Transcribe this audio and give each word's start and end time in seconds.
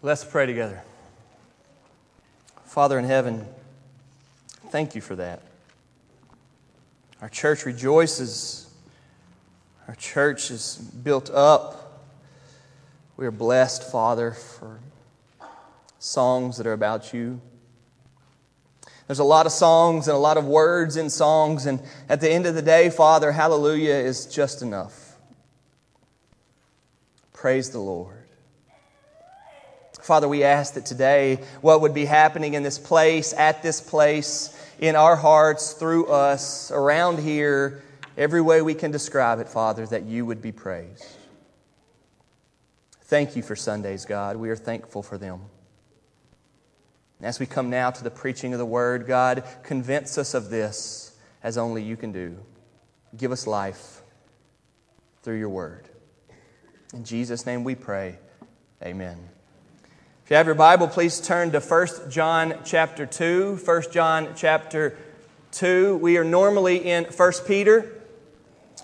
Let's 0.00 0.22
pray 0.22 0.46
together. 0.46 0.80
Father 2.66 3.00
in 3.00 3.04
heaven, 3.04 3.44
thank 4.68 4.94
you 4.94 5.00
for 5.00 5.16
that. 5.16 5.42
Our 7.20 7.28
church 7.28 7.66
rejoices. 7.66 8.72
Our 9.88 9.96
church 9.96 10.52
is 10.52 10.76
built 10.76 11.30
up. 11.30 12.04
We 13.16 13.26
are 13.26 13.32
blessed, 13.32 13.90
Father, 13.90 14.30
for 14.30 14.78
songs 15.98 16.58
that 16.58 16.66
are 16.68 16.74
about 16.74 17.12
you. 17.12 17.40
There's 19.08 19.18
a 19.18 19.24
lot 19.24 19.46
of 19.46 19.52
songs 19.52 20.06
and 20.06 20.14
a 20.14 20.20
lot 20.20 20.36
of 20.36 20.44
words 20.44 20.96
in 20.96 21.10
songs, 21.10 21.66
and 21.66 21.82
at 22.08 22.20
the 22.20 22.30
end 22.30 22.46
of 22.46 22.54
the 22.54 22.62
day, 22.62 22.88
Father, 22.88 23.32
hallelujah 23.32 23.94
is 23.94 24.26
just 24.26 24.62
enough. 24.62 25.16
Praise 27.32 27.70
the 27.70 27.80
Lord. 27.80 28.17
Father, 30.08 30.26
we 30.26 30.42
ask 30.42 30.72
that 30.72 30.86
today 30.86 31.38
what 31.60 31.82
would 31.82 31.92
be 31.92 32.06
happening 32.06 32.54
in 32.54 32.62
this 32.62 32.78
place, 32.78 33.34
at 33.34 33.62
this 33.62 33.78
place, 33.78 34.58
in 34.78 34.96
our 34.96 35.16
hearts, 35.16 35.74
through 35.74 36.06
us, 36.06 36.70
around 36.70 37.18
here, 37.18 37.82
every 38.16 38.40
way 38.40 38.62
we 38.62 38.72
can 38.72 38.90
describe 38.90 39.38
it, 39.38 39.50
Father, 39.50 39.86
that 39.86 40.04
you 40.04 40.24
would 40.24 40.40
be 40.40 40.50
praised. 40.50 41.04
Thank 43.02 43.36
you 43.36 43.42
for 43.42 43.54
Sundays, 43.54 44.06
God. 44.06 44.38
We 44.38 44.48
are 44.48 44.56
thankful 44.56 45.02
for 45.02 45.18
them. 45.18 45.42
As 47.20 47.38
we 47.38 47.44
come 47.44 47.68
now 47.68 47.90
to 47.90 48.02
the 48.02 48.10
preaching 48.10 48.54
of 48.54 48.58
the 48.58 48.64
word, 48.64 49.06
God, 49.06 49.44
convince 49.62 50.16
us 50.16 50.32
of 50.32 50.48
this 50.48 51.18
as 51.42 51.58
only 51.58 51.82
you 51.82 51.98
can 51.98 52.12
do. 52.12 52.38
Give 53.14 53.30
us 53.30 53.46
life 53.46 54.00
through 55.22 55.38
your 55.38 55.50
word. 55.50 55.86
In 56.94 57.04
Jesus' 57.04 57.44
name 57.44 57.62
we 57.62 57.74
pray. 57.74 58.18
Amen. 58.82 59.18
If 60.28 60.32
you 60.32 60.36
have 60.36 60.44
your 60.44 60.56
Bible, 60.56 60.88
please 60.88 61.22
turn 61.22 61.52
to 61.52 61.58
1 61.58 62.10
John 62.10 62.52
chapter 62.62 63.06
2. 63.06 63.60
1 63.64 63.82
John 63.90 64.28
chapter 64.36 64.94
2. 65.52 65.96
We 65.96 66.18
are 66.18 66.24
normally 66.24 66.86
in 66.86 67.04
1 67.04 67.32
Peter, 67.46 67.90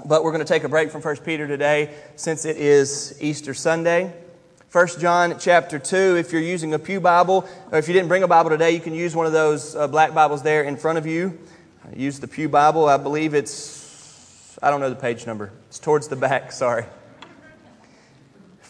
but 0.07 0.25
we're 0.25 0.31
going 0.33 0.43
to 0.43 0.51
take 0.51 0.65
a 0.65 0.71
break 0.71 0.91
from 0.91 1.03
1 1.03 1.19
Peter 1.19 1.47
today 1.47 1.95
since 2.17 2.47
it 2.47 2.57
is 2.57 3.19
Easter 3.21 3.53
Sunday. 3.53 4.11
1 4.73 4.89
John 4.99 5.39
chapter 5.39 5.79
2, 5.79 6.17
if 6.17 6.33
you're 6.33 6.41
using 6.41 6.73
a 6.73 6.79
Pew 6.79 6.99
Bible, 6.99 7.47
or 7.71 7.79
if 7.79 7.89
you 7.89 7.93
didn't 7.93 8.09
bring 8.09 8.23
a 8.23 8.29
Bible 8.29 8.49
today, 8.49 8.71
you 8.71 8.81
can 8.81 8.95
use 8.95 9.15
one 9.15 9.27
of 9.27 9.33
those 9.33 9.77
uh, 9.77 9.87
black 9.87 10.15
Bibles 10.15 10.43
there 10.43 10.63
in 10.63 10.79
front 10.79 10.97
of 10.97 11.05
you. 11.05 11.39
Use 11.95 12.21
the 12.21 12.27
Pew 12.27 12.49
Bible. 12.49 12.89
I 12.89 12.97
believe 12.97 13.35
it's, 13.35 14.59
I 14.63 14.71
don't 14.71 14.81
know 14.81 14.89
the 14.89 14.97
page 14.97 15.27
number. 15.27 15.53
It's 15.69 15.79
towards 15.79 16.09
the 16.09 16.17
back, 16.17 16.53
sorry. 16.53 16.87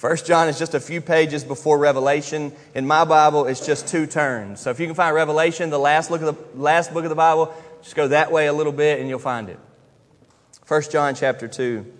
First 0.05 0.27
John 0.27 0.49
is 0.49 0.59
just 0.59 0.75
a 0.75 0.81
few 0.81 1.01
pages 1.01 1.45
before 1.45 1.79
Revelation. 1.79 2.53
In 2.75 2.87
my 2.87 3.07
Bible, 3.07 3.47
it's 3.47 3.65
just 3.65 3.89
two 3.89 4.07
turns. 4.07 4.61
So 4.61 4.69
if 4.69 4.79
you 4.79 4.85
can 4.85 4.95
find 4.95 5.15
Revelation, 5.15 5.71
the 5.71 5.79
last, 5.79 6.11
look 6.11 6.21
of 6.21 6.37
the, 6.37 6.61
last 6.61 6.93
book 6.93 7.05
of 7.05 7.09
the 7.09 7.17
Bible, 7.17 7.55
just 7.83 7.97
go 7.97 8.09
that 8.09 8.31
way 8.31 8.47
a 8.47 8.53
little 8.53 8.71
bit 8.71 9.01
and 9.01 9.09
you'll 9.09 9.19
find 9.19 9.49
it. 9.49 9.59
First 10.67 10.93
John 10.93 11.15
chapter 11.15 11.49
2. 11.49 11.91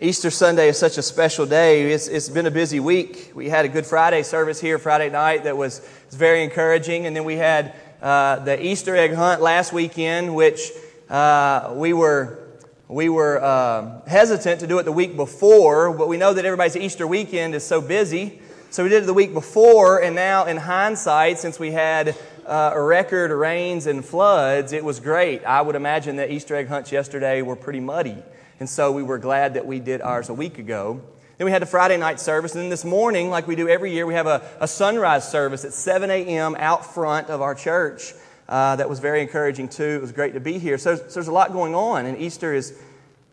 Easter 0.00 0.30
Sunday 0.32 0.70
is 0.70 0.76
such 0.76 0.98
a 0.98 1.02
special 1.02 1.46
day. 1.46 1.92
It's, 1.92 2.08
it's 2.08 2.28
been 2.28 2.46
a 2.46 2.50
busy 2.50 2.80
week. 2.80 3.30
We 3.32 3.48
had 3.48 3.64
a 3.64 3.68
Good 3.68 3.86
Friday 3.86 4.24
service 4.24 4.60
here 4.60 4.76
Friday 4.76 5.08
night 5.08 5.44
that 5.44 5.56
was, 5.56 5.80
was 6.06 6.16
very 6.16 6.42
encouraging. 6.42 7.06
And 7.06 7.14
then 7.14 7.22
we 7.22 7.36
had 7.36 7.76
uh, 8.02 8.40
the 8.40 8.60
Easter 8.60 8.96
egg 8.96 9.14
hunt 9.14 9.40
last 9.40 9.72
weekend, 9.72 10.34
which 10.34 10.72
uh, 11.08 11.74
we 11.76 11.92
were 11.92 12.47
we 12.88 13.10
were 13.10 13.42
uh, 13.42 14.00
hesitant 14.06 14.60
to 14.60 14.66
do 14.66 14.78
it 14.78 14.84
the 14.84 14.92
week 14.92 15.14
before, 15.14 15.92
but 15.92 16.08
we 16.08 16.16
know 16.16 16.32
that 16.32 16.46
everybody's 16.46 16.76
Easter 16.76 17.06
weekend 17.06 17.54
is 17.54 17.64
so 17.64 17.82
busy. 17.82 18.40
So 18.70 18.82
we 18.82 18.88
did 18.88 19.02
it 19.02 19.06
the 19.06 19.14
week 19.14 19.34
before, 19.34 20.02
and 20.02 20.16
now 20.16 20.46
in 20.46 20.56
hindsight, 20.56 21.38
since 21.38 21.58
we 21.58 21.72
had 21.72 22.16
uh, 22.46 22.72
record 22.76 23.30
rains 23.30 23.86
and 23.86 24.02
floods, 24.02 24.72
it 24.72 24.82
was 24.82 25.00
great. 25.00 25.44
I 25.44 25.60
would 25.60 25.76
imagine 25.76 26.16
that 26.16 26.30
Easter 26.30 26.56
egg 26.56 26.68
hunts 26.68 26.90
yesterday 26.90 27.42
were 27.42 27.56
pretty 27.56 27.80
muddy. 27.80 28.16
And 28.58 28.68
so 28.68 28.90
we 28.90 29.02
were 29.02 29.18
glad 29.18 29.54
that 29.54 29.66
we 29.66 29.80
did 29.80 30.00
ours 30.00 30.30
a 30.30 30.34
week 30.34 30.58
ago. 30.58 31.02
Then 31.36 31.44
we 31.44 31.50
had 31.50 31.62
the 31.62 31.66
Friday 31.66 31.98
night 31.98 32.18
service. 32.18 32.54
And 32.54 32.62
then 32.62 32.70
this 32.70 32.84
morning, 32.84 33.28
like 33.28 33.46
we 33.46 33.54
do 33.54 33.68
every 33.68 33.92
year, 33.92 34.06
we 34.06 34.14
have 34.14 34.26
a, 34.26 34.42
a 34.60 34.66
sunrise 34.66 35.30
service 35.30 35.64
at 35.64 35.72
7 35.72 36.10
a.m. 36.10 36.56
out 36.58 36.84
front 36.94 37.28
of 37.28 37.42
our 37.42 37.54
church. 37.54 38.14
Uh, 38.48 38.76
that 38.76 38.88
was 38.88 38.98
very 38.98 39.20
encouraging 39.20 39.68
too. 39.68 39.84
It 39.84 40.00
was 40.00 40.12
great 40.12 40.32
to 40.34 40.40
be 40.40 40.58
here. 40.58 40.78
So, 40.78 40.96
so, 40.96 41.02
there's 41.02 41.28
a 41.28 41.32
lot 41.32 41.52
going 41.52 41.74
on, 41.74 42.06
and 42.06 42.16
Easter 42.16 42.54
is 42.54 42.80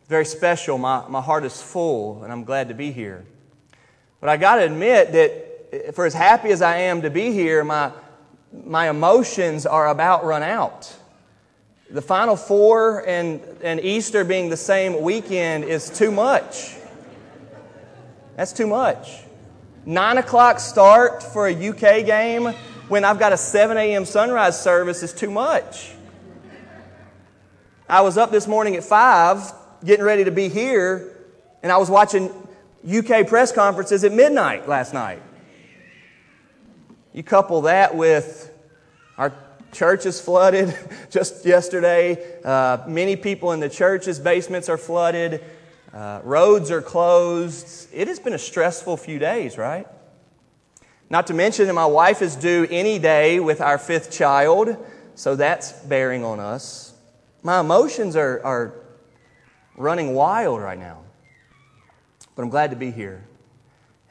very 0.07 0.25
special. 0.25 0.77
My, 0.77 1.07
my 1.07 1.21
heart 1.21 1.45
is 1.45 1.61
full, 1.61 2.23
and 2.23 2.33
I'm 2.33 2.43
glad 2.43 2.67
to 2.67 2.73
be 2.73 2.91
here. 2.91 3.25
But 4.19 4.29
I 4.29 4.37
got 4.37 4.55
to 4.55 4.65
admit 4.65 5.13
that 5.13 5.93
for 5.93 6.05
as 6.05 6.13
happy 6.13 6.49
as 6.49 6.61
I 6.61 6.77
am 6.77 7.01
to 7.03 7.09
be 7.09 7.31
here, 7.31 7.63
my, 7.63 7.91
my 8.65 8.89
emotions 8.89 9.65
are 9.65 9.87
about 9.87 10.25
run 10.25 10.43
out. 10.43 10.93
The 11.89 12.01
Final 12.01 12.35
Four 12.35 13.07
and, 13.07 13.41
and 13.61 13.79
Easter 13.79 14.23
being 14.23 14.49
the 14.49 14.57
same 14.57 15.01
weekend 15.01 15.63
is 15.63 15.89
too 15.89 16.11
much. 16.11 16.75
That's 18.35 18.51
too 18.51 18.67
much. 18.67 19.23
Nine 19.85 20.17
o'clock 20.17 20.59
start 20.59 21.21
for 21.21 21.47
a 21.47 21.69
UK 21.69 22.05
game 22.05 22.53
when 22.87 23.03
I've 23.03 23.17
got 23.17 23.33
a 23.33 23.37
7 23.37 23.77
a.m. 23.77 24.05
sunrise 24.05 24.61
service 24.61 25.01
is 25.01 25.13
too 25.13 25.31
much. 25.31 25.91
I 27.89 28.01
was 28.01 28.17
up 28.17 28.31
this 28.31 28.47
morning 28.47 28.75
at 28.75 28.83
5 28.83 29.53
getting 29.83 30.05
ready 30.05 30.23
to 30.23 30.31
be 30.31 30.49
here, 30.49 31.15
and 31.63 31.71
I 31.71 31.77
was 31.77 31.89
watching 31.89 32.29
UK 32.87 33.27
press 33.27 33.51
conferences 33.51 34.03
at 34.03 34.11
midnight 34.11 34.67
last 34.67 34.93
night. 34.93 35.21
You 37.13 37.23
couple 37.23 37.61
that 37.61 37.95
with 37.95 38.51
our 39.17 39.33
church 39.71 40.05
is 40.05 40.21
flooded 40.21 40.77
just 41.09 41.45
yesterday. 41.45 42.39
Uh, 42.43 42.83
many 42.87 43.15
people 43.15 43.51
in 43.51 43.59
the 43.59 43.69
church's 43.69 44.19
basements 44.19 44.69
are 44.69 44.77
flooded. 44.77 45.43
Uh, 45.93 46.19
roads 46.23 46.71
are 46.71 46.81
closed. 46.81 47.87
It 47.93 48.07
has 48.07 48.19
been 48.19 48.33
a 48.33 48.39
stressful 48.39 48.97
few 48.97 49.17
days, 49.17 49.57
right? 49.57 49.87
Not 51.09 51.27
to 51.27 51.33
mention 51.33 51.67
that 51.67 51.73
my 51.73 51.85
wife 51.85 52.21
is 52.21 52.35
due 52.35 52.67
any 52.69 52.99
day 52.99 53.39
with 53.39 53.61
our 53.61 53.77
fifth 53.77 54.11
child, 54.11 54.77
so 55.13 55.35
that's 55.35 55.71
bearing 55.71 56.23
on 56.23 56.39
us. 56.39 56.93
My 57.43 57.59
emotions 57.59 58.15
are, 58.15 58.43
are 58.43 58.73
running 59.77 60.13
wild 60.15 60.61
right 60.61 60.79
now. 60.79 61.01
But 62.35 62.43
I'm 62.43 62.49
glad 62.49 62.71
to 62.71 62.75
be 62.75 62.91
here. 62.91 63.23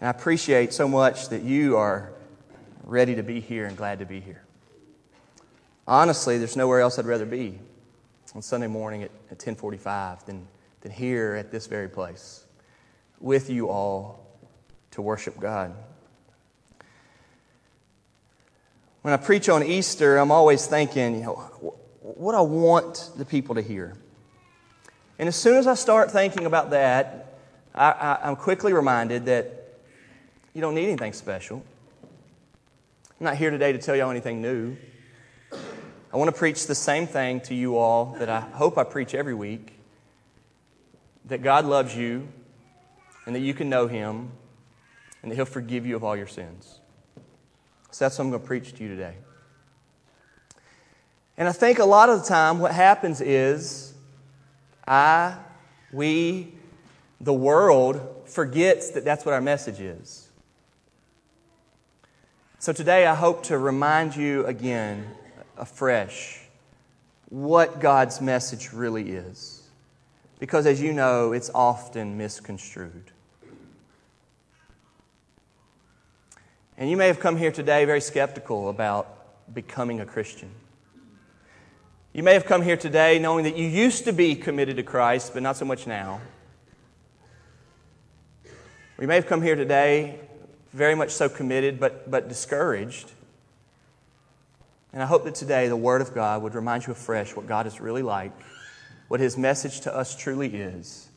And 0.00 0.06
I 0.06 0.10
appreciate 0.10 0.72
so 0.72 0.88
much 0.88 1.28
that 1.28 1.42
you 1.42 1.76
are 1.76 2.12
ready 2.84 3.14
to 3.16 3.22
be 3.22 3.40
here 3.40 3.66
and 3.66 3.76
glad 3.76 3.98
to 3.98 4.06
be 4.06 4.20
here. 4.20 4.42
Honestly, 5.86 6.38
there's 6.38 6.56
nowhere 6.56 6.80
else 6.80 6.98
I'd 6.98 7.06
rather 7.06 7.26
be 7.26 7.58
on 8.34 8.42
Sunday 8.42 8.66
morning 8.66 9.02
at, 9.02 9.10
at 9.26 9.38
1045 9.38 10.24
than, 10.26 10.46
than 10.80 10.92
here 10.92 11.34
at 11.34 11.50
this 11.50 11.66
very 11.66 11.88
place 11.88 12.44
with 13.20 13.50
you 13.50 13.68
all 13.68 14.26
to 14.92 15.02
worship 15.02 15.38
God. 15.38 15.74
When 19.04 19.12
I 19.12 19.18
preach 19.18 19.50
on 19.50 19.62
Easter, 19.62 20.16
I'm 20.16 20.30
always 20.30 20.66
thinking, 20.66 21.16
you 21.16 21.24
know, 21.24 21.34
what 22.00 22.34
I 22.34 22.40
want 22.40 23.10
the 23.18 23.26
people 23.26 23.54
to 23.56 23.60
hear. 23.60 23.98
And 25.18 25.28
as 25.28 25.36
soon 25.36 25.58
as 25.58 25.66
I 25.66 25.74
start 25.74 26.10
thinking 26.10 26.46
about 26.46 26.70
that, 26.70 27.38
I, 27.74 28.20
am 28.22 28.34
quickly 28.34 28.72
reminded 28.72 29.26
that 29.26 29.76
you 30.54 30.62
don't 30.62 30.74
need 30.74 30.86
anything 30.86 31.12
special. 31.12 31.62
I'm 32.02 33.24
not 33.26 33.36
here 33.36 33.50
today 33.50 33.72
to 33.72 33.78
tell 33.78 33.94
y'all 33.94 34.10
anything 34.10 34.40
new. 34.40 34.74
I 35.52 36.16
want 36.16 36.28
to 36.30 36.38
preach 36.38 36.66
the 36.66 36.74
same 36.74 37.06
thing 37.06 37.42
to 37.42 37.54
you 37.54 37.76
all 37.76 38.16
that 38.18 38.30
I 38.30 38.40
hope 38.40 38.78
I 38.78 38.84
preach 38.84 39.14
every 39.14 39.34
week 39.34 39.74
that 41.26 41.42
God 41.42 41.66
loves 41.66 41.94
you 41.94 42.26
and 43.26 43.36
that 43.36 43.40
you 43.40 43.52
can 43.52 43.68
know 43.68 43.86
Him 43.86 44.30
and 45.20 45.30
that 45.30 45.34
He'll 45.34 45.44
forgive 45.44 45.84
you 45.84 45.94
of 45.94 46.04
all 46.04 46.16
your 46.16 46.26
sins. 46.26 46.80
So 47.94 48.04
that's 48.04 48.18
what 48.18 48.24
I'm 48.24 48.30
going 48.30 48.42
to 48.42 48.46
preach 48.48 48.74
to 48.74 48.82
you 48.82 48.88
today. 48.88 49.14
And 51.38 51.46
I 51.46 51.52
think 51.52 51.78
a 51.78 51.84
lot 51.84 52.08
of 52.08 52.22
the 52.22 52.26
time 52.26 52.58
what 52.58 52.72
happens 52.72 53.20
is 53.20 53.94
I, 54.84 55.36
we, 55.92 56.54
the 57.20 57.32
world 57.32 58.24
forgets 58.26 58.90
that 58.90 59.04
that's 59.04 59.24
what 59.24 59.32
our 59.32 59.40
message 59.40 59.78
is. 59.78 60.28
So 62.58 62.72
today 62.72 63.06
I 63.06 63.14
hope 63.14 63.44
to 63.44 63.58
remind 63.58 64.16
you 64.16 64.44
again, 64.44 65.06
afresh, 65.56 66.40
what 67.28 67.78
God's 67.78 68.20
message 68.20 68.72
really 68.72 69.10
is. 69.10 69.68
Because 70.40 70.66
as 70.66 70.82
you 70.82 70.92
know, 70.92 71.30
it's 71.30 71.48
often 71.54 72.18
misconstrued. 72.18 73.12
And 76.76 76.90
you 76.90 76.96
may 76.96 77.06
have 77.06 77.20
come 77.20 77.36
here 77.36 77.52
today 77.52 77.84
very 77.84 78.00
skeptical 78.00 78.68
about 78.68 79.54
becoming 79.54 80.00
a 80.00 80.06
Christian. 80.06 80.50
You 82.12 82.22
may 82.22 82.34
have 82.34 82.46
come 82.46 82.62
here 82.62 82.76
today 82.76 83.18
knowing 83.18 83.44
that 83.44 83.56
you 83.56 83.66
used 83.66 84.04
to 84.04 84.12
be 84.12 84.34
committed 84.34 84.76
to 84.76 84.82
Christ, 84.82 85.34
but 85.34 85.42
not 85.42 85.56
so 85.56 85.64
much 85.64 85.86
now. 85.86 86.20
We 88.96 89.06
may 89.06 89.16
have 89.16 89.26
come 89.26 89.42
here 89.42 89.56
today 89.56 90.20
very 90.72 90.94
much 90.94 91.10
so 91.10 91.28
committed, 91.28 91.78
but, 91.78 92.10
but 92.10 92.28
discouraged. 92.28 93.12
And 94.92 95.02
I 95.02 95.06
hope 95.06 95.24
that 95.24 95.34
today 95.34 95.68
the 95.68 95.76
Word 95.76 96.00
of 96.00 96.14
God 96.14 96.42
would 96.42 96.54
remind 96.54 96.86
you 96.86 96.92
afresh 96.92 97.34
what 97.34 97.46
God 97.46 97.66
is 97.66 97.80
really 97.80 98.02
like, 98.02 98.32
what 99.08 99.18
His 99.20 99.36
message 99.36 99.80
to 99.82 99.94
us 99.94 100.16
truly 100.16 100.54
is, 100.54 101.08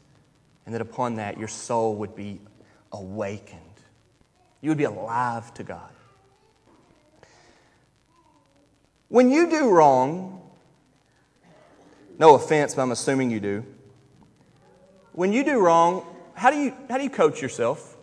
and 0.65 0.73
that 0.73 0.81
upon 0.81 1.15
that 1.15 1.37
your 1.37 1.47
soul 1.47 1.95
would 1.95 2.15
be 2.15 2.39
awakened. 2.91 3.66
You 4.61 4.69
would 4.69 4.77
be 4.77 4.85
alive 4.85 5.53
to 5.55 5.63
God. 5.63 5.89
When 9.09 9.31
you 9.31 9.49
do 9.49 9.69
wrong, 9.69 10.41
no 12.19 12.35
offense, 12.35 12.75
but 12.75 12.81
I'm 12.81 12.91
assuming 12.91 13.31
you 13.31 13.39
do. 13.39 13.65
When 15.13 15.31
you 15.31 15.43
do 15.43 15.59
wrong, 15.59 16.05
how 16.33 16.51
do 16.51 16.57
you, 16.57 16.73
how 16.89 16.97
do 16.97 17.03
you 17.03 17.09
coach 17.09 17.41
yourself? 17.41 17.95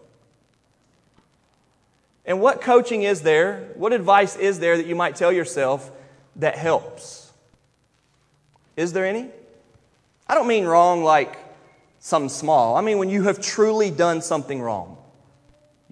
And 2.24 2.40
what 2.40 2.60
coaching 2.60 3.02
is 3.02 3.22
there? 3.22 3.68
What 3.74 3.92
advice 3.92 4.36
is 4.36 4.58
there 4.58 4.76
that 4.76 4.86
you 4.86 4.94
might 4.94 5.14
tell 5.14 5.32
yourself 5.32 5.90
that 6.36 6.56
helps? 6.56 7.32
Is 8.76 8.92
there 8.92 9.04
any? 9.04 9.28
I 10.26 10.34
don't 10.34 10.48
mean 10.48 10.64
wrong 10.64 11.04
like 11.04 11.38
something 11.98 12.30
small. 12.30 12.76
I 12.76 12.80
mean 12.80 12.98
when 12.98 13.10
you 13.10 13.24
have 13.24 13.40
truly 13.40 13.90
done 13.90 14.22
something 14.22 14.60
wrong. 14.60 14.96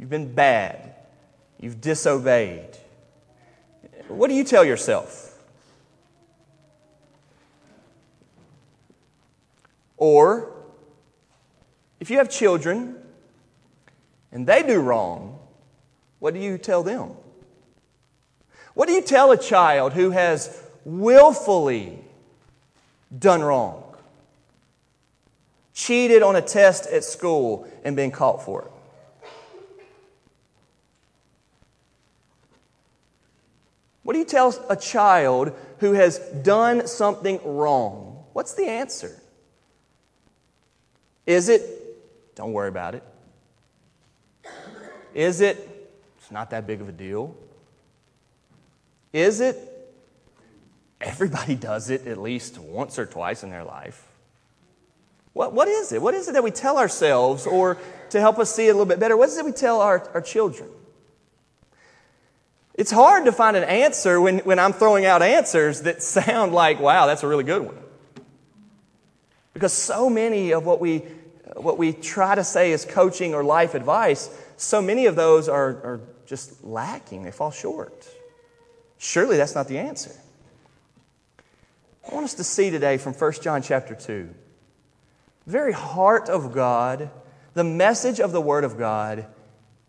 You've 0.03 0.11
been 0.11 0.35
bad. 0.35 0.97
You've 1.61 1.81
disobeyed. 1.81 2.77
What 4.09 4.31
do 4.31 4.35
you 4.35 4.43
tell 4.43 4.65
yourself? 4.65 5.41
Or, 9.97 10.51
if 12.01 12.11
you 12.11 12.19
have 12.19 12.29
children 12.29 12.97
and 14.33 14.45
they 14.45 14.65
do 14.65 14.81
wrong, 14.81 15.39
what 16.19 16.35
do 16.35 16.41
you 16.41 16.59
tell 16.59 16.83
them? 16.83 17.11
What 18.75 18.89
do 18.89 18.95
you 18.95 19.03
tell 19.03 19.31
a 19.31 19.39
child 19.39 19.93
who 19.93 20.11
has 20.11 20.61
willfully 20.85 21.97
done 23.17 23.41
wrong? 23.41 23.85
Cheated 25.75 26.25
on 26.25 26.35
a 26.35 26.43
test 26.43 26.89
at 26.89 27.05
school 27.05 27.69
and 27.85 27.95
been 27.95 28.11
caught 28.11 28.45
for 28.45 28.63
it? 28.63 28.73
What 34.03 34.15
do 34.15 34.19
you 34.19 34.25
tell 34.25 34.55
a 34.69 34.77
child 34.77 35.53
who 35.79 35.93
has 35.93 36.19
done 36.19 36.87
something 36.87 37.41
wrong? 37.45 38.25
What's 38.33 38.55
the 38.55 38.67
answer? 38.67 39.17
Is 41.27 41.49
it, 41.49 41.63
don't 42.35 42.53
worry 42.53 42.69
about 42.69 42.95
it? 42.95 43.05
Is 45.15 45.41
it, 45.41 45.69
it's 46.19 46.31
not 46.31 46.51
that 46.51 46.67
big 46.67 46.81
of 46.81 46.89
a 46.89 46.93
deal? 46.93 47.37
Is 49.13 49.41
it, 49.41 49.57
everybody 51.01 51.55
does 51.55 51.91
it 51.91 52.07
at 52.07 52.19
least 52.19 52.59
once 52.59 52.99
or 52.99 53.07
twice 53.07 53.45
in 53.45 53.51
their 53.51 53.65
life? 53.65 54.09
What, 55.33 55.53
what 55.53 55.69
is 55.69 55.93
it? 55.93 56.03
What 56.03 56.15
is 56.15 56.29
it 56.29 56.33
that 56.33 56.45
we 56.45 56.51
tell 56.51 56.79
ourselves, 56.79 57.47
or 57.47 57.79
to 58.11 58.21
help 58.21 58.39
us 58.39 58.55
see 58.55 58.67
it 58.67 58.71
a 58.71 58.73
little 58.73 58.87
bit 58.87 59.01
better, 59.01 59.17
what 59.17 59.29
is 59.29 59.37
it 59.39 59.45
we 59.45 59.53
tell 59.53 59.81
our, 59.81 60.09
our 60.13 60.21
children? 60.21 60.69
It's 62.75 62.91
hard 62.91 63.27
to 63.27 63.33
find 63.33 63.57
an 63.57 63.65
answer 63.65 64.21
when, 64.21 64.39
when 64.41 64.59
I'm 64.59 64.73
throwing 64.73 65.05
out 65.05 65.23
answers 65.23 65.83
that 65.83 66.03
sound 66.03 66.53
like, 66.53 66.81
wow, 66.81 67.07
that's 67.07 67.23
a 67.23 67.29
really 67.29 67.45
good 67.45 67.63
one. 67.63 67.79
Because 69.53 69.73
so 69.73 70.09
many 70.09 70.53
of 70.53 70.65
what 70.65 70.81
we, 70.81 71.01
what 71.57 71.77
we 71.77 71.93
try 71.93 72.35
to 72.35 72.45
say 72.45 72.73
is 72.73 72.87
coaching 72.87 73.35
or 73.35 73.45
life 73.45 73.75
advice, 73.75 74.31
so 74.57 74.81
many 74.81 75.07
of 75.07 75.17
those 75.17 75.49
are, 75.49 75.69
are 75.69 76.01
just 76.25 76.65
lacking. 76.65 77.25
They 77.25 77.31
fall 77.31 77.51
short. 77.51 78.09
Surely 78.97 79.37
that's 79.37 79.55
not 79.55 79.69
the 79.69 79.79
answer. 79.79 80.15
I 82.11 82.15
want 82.15 82.25
us 82.25 82.35
to 82.35 82.45
see 82.45 82.71
today 82.71 82.97
from 82.97 83.13
1 83.13 83.33
John 83.43 83.61
chapter 83.61 83.95
2, 83.95 84.31
the 85.45 85.51
very 85.51 85.73
heart 85.73 86.31
of 86.31 86.53
God, 86.53 87.11
the 87.53 87.65
message 87.65 88.19
of 88.19 88.33
the 88.33 88.41
Word 88.41 88.65
of 88.65 88.79
God, 88.79 89.27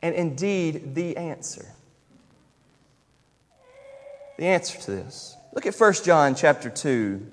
and 0.01 0.13
indeed 0.13 0.95
the 0.95 1.15
answer 1.15 1.65
the 4.37 4.47
answer 4.47 4.79
to 4.79 4.91
this. 4.91 5.37
Look 5.53 5.65
at 5.65 5.75
1 5.75 5.93
John 6.03 6.35
chapter 6.35 6.69
2. 6.69 7.25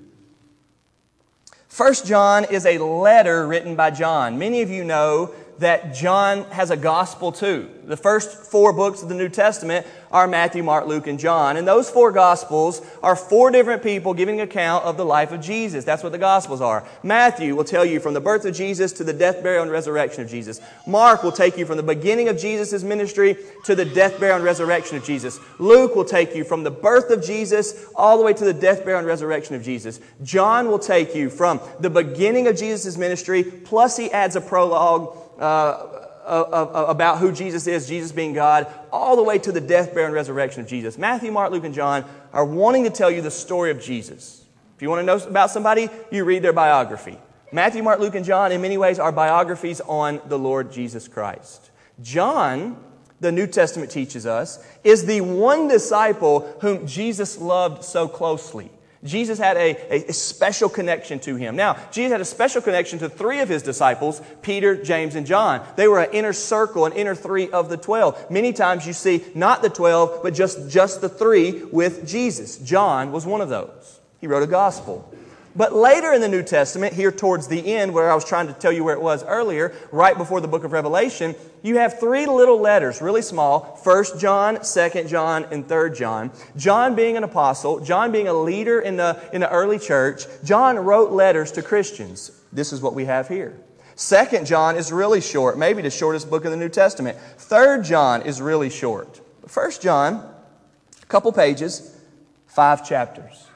1 1.77 1.95
John 2.05 2.45
is 2.45 2.67
a 2.67 2.79
letter 2.79 3.47
written 3.47 3.77
by 3.77 3.91
John. 3.91 4.39
Many 4.39 4.63
of 4.63 4.71
you 4.71 4.85
know 4.85 5.35
that 5.61 5.95
John 5.95 6.45
has 6.51 6.71
a 6.71 6.77
gospel 6.77 7.33
too. 7.33 7.71
The 7.85 7.97
first 7.97 8.51
four 8.51 8.73
books 8.73 9.03
of 9.03 9.09
the 9.09 9.15
New 9.15 9.29
Testament 9.29 9.87
are 10.11 10.27
Matthew, 10.27 10.63
Mark, 10.63 10.87
Luke, 10.87 11.07
and 11.07 11.19
John. 11.19 11.57
And 11.57 11.69
those 11.69 11.91
four 11.91 12.13
gospels 12.13 12.81
are 13.03 13.15
four 13.15 13.51
different 13.51 13.83
people 13.83 14.15
giving 14.15 14.41
account 14.41 14.85
of 14.85 14.97
the 14.97 15.05
life 15.05 15.33
of 15.33 15.41
Jesus. 15.41 15.85
That's 15.85 16.03
what 16.03 16.13
the 16.13 16.19
gospels 16.19 16.61
are. 16.61 16.87
Matthew 17.03 17.55
will 17.55 17.65
tell 17.65 17.85
you 17.85 18.01
from 18.01 18.15
the 18.15 18.21
birth 18.21 18.45
of 18.45 18.55
Jesus 18.55 18.93
to 18.95 19.05
the 19.05 19.13
death, 19.13 19.43
burial, 19.43 19.63
and 19.63 19.71
resurrection 19.71 20.23
of 20.23 20.31
Jesus. 20.31 20.61
Mark 20.87 21.23
will 21.23 21.33
take 21.33 21.59
you 21.59 21.67
from 21.67 21.77
the 21.77 21.83
beginning 21.83 22.29
of 22.29 22.39
Jesus' 22.39 22.83
ministry 22.83 23.37
to 23.65 23.75
the 23.75 23.85
death, 23.85 24.19
burial, 24.19 24.37
and 24.37 24.45
resurrection 24.45 24.97
of 24.97 25.05
Jesus. 25.05 25.39
Luke 25.59 25.95
will 25.95 26.05
take 26.05 26.35
you 26.35 26.43
from 26.43 26.65
the 26.65 26.71
birth 26.71 27.11
of 27.11 27.23
Jesus 27.23 27.87
all 27.95 28.17
the 28.17 28.25
way 28.25 28.33
to 28.33 28.45
the 28.45 28.55
death, 28.55 28.79
burial, 28.85 29.01
and 29.01 29.07
resurrection 29.07 29.55
of 29.55 29.63
Jesus. 29.63 30.01
John 30.23 30.69
will 30.69 30.79
take 30.79 31.15
you 31.15 31.29
from 31.29 31.61
the 31.81 31.91
beginning 31.91 32.47
of 32.47 32.57
Jesus' 32.57 32.97
ministry, 32.97 33.45
plus 33.45 33.97
he 33.97 34.11
adds 34.11 34.37
a 34.37 34.41
prologue 34.41 35.17
uh, 35.41 36.87
about 36.89 37.19
who 37.19 37.33
Jesus 37.33 37.67
is, 37.67 37.89
Jesus 37.89 38.13
being 38.13 38.33
God, 38.33 38.67
all 38.93 39.17
the 39.17 39.23
way 39.23 39.39
to 39.39 39.51
the 39.51 39.61
death, 39.61 39.89
burial, 39.89 40.07
and 40.07 40.15
resurrection 40.15 40.61
of 40.61 40.69
Jesus. 40.69 40.99
Matthew, 40.99 41.33
Mark, 41.33 41.51
Luke, 41.51 41.65
and 41.65 41.75
John 41.75 42.05
are 42.33 42.45
wanting 42.45 42.85
to 42.85 42.91
tell 42.91 43.11
you 43.11 43.23
the 43.23 43.31
story 43.31 43.71
of 43.71 43.81
Jesus. 43.81 44.45
If 44.77 44.83
you 44.83 44.89
want 44.89 45.01
to 45.01 45.07
know 45.07 45.17
about 45.29 45.51
somebody, 45.51 45.89
you 46.11 46.25
read 46.25 46.43
their 46.43 46.53
biography. 46.53 47.19
Matthew, 47.53 47.83
Mark, 47.83 47.99
Luke, 48.01 48.15
and 48.15 48.25
John, 48.25 48.53
in 48.53 48.63
many 48.63 48.79
ways, 48.79 48.99
are 48.99 49.11
biographies 49.11 49.81
on 49.81 50.21
the 50.27 50.39
Lord 50.39 50.71
Jesus 50.71 51.09
Christ. 51.09 51.71
John, 52.01 52.83
the 53.19 53.33
New 53.33 53.47
Testament 53.47 53.91
teaches 53.91 54.25
us, 54.25 54.65
is 54.85 55.05
the 55.07 55.21
one 55.21 55.69
disciple 55.69 56.57
whom 56.61 56.87
Jesus 56.87 57.39
loved 57.39 57.85
so 57.85 58.07
closely. 58.07 58.71
Jesus 59.03 59.39
had 59.39 59.57
a, 59.57 60.11
a, 60.11 60.13
special 60.13 60.69
connection 60.69 61.21
to 61.21 61.37
him. 61.37 61.57
Now, 61.57 61.79
Jesus 61.91 62.13
had 62.13 62.21
a 62.21 62.25
special 62.27 62.61
connection 62.61 62.99
to 62.99 63.09
three 63.09 63.41
of 63.41 63.49
his 63.49 63.63
disciples 63.63 64.21
Peter, 64.43 64.77
James, 64.77 65.15
and 65.15 65.27
John. 65.27 65.67
They 65.77 65.89
were 65.89 66.01
an 66.01 66.13
inner 66.13 66.35
circle, 66.35 66.85
an 66.85 66.93
inner 66.93 67.15
three 67.15 67.49
of 67.51 67.71
the 67.71 67.79
twelve. 67.79 68.31
Many 68.31 68.53
times 68.53 68.87
you 68.87 68.93
see 68.93 69.25
not 69.35 69.63
the 69.63 69.71
twelve, 69.71 70.23
but 70.23 70.35
just, 70.35 70.69
just 70.69 71.01
the 71.01 71.09
three 71.09 71.65
with 71.65 72.07
Jesus. 72.07 72.59
John 72.59 73.11
was 73.11 73.25
one 73.25 73.41
of 73.41 73.49
those. 73.49 74.01
He 74.21 74.27
wrote 74.27 74.43
a 74.43 74.47
gospel. 74.47 75.11
But 75.57 75.75
later 75.75 76.13
in 76.13 76.21
the 76.21 76.29
New 76.29 76.45
Testament, 76.45 76.93
here 76.93 77.11
towards 77.11 77.49
the 77.49 77.75
end, 77.75 77.93
where 77.93 78.11
I 78.11 78.15
was 78.15 78.25
trying 78.25 78.47
to 78.47 78.53
tell 78.53 78.71
you 78.71 78.85
where 78.85 78.95
it 78.95 79.03
was 79.03 79.25
earlier, 79.25 79.75
right 79.91 80.17
before 80.17 80.41
the 80.41 80.47
book 80.47 80.63
of 80.63 80.71
Revelation, 80.71 81.35
you 81.63 81.79
have 81.79 81.99
three 81.99 82.27
little 82.27 82.61
letters, 82.61 83.03
really 83.03 83.23
small 83.23 83.77
First 83.83 84.21
John, 84.21 84.63
Second 84.63 85.09
John, 85.09 85.47
and 85.51 85.67
Third 85.67 85.97
John. 85.97 86.31
John 86.57 86.95
being 86.95 87.17
an 87.17 87.25
apostle, 87.25 87.81
John 87.81 88.13
being 88.13 88.29
a 88.29 88.33
leader 88.33 88.81
in 88.81 88.97
the, 88.97 89.21
in 89.33 89.41
the 89.41 89.51
early 89.51 89.79
church, 89.79 90.25
John 90.45 90.79
wrote 90.79 91.11
letters 91.11 91.51
to 91.53 91.63
Christians. 91.63 92.31
This 92.53 92.73
is 92.73 92.81
what 92.81 92.95
we 92.95 93.07
have 93.07 93.27
here. 93.27 93.59
Second 93.97 94.47
John 94.47 94.77
is 94.77 94.93
really 94.93 95.21
short, 95.21 95.59
maybe 95.59 95.83
the 95.83 95.91
shortest 95.91 96.31
book 96.31 96.45
in 96.45 96.53
the 96.53 96.57
New 96.57 96.69
Testament. 96.69 97.19
Third 97.37 97.85
John 97.85 98.23
is 98.23 98.41
really 98.41 98.71
short. 98.71 99.21
First 99.47 99.83
John, 99.83 100.33
a 101.03 101.07
couple 101.07 101.33
pages, 101.33 101.99
five 102.47 102.89
chapters. 102.89 103.50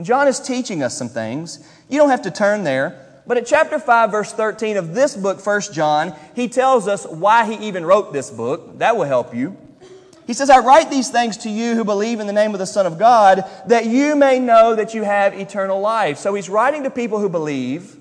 And 0.00 0.06
John 0.06 0.28
is 0.28 0.40
teaching 0.40 0.82
us 0.82 0.96
some 0.96 1.10
things. 1.10 1.58
You 1.90 1.98
don't 1.98 2.08
have 2.08 2.22
to 2.22 2.30
turn 2.30 2.64
there. 2.64 3.06
But 3.26 3.36
at 3.36 3.44
chapter 3.44 3.78
5, 3.78 4.10
verse 4.10 4.32
13 4.32 4.78
of 4.78 4.94
this 4.94 5.14
book, 5.14 5.44
1 5.44 5.60
John, 5.74 6.16
he 6.34 6.48
tells 6.48 6.88
us 6.88 7.04
why 7.04 7.44
he 7.44 7.66
even 7.66 7.84
wrote 7.84 8.10
this 8.10 8.30
book. 8.30 8.78
That 8.78 8.96
will 8.96 9.04
help 9.04 9.34
you. 9.34 9.58
He 10.26 10.32
says, 10.32 10.48
I 10.48 10.60
write 10.60 10.88
these 10.88 11.10
things 11.10 11.36
to 11.36 11.50
you 11.50 11.74
who 11.74 11.84
believe 11.84 12.18
in 12.18 12.26
the 12.26 12.32
name 12.32 12.54
of 12.54 12.58
the 12.58 12.66
Son 12.66 12.86
of 12.86 12.98
God, 12.98 13.44
that 13.66 13.84
you 13.84 14.16
may 14.16 14.38
know 14.38 14.74
that 14.74 14.94
you 14.94 15.02
have 15.02 15.38
eternal 15.38 15.78
life. 15.82 16.16
So 16.16 16.32
he's 16.32 16.48
writing 16.48 16.84
to 16.84 16.90
people 16.90 17.18
who 17.18 17.28
believe. 17.28 17.99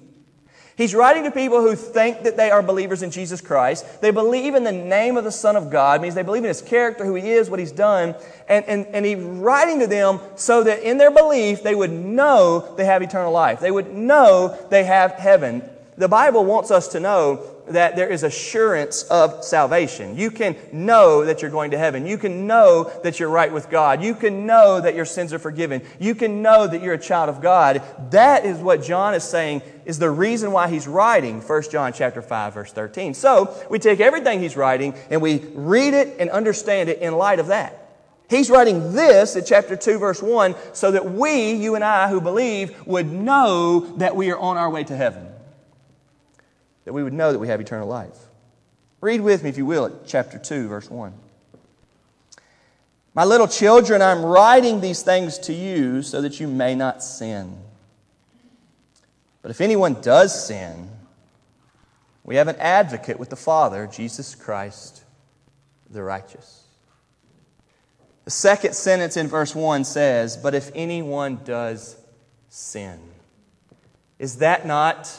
He's 0.80 0.96
writing 0.96 1.26
to 1.26 1.32
people 1.32 1.60
who 1.60 1.76
think 1.76 2.24
that 2.24 2.38
they 2.38 2.50
are 2.52 2.64
believers 2.64 3.04
in 3.04 3.12
Jesus 3.12 3.42
Christ. 3.42 4.00
They 4.00 4.12
believe 4.12 4.56
in 4.56 4.64
the 4.64 4.72
name 4.72 5.18
of 5.18 5.26
the 5.26 5.32
Son 5.32 5.58
of 5.58 5.70
God, 5.70 6.02
means 6.02 6.16
they 6.16 6.24
believe 6.24 6.46
in 6.46 6.48
his 6.48 6.62
character, 6.62 7.04
who 7.04 7.16
he 7.16 7.32
is, 7.32 7.50
what 7.50 7.60
he's 7.60 7.74
done. 7.74 8.16
And, 8.48 8.64
and, 8.64 8.88
and 8.88 9.06
he's 9.06 9.18
writing 9.18 9.82
to 9.82 9.88
them 9.88 10.22
so 10.38 10.64
that 10.64 10.82
in 10.82 10.98
their 10.98 11.12
belief, 11.12 11.64
they 11.64 11.76
would 11.76 11.92
know 11.92 12.74
they 12.78 12.86
have 12.86 13.02
eternal 13.02 13.34
life. 13.34 13.60
They 13.60 13.72
would 13.72 13.94
know 13.94 14.58
they 14.70 14.86
have 14.86 15.12
heaven. 15.12 15.70
The 16.00 16.08
Bible 16.08 16.46
wants 16.46 16.72
us 16.72 16.88
to 16.90 17.02
know 17.02 17.46
that 17.68 17.98
there 17.98 18.08
is 18.08 18.24
assurance 18.24 19.04
of 19.04 19.44
salvation. 19.44 20.16
You 20.16 20.32
can 20.32 20.56
know 20.72 21.26
that 21.26 21.42
you're 21.42 21.52
going 21.52 21.72
to 21.72 21.78
heaven. 21.78 22.06
You 22.06 22.18
can 22.18 22.48
know 22.48 22.90
that 23.04 23.20
you're 23.20 23.28
right 23.28 23.52
with 23.52 23.70
God. 23.70 24.02
You 24.02 24.16
can 24.16 24.46
know 24.46 24.80
that 24.80 24.96
your 24.96 25.04
sins 25.04 25.34
are 25.34 25.40
forgiven. 25.40 25.82
You 26.00 26.16
can 26.16 26.42
know 26.42 26.66
that 26.66 26.82
you're 26.82 26.94
a 26.94 26.98
child 26.98 27.28
of 27.28 27.42
God. 27.42 27.84
That 28.12 28.46
is 28.46 28.60
what 28.60 28.82
John 28.82 29.14
is 29.14 29.26
saying 29.26 29.62
is 29.84 30.00
the 30.00 30.10
reason 30.10 30.54
why 30.54 30.70
he's 30.70 30.88
writing 30.88 31.42
1 31.42 31.64
John 31.70 31.92
chapter 31.92 32.22
5 32.22 32.54
verse 32.54 32.72
13. 32.72 33.14
So, 33.14 33.54
we 33.70 33.78
take 33.78 34.00
everything 34.00 34.40
he's 34.40 34.56
writing 34.56 34.94
and 35.10 35.22
we 35.22 35.40
read 35.54 35.94
it 35.94 36.16
and 36.18 36.30
understand 36.30 36.88
it 36.88 37.00
in 37.00 37.18
light 37.18 37.40
of 37.40 37.48
that. 37.48 37.76
He's 38.30 38.50
writing 38.50 38.94
this 38.94 39.36
in 39.36 39.44
chapter 39.44 39.76
2, 39.76 40.00
verse 40.00 40.24
1, 40.24 40.56
so 40.72 40.92
that 40.92 41.12
we, 41.12 41.52
you 41.52 41.76
and 41.76 41.84
I 41.84 42.08
who 42.08 42.22
believe, 42.22 42.88
would 42.88 43.12
know 43.12 43.82
that 43.98 44.16
we 44.16 44.32
are 44.32 44.40
on 44.40 44.56
our 44.56 44.70
way 44.70 44.86
to 44.86 44.96
heaven 44.96 45.29
that 46.86 46.94
we 46.94 47.04
would 47.04 47.14
know 47.14 47.32
that 47.32 47.40
we 47.40 47.48
have 47.48 47.62
eternal 47.62 47.88
life. 47.88 48.18
Read 49.02 49.22
with 49.22 49.44
me, 49.44 49.50
if 49.50 49.58
you 49.58 49.66
will, 49.66 49.86
at 49.86 50.08
chapter 50.08 50.38
2, 50.38 50.68
verse 50.68 50.90
1. 50.90 51.14
My 53.14 53.26
little 53.26 53.48
children, 53.48 54.02
I'm 54.02 54.24
writing 54.24 54.82
these 54.82 55.02
things 55.02 55.38
to 55.40 55.54
you 55.54 56.02
so 56.02 56.22
that 56.22 56.40
you 56.40 56.48
may 56.48 56.76
not 56.76 57.04
sin. 57.04 57.58
But 59.42 59.52
if 59.52 59.62
anyone 59.62 60.02
does 60.02 60.48
sin, 60.48 60.90
we 62.24 62.36
have 62.36 62.48
an 62.48 62.58
advocate 62.58 63.20
with 63.20 63.30
the 63.30 63.36
Father, 63.36 63.88
Jesus 63.88 64.36
Christ, 64.36 65.04
the 65.90 66.04
righteous. 66.04 66.64
The 68.26 68.32
second 68.32 68.76
sentence 68.76 69.18
in 69.18 69.28
verse 69.28 69.56
1 69.56 69.86
says, 69.86 70.38
But 70.38 70.54
if 70.54 70.70
anyone 70.76 71.40
does 71.44 71.98
sin. 72.50 73.00
Is 74.20 74.38
that 74.38 74.68
not 74.68 75.10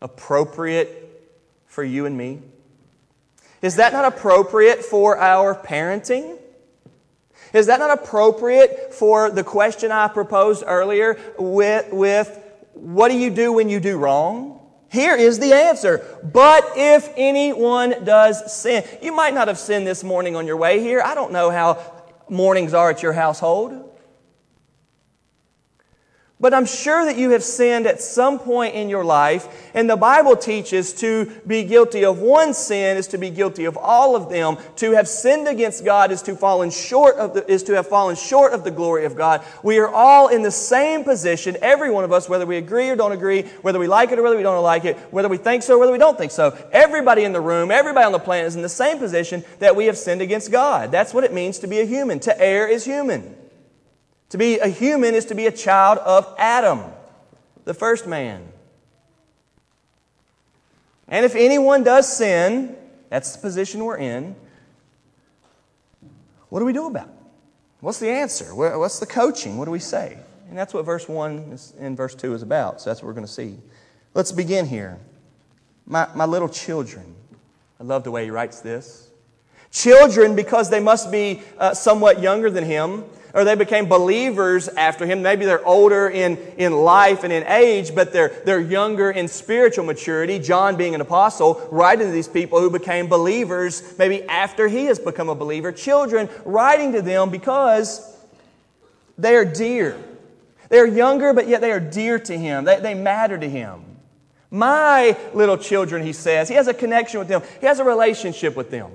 appropriate 0.00 1.32
for 1.66 1.84
you 1.84 2.06
and 2.06 2.16
me? 2.16 2.40
Is 3.62 3.76
that 3.76 3.92
not 3.92 4.04
appropriate 4.04 4.84
for 4.84 5.18
our 5.18 5.54
parenting? 5.54 6.38
Is 7.52 7.66
that 7.66 7.80
not 7.80 7.90
appropriate 7.90 8.94
for 8.94 9.30
the 9.30 9.42
question 9.42 9.90
I 9.90 10.08
proposed 10.08 10.64
earlier 10.66 11.18
with, 11.38 11.92
with 11.92 12.38
what 12.74 13.08
do 13.08 13.18
you 13.18 13.30
do 13.30 13.52
when 13.52 13.68
you 13.68 13.80
do 13.80 13.96
wrong? 13.96 14.60
Here 14.90 15.16
is 15.16 15.38
the 15.38 15.52
answer. 15.52 16.20
But 16.22 16.64
if 16.76 17.12
anyone 17.16 18.04
does 18.04 18.52
sin, 18.52 18.84
you 19.02 19.12
might 19.12 19.34
not 19.34 19.48
have 19.48 19.58
sinned 19.58 19.86
this 19.86 20.04
morning 20.04 20.36
on 20.36 20.46
your 20.46 20.56
way 20.56 20.80
here. 20.80 21.02
I 21.02 21.14
don't 21.14 21.32
know 21.32 21.50
how 21.50 21.82
mornings 22.28 22.74
are 22.74 22.90
at 22.90 23.02
your 23.02 23.12
household. 23.12 23.87
But 26.40 26.54
I'm 26.54 26.66
sure 26.66 27.04
that 27.04 27.16
you 27.16 27.30
have 27.30 27.42
sinned 27.42 27.88
at 27.88 28.00
some 28.00 28.38
point 28.38 28.76
in 28.76 28.88
your 28.88 29.04
life, 29.04 29.70
and 29.74 29.90
the 29.90 29.96
Bible 29.96 30.36
teaches 30.36 30.92
to 30.94 31.24
be 31.44 31.64
guilty 31.64 32.04
of 32.04 32.20
one 32.20 32.54
sin 32.54 32.96
is 32.96 33.08
to 33.08 33.18
be 33.18 33.28
guilty 33.28 33.64
of 33.64 33.76
all 33.76 34.14
of 34.14 34.30
them. 34.30 34.56
To 34.76 34.92
have 34.92 35.08
sinned 35.08 35.48
against 35.48 35.84
God 35.84 36.12
is 36.12 36.22
to 36.22 36.36
fallen 36.36 36.70
short 36.70 37.16
of 37.16 37.34
the, 37.34 37.50
is 37.50 37.64
to 37.64 37.74
have 37.74 37.88
fallen 37.88 38.14
short 38.14 38.52
of 38.52 38.62
the 38.62 38.70
glory 38.70 39.04
of 39.04 39.16
God. 39.16 39.44
We 39.64 39.78
are 39.78 39.88
all 39.88 40.28
in 40.28 40.42
the 40.42 40.52
same 40.52 41.02
position, 41.02 41.56
every 41.60 41.90
one 41.90 42.04
of 42.04 42.12
us, 42.12 42.28
whether 42.28 42.46
we 42.46 42.56
agree 42.56 42.88
or 42.88 42.94
don't 42.94 43.10
agree, 43.10 43.42
whether 43.62 43.80
we 43.80 43.88
like 43.88 44.12
it 44.12 44.18
or 44.20 44.22
whether 44.22 44.36
we 44.36 44.44
don't 44.44 44.62
like 44.62 44.84
it, 44.84 44.96
whether 45.10 45.28
we 45.28 45.38
think 45.38 45.64
so 45.64 45.74
or 45.74 45.78
whether 45.78 45.92
we 45.92 45.98
don't 45.98 46.16
think 46.16 46.30
so. 46.30 46.56
Everybody 46.70 47.24
in 47.24 47.32
the 47.32 47.40
room, 47.40 47.72
everybody 47.72 48.06
on 48.06 48.12
the 48.12 48.20
planet 48.20 48.46
is 48.46 48.54
in 48.54 48.62
the 48.62 48.68
same 48.68 48.98
position 48.98 49.42
that 49.58 49.74
we 49.74 49.86
have 49.86 49.98
sinned 49.98 50.22
against 50.22 50.52
God. 50.52 50.92
That's 50.92 51.12
what 51.12 51.24
it 51.24 51.32
means 51.32 51.58
to 51.58 51.66
be 51.66 51.80
a 51.80 51.84
human. 51.84 52.20
To 52.20 52.40
err 52.40 52.68
is 52.68 52.84
human. 52.84 53.47
To 54.30 54.38
be 54.38 54.58
a 54.58 54.68
human 54.68 55.14
is 55.14 55.26
to 55.26 55.34
be 55.34 55.46
a 55.46 55.52
child 55.52 55.98
of 55.98 56.34
Adam, 56.38 56.82
the 57.64 57.74
first 57.74 58.06
man. 58.06 58.46
And 61.08 61.24
if 61.24 61.34
anyone 61.34 61.82
does 61.82 62.14
sin, 62.14 62.76
that's 63.08 63.36
the 63.36 63.40
position 63.40 63.84
we're 63.84 63.96
in, 63.96 64.36
what 66.50 66.60
do 66.60 66.66
we 66.66 66.72
do 66.72 66.86
about 66.86 67.08
it? 67.08 67.14
What's 67.80 68.00
the 68.00 68.10
answer? 68.10 68.54
What's 68.54 68.98
the 68.98 69.06
coaching? 69.06 69.56
What 69.56 69.66
do 69.66 69.70
we 69.70 69.78
say? 69.78 70.18
And 70.48 70.58
that's 70.58 70.74
what 70.74 70.84
verse 70.84 71.08
1 71.08 71.58
and 71.78 71.96
verse 71.96 72.14
2 72.14 72.34
is 72.34 72.42
about. 72.42 72.80
So 72.80 72.90
that's 72.90 73.02
what 73.02 73.06
we're 73.06 73.14
going 73.14 73.26
to 73.26 73.32
see. 73.32 73.58
Let's 74.14 74.32
begin 74.32 74.66
here. 74.66 74.98
My, 75.86 76.08
my 76.14 76.24
little 76.24 76.48
children. 76.48 77.14
I 77.78 77.84
love 77.84 78.04
the 78.04 78.10
way 78.10 78.24
he 78.24 78.30
writes 78.30 78.60
this. 78.60 79.07
Children, 79.70 80.34
because 80.34 80.70
they 80.70 80.80
must 80.80 81.12
be 81.12 81.42
uh, 81.58 81.74
somewhat 81.74 82.20
younger 82.22 82.50
than 82.50 82.64
him, 82.64 83.04
or 83.34 83.44
they 83.44 83.54
became 83.54 83.86
believers 83.86 84.68
after 84.68 85.06
him. 85.06 85.22
Maybe 85.22 85.44
they're 85.44 85.66
older 85.66 86.08
in, 86.08 86.38
in 86.56 86.72
life 86.72 87.24
and 87.24 87.32
in 87.32 87.44
age, 87.44 87.94
but 87.94 88.12
they're, 88.12 88.30
they're 88.44 88.60
younger 88.60 89.10
in 89.10 89.28
spiritual 89.28 89.84
maturity. 89.84 90.38
John, 90.38 90.76
being 90.76 90.94
an 90.94 91.00
apostle, 91.00 91.66
writing 91.70 92.06
to 92.06 92.12
these 92.12 92.28
people 92.28 92.60
who 92.60 92.70
became 92.70 93.06
believers 93.06 93.96
maybe 93.98 94.22
after 94.24 94.66
he 94.66 94.86
has 94.86 94.98
become 94.98 95.28
a 95.28 95.34
believer. 95.34 95.70
Children, 95.72 96.28
writing 96.44 96.92
to 96.92 97.02
them 97.02 97.30
because 97.30 98.16
they 99.18 99.34
are 99.34 99.44
dear. 99.44 99.96
They 100.70 100.78
are 100.78 100.86
younger, 100.86 101.32
but 101.32 101.48
yet 101.48 101.60
they 101.60 101.72
are 101.72 101.80
dear 101.80 102.18
to 102.18 102.36
him. 102.36 102.64
They, 102.64 102.80
they 102.80 102.94
matter 102.94 103.38
to 103.38 103.48
him. 103.48 103.84
My 104.50 105.16
little 105.34 105.58
children, 105.58 106.02
he 106.02 106.14
says, 106.14 106.48
he 106.48 106.54
has 106.54 106.68
a 106.68 106.74
connection 106.74 107.18
with 107.18 107.28
them, 107.28 107.42
he 107.60 107.66
has 107.66 107.78
a 107.78 107.84
relationship 107.84 108.56
with 108.56 108.70
them. 108.70 108.90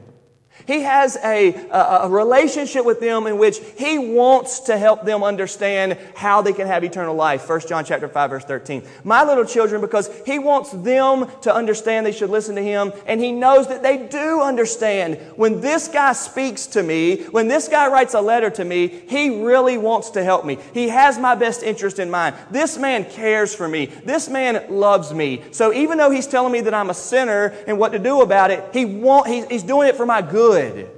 He 0.65 0.81
has 0.81 1.17
a, 1.23 1.53
a, 1.69 1.99
a, 2.03 2.09
relationship 2.09 2.85
with 2.85 2.99
them 2.99 3.27
in 3.27 3.37
which 3.37 3.59
he 3.77 3.97
wants 3.97 4.61
to 4.61 4.77
help 4.77 5.03
them 5.03 5.23
understand 5.23 5.97
how 6.15 6.41
they 6.41 6.53
can 6.53 6.67
have 6.67 6.83
eternal 6.83 7.15
life. 7.15 7.47
1 7.47 7.61
John 7.67 7.83
chapter 7.83 8.07
5 8.07 8.29
verse 8.29 8.45
13. 8.45 8.83
My 9.03 9.23
little 9.23 9.45
children, 9.45 9.81
because 9.81 10.09
he 10.25 10.39
wants 10.39 10.71
them 10.71 11.27
to 11.41 11.53
understand 11.53 12.05
they 12.05 12.11
should 12.11 12.29
listen 12.29 12.55
to 12.55 12.61
him, 12.61 12.93
and 13.05 13.19
he 13.19 13.31
knows 13.31 13.67
that 13.67 13.83
they 13.83 14.07
do 14.07 14.41
understand. 14.41 15.19
When 15.35 15.59
this 15.59 15.87
guy 15.87 16.13
speaks 16.13 16.65
to 16.67 16.83
me, 16.83 17.23
when 17.25 17.47
this 17.47 17.67
guy 17.67 17.87
writes 17.87 18.13
a 18.13 18.21
letter 18.21 18.49
to 18.51 18.63
me, 18.63 18.87
he 18.87 19.43
really 19.43 19.77
wants 19.77 20.11
to 20.11 20.23
help 20.23 20.45
me. 20.45 20.59
He 20.73 20.87
has 20.89 21.19
my 21.19 21.35
best 21.35 21.63
interest 21.63 21.99
in 21.99 22.09
mind. 22.09 22.35
This 22.51 22.77
man 22.77 23.05
cares 23.05 23.53
for 23.53 23.67
me. 23.67 23.87
This 23.87 24.29
man 24.29 24.65
loves 24.69 25.13
me. 25.13 25.43
So 25.51 25.73
even 25.73 25.97
though 25.97 26.11
he's 26.11 26.27
telling 26.27 26.53
me 26.53 26.61
that 26.61 26.73
I'm 26.73 26.89
a 26.89 26.93
sinner 26.93 27.53
and 27.67 27.77
what 27.77 27.91
to 27.91 27.99
do 27.99 28.21
about 28.21 28.51
it, 28.51 28.63
he 28.71 28.85
want, 28.85 29.27
he, 29.27 29.45
he's 29.47 29.63
doing 29.63 29.89
it 29.89 29.95
for 29.95 30.05
my 30.05 30.21
good 30.21 30.52
good. 30.53 30.89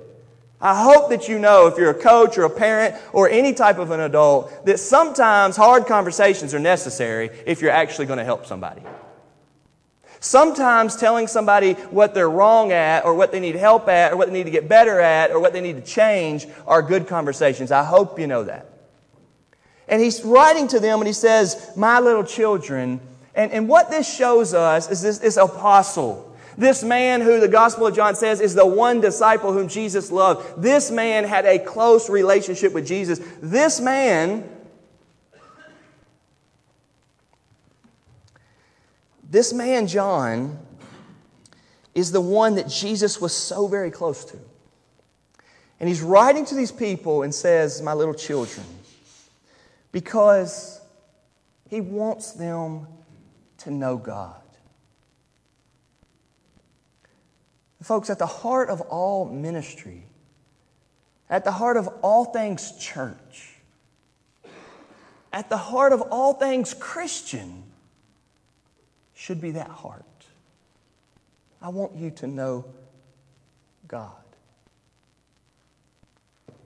I 0.61 0.81
hope 0.81 1.09
that 1.09 1.27
you 1.27 1.37
know, 1.37 1.67
if 1.67 1.77
you're 1.77 1.91
a 1.91 1.93
coach 1.93 2.37
or 2.37 2.43
a 2.43 2.49
parent 2.49 2.95
or 3.13 3.29
any 3.29 3.53
type 3.53 3.77
of 3.77 3.91
an 3.91 3.99
adult, 3.99 4.65
that 4.65 4.79
sometimes 4.79 5.55
hard 5.55 5.85
conversations 5.85 6.53
are 6.53 6.59
necessary 6.59 7.29
if 7.45 7.61
you're 7.61 7.71
actually 7.71 8.05
going 8.05 8.19
to 8.19 8.25
help 8.25 8.45
somebody. 8.45 8.81
Sometimes 10.21 10.95
telling 10.95 11.27
somebody 11.27 11.73
what 11.73 12.13
they're 12.15 12.29
wrong 12.29 12.71
at 12.71 13.05
or 13.05 13.13
what 13.13 13.31
they 13.31 13.39
need 13.39 13.55
help 13.55 13.87
at 13.89 14.11
or 14.11 14.17
what 14.17 14.27
they 14.27 14.33
need 14.33 14.45
to 14.45 14.51
get 14.51 14.67
better 14.67 14.99
at 14.99 15.29
or 15.29 15.39
what 15.39 15.53
they 15.53 15.61
need 15.61 15.75
to 15.75 15.83
change 15.83 16.47
are 16.65 16.81
good 16.81 17.05
conversations. 17.05 17.71
I 17.71 17.83
hope 17.83 18.17
you 18.17 18.25
know 18.25 18.43
that. 18.45 18.67
And 19.87 20.01
he's 20.01 20.23
writing 20.23 20.67
to 20.69 20.79
them 20.79 20.99
and 20.99 21.05
he 21.07 21.13
says, 21.13 21.73
My 21.75 21.99
little 21.99 22.23
children. 22.23 23.01
And, 23.35 23.51
and 23.51 23.67
what 23.67 23.91
this 23.91 24.11
shows 24.11 24.53
us 24.53 24.89
is 24.89 25.01
this, 25.01 25.19
this 25.19 25.37
apostle 25.37 26.34
this 26.57 26.83
man, 26.83 27.21
who 27.21 27.39
the 27.39 27.47
Gospel 27.47 27.87
of 27.87 27.95
John 27.95 28.15
says 28.15 28.39
is 28.39 28.55
the 28.55 28.65
one 28.65 29.01
disciple 29.01 29.51
whom 29.51 29.67
Jesus 29.67 30.11
loved, 30.11 30.61
this 30.61 30.89
man 30.89 31.25
had 31.25 31.45
a 31.45 31.59
close 31.59 32.09
relationship 32.09 32.73
with 32.73 32.87
Jesus. 32.87 33.19
This 33.41 33.81
man, 33.81 34.49
this 39.29 39.53
man, 39.53 39.87
John, 39.87 40.59
is 41.93 42.11
the 42.11 42.21
one 42.21 42.55
that 42.55 42.67
Jesus 42.67 43.19
was 43.19 43.33
so 43.33 43.67
very 43.67 43.91
close 43.91 44.25
to. 44.25 44.37
And 45.79 45.89
he's 45.89 46.01
writing 46.01 46.45
to 46.45 46.55
these 46.55 46.71
people 46.71 47.23
and 47.23 47.35
says, 47.35 47.81
My 47.81 47.93
little 47.93 48.13
children, 48.13 48.65
because 49.91 50.79
he 51.69 51.81
wants 51.81 52.31
them 52.31 52.87
to 53.59 53.71
know 53.71 53.97
God. 53.97 54.41
Folks, 57.85 58.09
at 58.09 58.17
the 58.17 58.25
heart 58.25 58.71
of 58.71 58.81
all 58.81 59.25
ministry, 59.25 60.07
at 61.29 61.43
the 61.43 61.51
heart 61.51 61.77
of 61.77 61.87
all 62.01 62.25
things 62.25 62.71
church, 62.79 63.59
at 65.31 65.49
the 65.49 65.57
heart 65.57 65.93
of 65.93 66.01
all 66.01 66.33
things 66.33 66.73
Christian, 66.73 67.61
should 69.13 69.39
be 69.39 69.51
that 69.51 69.69
heart. 69.69 70.03
I 71.61 71.69
want 71.69 71.95
you 71.95 72.09
to 72.09 72.25
know 72.25 72.65
God. 73.87 74.13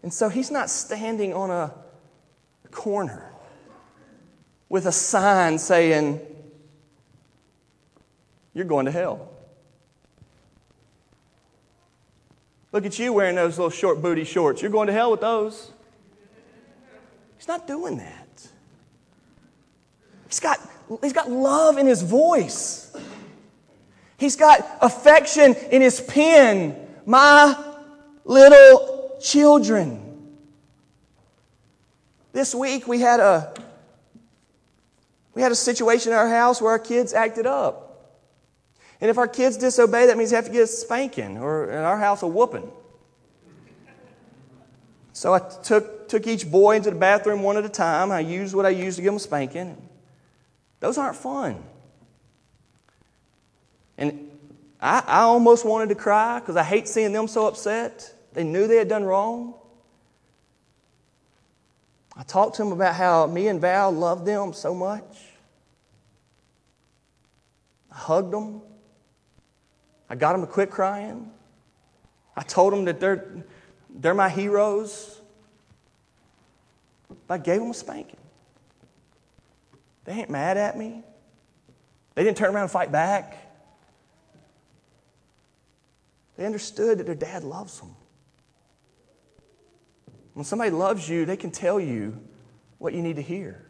And 0.01 0.13
so 0.13 0.29
he's 0.29 0.51
not 0.51 0.69
standing 0.69 1.33
on 1.33 1.51
a 1.51 1.73
corner 2.71 3.29
with 4.69 4.85
a 4.85 4.93
sign 4.93 5.59
saying, 5.59 6.21
You're 8.53 8.63
going 8.63 8.85
to 8.85 8.91
hell. 8.93 9.33
Look 12.71 12.85
at 12.85 12.99
you 12.99 13.13
wearing 13.13 13.35
those 13.35 13.57
little 13.57 13.71
short 13.71 14.01
booty 14.01 14.23
shorts. 14.23 14.61
You're 14.61 14.71
going 14.71 14.87
to 14.87 14.93
hell 14.93 15.11
with 15.11 15.21
those. 15.21 15.71
He's 17.37 17.47
not 17.47 17.65
doing 17.67 17.97
that. 17.97 18.47
He's 20.27 20.39
got, 20.39 20.59
he's 21.01 21.13
got 21.13 21.31
love 21.31 21.77
in 21.77 21.87
his 21.87 22.03
voice. 22.03 22.95
He's 24.17 24.35
got 24.35 24.59
affection 24.81 25.55
in 25.71 25.81
his 25.81 25.99
pen. 26.01 26.75
My 27.05 27.55
little 28.25 29.17
children. 29.21 30.05
This 32.31 32.53
week 32.53 32.87
we 32.87 32.99
had 32.99 33.19
a 33.19 33.53
we 35.33 35.41
had 35.41 35.51
a 35.51 35.55
situation 35.55 36.11
in 36.11 36.17
our 36.17 36.27
house 36.27 36.61
where 36.61 36.71
our 36.71 36.79
kids 36.79 37.13
acted 37.13 37.45
up. 37.45 37.88
And 39.01 39.09
if 39.09 39.17
our 39.17 39.27
kids 39.27 39.57
disobey, 39.57 40.07
that 40.07 40.17
means 40.17 40.31
they 40.31 40.35
have 40.35 40.45
to 40.45 40.51
get 40.51 40.63
a 40.63 40.67
spanking, 40.67 41.37
or 41.37 41.71
in 41.71 41.77
our 41.77 41.97
house, 41.97 42.21
a 42.21 42.27
whooping. 42.27 42.69
So 45.13 45.33
I 45.33 45.39
took, 45.39 46.07
took 46.07 46.27
each 46.27 46.49
boy 46.49 46.75
into 46.77 46.91
the 46.91 46.95
bathroom 46.95 47.43
one 47.43 47.57
at 47.57 47.65
a 47.65 47.69
time. 47.69 48.11
I 48.11 48.19
used 48.19 48.55
what 48.55 48.65
I 48.65 48.69
used 48.69 48.97
to 48.97 49.01
give 49.01 49.09
them 49.09 49.17
a 49.17 49.19
spanking. 49.19 49.89
Those 50.79 50.97
aren't 50.97 51.17
fun. 51.17 51.61
And 53.97 54.31
I, 54.79 55.03
I 55.05 55.19
almost 55.21 55.65
wanted 55.65 55.89
to 55.89 55.95
cry 55.95 56.39
because 56.39 56.55
I 56.55 56.63
hate 56.63 56.87
seeing 56.87 57.11
them 57.11 57.27
so 57.27 57.47
upset. 57.47 58.13
They 58.33 58.45
knew 58.45 58.67
they 58.67 58.77
had 58.77 58.87
done 58.87 59.03
wrong. 59.03 59.55
I 62.15 62.23
talked 62.23 62.55
to 62.55 62.63
them 62.63 62.71
about 62.71 62.95
how 62.95 63.27
me 63.27 63.47
and 63.47 63.59
Val 63.59 63.91
loved 63.91 64.25
them 64.25 64.53
so 64.53 64.73
much. 64.73 65.03
I 67.91 67.95
hugged 67.95 68.31
them. 68.31 68.61
I 70.09 70.15
got 70.15 70.33
them 70.33 70.41
to 70.41 70.47
quit 70.47 70.71
crying. 70.71 71.31
I 72.35 72.41
told 72.41 72.73
them 72.73 72.85
that 72.85 72.99
they're, 72.99 73.45
they're 73.89 74.13
my 74.13 74.29
heroes. 74.29 75.21
I 77.29 77.37
gave 77.37 77.59
them 77.59 77.71
a 77.71 77.73
spanking. 77.73 78.17
They 80.05 80.13
ain't 80.13 80.29
mad 80.29 80.57
at 80.57 80.77
me. 80.77 81.03
They 82.15 82.23
didn't 82.23 82.37
turn 82.37 82.53
around 82.53 82.63
and 82.63 82.71
fight 82.71 82.91
back. 82.91 83.37
They 86.37 86.45
understood 86.45 86.97
that 86.99 87.05
their 87.05 87.15
dad 87.15 87.43
loves 87.43 87.79
them. 87.79 87.95
When 90.33 90.45
somebody 90.45 90.71
loves 90.71 91.07
you, 91.07 91.25
they 91.25 91.37
can 91.37 91.51
tell 91.51 91.79
you 91.79 92.17
what 92.77 92.93
you 92.93 93.01
need 93.01 93.17
to 93.17 93.21
hear. 93.21 93.65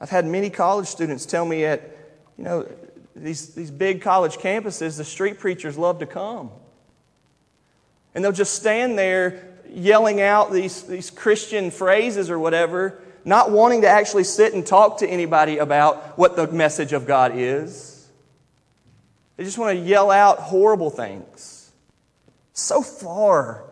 I've 0.00 0.10
had 0.10 0.26
many 0.26 0.50
college 0.50 0.88
students 0.88 1.24
tell 1.24 1.46
me 1.46 1.64
at, 1.64 1.96
you 2.36 2.44
know, 2.44 2.68
these, 3.16 3.54
these 3.54 3.70
big 3.70 4.02
college 4.02 4.36
campuses, 4.36 4.96
the 4.96 5.04
street 5.04 5.38
preachers 5.38 5.78
love 5.78 6.00
to 6.00 6.06
come. 6.06 6.50
And 8.14 8.24
they'll 8.24 8.32
just 8.32 8.54
stand 8.54 8.98
there 8.98 9.54
yelling 9.68 10.20
out 10.20 10.52
these, 10.52 10.82
these 10.82 11.10
Christian 11.10 11.70
phrases 11.70 12.30
or 12.30 12.38
whatever, 12.38 13.02
not 13.24 13.50
wanting 13.50 13.82
to 13.82 13.88
actually 13.88 14.24
sit 14.24 14.54
and 14.54 14.66
talk 14.66 14.98
to 14.98 15.08
anybody 15.08 15.58
about 15.58 16.18
what 16.18 16.36
the 16.36 16.46
message 16.46 16.92
of 16.92 17.06
God 17.06 17.32
is. 17.34 18.08
They 19.36 19.44
just 19.44 19.58
want 19.58 19.76
to 19.78 19.84
yell 19.84 20.10
out 20.10 20.38
horrible 20.38 20.90
things. 20.90 21.70
So 22.52 22.80
far 22.80 23.64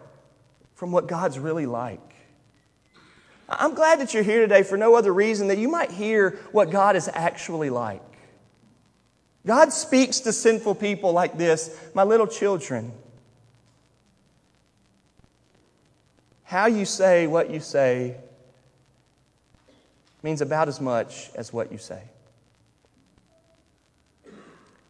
from 0.74 0.92
what 0.92 1.06
God's 1.06 1.38
really 1.38 1.66
like. 1.66 2.00
I'm 3.48 3.74
glad 3.74 4.00
that 4.00 4.14
you're 4.14 4.22
here 4.22 4.40
today 4.40 4.62
for 4.62 4.76
no 4.76 4.94
other 4.94 5.12
reason 5.12 5.48
that 5.48 5.58
you 5.58 5.68
might 5.68 5.90
hear 5.90 6.38
what 6.52 6.70
God 6.70 6.96
is 6.96 7.08
actually 7.12 7.70
like. 7.70 8.02
God 9.46 9.72
speaks 9.72 10.20
to 10.20 10.32
sinful 10.32 10.76
people 10.76 11.12
like 11.12 11.36
this, 11.36 11.76
my 11.94 12.02
little 12.02 12.26
children. 12.26 12.92
How 16.44 16.66
you 16.66 16.84
say 16.84 17.26
what 17.26 17.50
you 17.50 17.60
say 17.60 18.16
means 20.22 20.40
about 20.40 20.68
as 20.68 20.80
much 20.80 21.30
as 21.34 21.52
what 21.52 21.70
you 21.70 21.78
say. 21.78 22.02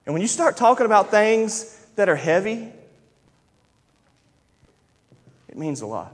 And 0.06 0.12
when 0.12 0.22
you 0.22 0.28
start 0.28 0.56
talking 0.56 0.86
about 0.86 1.10
things 1.10 1.84
that 1.96 2.08
are 2.08 2.16
heavy, 2.16 2.70
it 5.48 5.56
means 5.56 5.80
a 5.80 5.86
lot. 5.86 6.12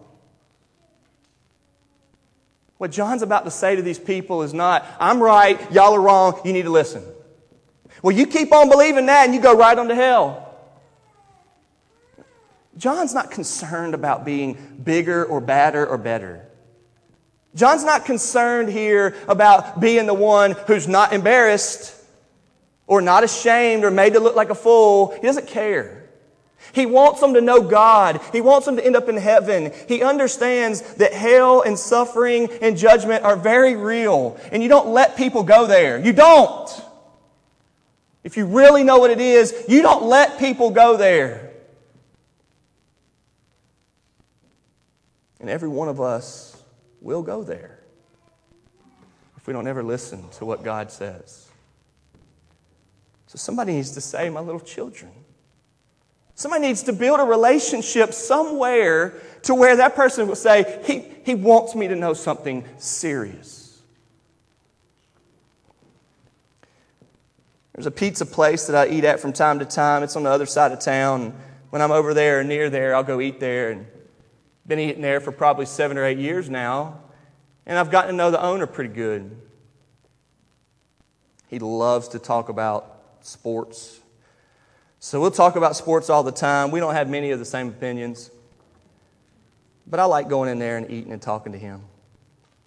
What 2.78 2.90
John's 2.90 3.20
about 3.20 3.44
to 3.44 3.50
say 3.50 3.76
to 3.76 3.82
these 3.82 3.98
people 3.98 4.42
is 4.42 4.54
not, 4.54 4.86
I'm 4.98 5.22
right, 5.22 5.60
y'all 5.70 5.92
are 5.92 6.00
wrong, 6.00 6.40
you 6.44 6.54
need 6.54 6.62
to 6.62 6.70
listen. 6.70 7.02
Well, 8.02 8.16
you 8.16 8.26
keep 8.26 8.52
on 8.52 8.68
believing 8.68 9.06
that 9.06 9.24
and 9.24 9.34
you 9.34 9.40
go 9.40 9.56
right 9.56 9.76
on 9.76 9.88
to 9.88 9.94
hell. 9.94 10.46
John's 12.76 13.12
not 13.12 13.30
concerned 13.30 13.94
about 13.94 14.24
being 14.24 14.80
bigger 14.82 15.24
or 15.24 15.40
badder 15.40 15.86
or 15.86 15.98
better. 15.98 16.46
John's 17.54 17.84
not 17.84 18.04
concerned 18.04 18.68
here 18.68 19.16
about 19.28 19.80
being 19.80 20.06
the 20.06 20.14
one 20.14 20.52
who's 20.66 20.86
not 20.86 21.12
embarrassed 21.12 21.94
or 22.86 23.02
not 23.02 23.24
ashamed 23.24 23.84
or 23.84 23.90
made 23.90 24.14
to 24.14 24.20
look 24.20 24.36
like 24.36 24.50
a 24.50 24.54
fool. 24.54 25.12
He 25.14 25.22
doesn't 25.22 25.48
care. 25.48 26.08
He 26.72 26.86
wants 26.86 27.20
them 27.20 27.34
to 27.34 27.40
know 27.40 27.62
God. 27.62 28.20
He 28.32 28.40
wants 28.40 28.66
them 28.66 28.76
to 28.76 28.84
end 28.84 28.96
up 28.96 29.08
in 29.08 29.16
heaven. 29.16 29.72
He 29.88 30.02
understands 30.02 30.80
that 30.94 31.12
hell 31.12 31.62
and 31.62 31.78
suffering 31.78 32.48
and 32.62 32.76
judgment 32.76 33.24
are 33.24 33.36
very 33.36 33.76
real. 33.76 34.38
And 34.52 34.62
you 34.62 34.68
don't 34.68 34.88
let 34.88 35.16
people 35.16 35.42
go 35.42 35.66
there. 35.66 35.98
You 35.98 36.12
don't. 36.12 36.84
If 38.22 38.36
you 38.36 38.46
really 38.46 38.84
know 38.84 38.98
what 38.98 39.10
it 39.10 39.20
is, 39.20 39.64
you 39.68 39.82
don't 39.82 40.04
let 40.04 40.38
people 40.38 40.70
go 40.70 40.96
there. 40.96 41.50
And 45.40 45.48
every 45.48 45.68
one 45.68 45.88
of 45.88 46.00
us 46.00 46.62
will 47.00 47.22
go 47.22 47.42
there 47.42 47.78
if 49.38 49.46
we 49.46 49.54
don't 49.54 49.66
ever 49.66 49.82
listen 49.82 50.28
to 50.32 50.44
what 50.44 50.62
God 50.62 50.90
says. 50.90 51.48
So 53.26 53.36
somebody 53.36 53.72
needs 53.72 53.92
to 53.92 54.00
say, 54.00 54.28
My 54.28 54.40
little 54.40 54.60
children. 54.60 55.10
Somebody 56.34 56.66
needs 56.68 56.82
to 56.84 56.92
build 56.92 57.20
a 57.20 57.24
relationship 57.24 58.12
somewhere 58.12 59.14
to 59.42 59.54
where 59.54 59.76
that 59.76 59.94
person 59.94 60.26
will 60.26 60.36
say, 60.36 60.82
He, 60.84 61.04
he 61.24 61.34
wants 61.34 61.74
me 61.74 61.88
to 61.88 61.96
know 61.96 62.12
something 62.12 62.64
serious. 62.76 63.59
There's 67.80 67.86
a 67.86 67.92
pizza 67.92 68.26
place 68.26 68.66
that 68.66 68.76
I 68.76 68.92
eat 68.92 69.04
at 69.04 69.20
from 69.20 69.32
time 69.32 69.58
to 69.60 69.64
time. 69.64 70.02
It's 70.02 70.14
on 70.14 70.22
the 70.22 70.28
other 70.28 70.44
side 70.44 70.70
of 70.70 70.80
town. 70.80 71.32
When 71.70 71.80
I'm 71.80 71.92
over 71.92 72.12
there 72.12 72.40
or 72.40 72.44
near 72.44 72.68
there, 72.68 72.94
I'll 72.94 73.02
go 73.02 73.22
eat 73.22 73.40
there. 73.40 73.70
And 73.70 73.86
been 74.66 74.78
eating 74.78 75.00
there 75.00 75.18
for 75.18 75.32
probably 75.32 75.64
seven 75.64 75.96
or 75.96 76.04
eight 76.04 76.18
years 76.18 76.50
now. 76.50 77.00
And 77.64 77.78
I've 77.78 77.90
gotten 77.90 78.10
to 78.10 78.16
know 78.18 78.30
the 78.30 78.42
owner 78.42 78.66
pretty 78.66 78.92
good. 78.92 79.34
He 81.48 81.58
loves 81.58 82.08
to 82.08 82.18
talk 82.18 82.50
about 82.50 83.00
sports. 83.22 83.98
So 84.98 85.18
we'll 85.18 85.30
talk 85.30 85.56
about 85.56 85.74
sports 85.74 86.10
all 86.10 86.22
the 86.22 86.32
time. 86.32 86.72
We 86.72 86.80
don't 86.80 86.92
have 86.92 87.08
many 87.08 87.30
of 87.30 87.38
the 87.38 87.46
same 87.46 87.68
opinions. 87.68 88.30
But 89.86 90.00
I 90.00 90.04
like 90.04 90.28
going 90.28 90.50
in 90.50 90.58
there 90.58 90.76
and 90.76 90.90
eating 90.90 91.14
and 91.14 91.22
talking 91.22 91.52
to 91.52 91.58
him. 91.58 91.80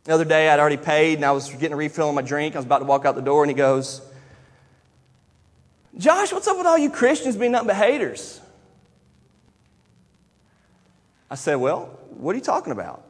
The 0.05 0.13
other 0.15 0.25
day, 0.25 0.49
I'd 0.49 0.59
already 0.59 0.77
paid 0.77 1.19
and 1.19 1.25
I 1.25 1.33
was 1.33 1.51
getting 1.51 1.73
a 1.73 1.75
refill 1.75 2.09
on 2.09 2.15
my 2.15 2.23
drink. 2.23 2.55
I 2.55 2.57
was 2.57 2.65
about 2.65 2.79
to 2.79 2.85
walk 2.85 3.05
out 3.05 3.13
the 3.13 3.21
door, 3.21 3.43
and 3.43 3.51
he 3.51 3.55
goes, 3.55 4.01
Josh, 5.97 6.33
what's 6.33 6.47
up 6.47 6.57
with 6.57 6.65
all 6.65 6.77
you 6.77 6.89
Christians 6.89 7.35
being 7.35 7.51
nothing 7.51 7.67
but 7.67 7.75
haters? 7.75 8.41
I 11.29 11.35
said, 11.35 11.55
Well, 11.55 11.85
what 12.09 12.33
are 12.33 12.37
you 12.37 12.43
talking 12.43 12.71
about? 12.71 13.03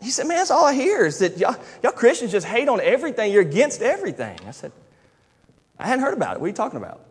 He 0.00 0.10
said, 0.10 0.26
Man, 0.26 0.36
that's 0.38 0.50
all 0.50 0.64
I 0.64 0.74
hear 0.74 1.06
is 1.06 1.18
that 1.18 1.38
y'all, 1.38 1.56
y'all 1.82 1.92
Christians 1.92 2.32
just 2.32 2.46
hate 2.46 2.68
on 2.68 2.80
everything. 2.80 3.32
You're 3.32 3.42
against 3.42 3.82
everything. 3.82 4.38
I 4.46 4.52
said, 4.52 4.72
I 5.78 5.86
hadn't 5.86 6.04
heard 6.04 6.14
about 6.14 6.36
it. 6.36 6.40
What 6.40 6.46
are 6.46 6.50
you 6.50 6.54
talking 6.54 6.76
about? 6.76 7.04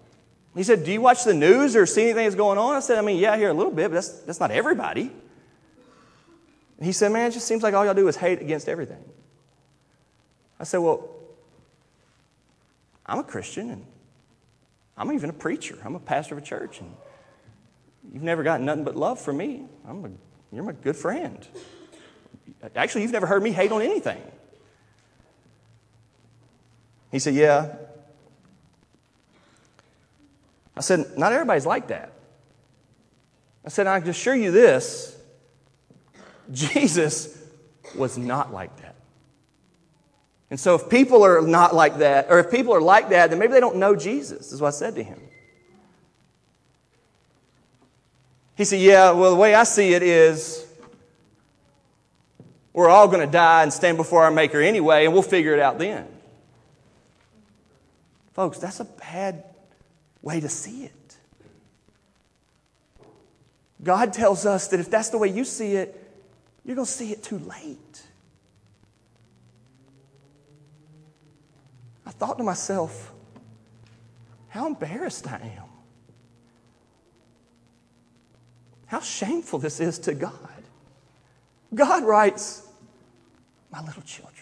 He 0.56 0.63
said, 0.63 0.86
Do 0.86 0.92
you 0.92 1.02
watch 1.02 1.24
the 1.24 1.34
news 1.34 1.76
or 1.76 1.86
see 1.86 2.04
anything 2.04 2.24
that's 2.24 2.36
going 2.36 2.58
on? 2.58 2.76
I 2.76 2.80
said, 2.80 2.98
I 2.98 3.02
mean, 3.02 3.18
yeah, 3.18 3.34
I 3.34 3.38
hear 3.38 3.50
a 3.50 3.54
little 3.54 3.72
bit, 3.72 3.90
but 3.90 3.96
that's, 3.96 4.10
that's 4.22 4.40
not 4.40 4.52
everybody. 4.52 5.12
And 6.78 6.86
he 6.86 6.92
said, 6.92 7.12
Man, 7.12 7.30
it 7.30 7.34
just 7.34 7.48
seems 7.48 7.63
like 7.63 7.74
all 7.74 7.86
y'all 7.86 7.94
do 7.94 8.08
is 8.08 8.16
hate 8.16 8.42
against 8.42 8.70
everything. 8.70 9.04
I 10.60 10.63
said, 10.63 10.78
Well, 10.78 11.10
I'm 13.06 13.20
a 13.20 13.24
Christian 13.24 13.70
and 13.70 13.86
I'm 14.97 15.12
even 15.12 15.29
a 15.29 15.33
preacher. 15.33 15.77
I'm 15.86 15.95
a 15.95 15.99
pastor 15.99 16.36
of 16.36 16.41
a 16.41 16.45
church, 16.45 16.79
and 16.79 16.91
you've 18.12 18.23
never 18.23 18.43
gotten 18.43 18.65
nothing 18.65 18.83
but 18.83 18.95
love 18.95 19.19
from 19.19 19.38
me. 19.38 19.65
I'm 19.88 20.05
a, 20.05 20.10
you're 20.55 20.63
my 20.63 20.71
good 20.71 20.95
friend. 20.95 21.45
Actually, 22.75 23.03
you've 23.03 23.12
never 23.12 23.27
heard 23.27 23.43
me 23.43 23.51
hate 23.51 23.71
on 23.71 23.81
anything. 23.81 24.21
He 27.12 27.19
said, 27.19 27.36
Yeah, 27.36 27.75
I 30.75 30.81
said, 30.81 31.17
Not 31.17 31.33
everybody's 31.33 31.65
like 31.65 31.88
that. 31.88 32.13
I 33.65 33.69
said, 33.69 33.86
I 33.86 33.99
can 33.99 34.10
assure 34.10 34.36
you 34.36 34.51
this 34.51 35.17
Jesus 36.51 37.38
was 37.95 38.17
not 38.17 38.53
like 38.53 38.75
that. 38.81 38.87
And 40.49 40.60
so, 40.60 40.75
if 40.75 40.89
people 40.89 41.23
are 41.25 41.41
not 41.41 41.75
like 41.75 41.97
that, 41.97 42.27
or 42.29 42.39
if 42.39 42.49
people 42.49 42.73
are 42.73 42.81
like 42.81 43.10
that, 43.10 43.29
then 43.29 43.39
maybe 43.39 43.53
they 43.53 43.60
don't 43.60 43.77
know 43.77 43.95
Jesus, 43.95 44.51
is 44.53 44.62
what 44.62 44.69
I 44.69 44.71
said 44.71 44.95
to 44.95 45.03
him. 45.03 45.19
He 48.55 48.65
said, 48.65 48.79
Yeah, 48.79 49.12
well, 49.12 49.31
the 49.31 49.36
way 49.36 49.53
I 49.53 49.63
see 49.63 49.93
it 49.93 50.01
is 50.01 50.65
we're 52.73 52.89
all 52.89 53.07
going 53.07 53.25
to 53.25 53.31
die 53.31 53.63
and 53.63 53.73
stand 53.73 53.97
before 53.97 54.23
our 54.23 54.31
Maker 54.31 54.62
anyway, 54.62 55.05
and 55.05 55.13
we'll 55.13 55.23
figure 55.23 55.53
it 55.53 55.60
out 55.60 55.79
then. 55.79 56.07
Folks, 58.33 58.60
that's 58.60 58.79
a 58.79 58.86
bad 58.86 59.43
way 60.21 60.39
to 60.39 60.47
see 60.47 60.83
it. 60.86 61.17
God 63.83 64.13
tells 64.13 64.45
us 64.45 64.67
that 64.67 64.79
if 64.79 64.91
that's 64.91 65.10
the 65.10 65.17
way 65.17 65.27
you 65.27 65.43
see 65.43 65.73
it, 65.73 66.03
you're 66.63 66.75
going 66.75 66.86
to 66.86 66.91
see 66.91 67.12
it 67.12 67.23
too 67.23 67.39
late. 67.39 68.03
Thought 72.17 72.38
to 72.38 72.43
myself, 72.43 73.13
how 74.49 74.67
embarrassed 74.67 75.27
I 75.27 75.36
am. 75.38 75.63
How 78.88 79.01
shameful 79.01 79.60
this 79.60 79.80
is 79.80 79.99
to 79.99 80.13
God. 80.13 80.34
God 81.73 82.03
writes, 82.03 82.65
My 83.71 83.84
little 83.84 84.01
children. 84.03 84.34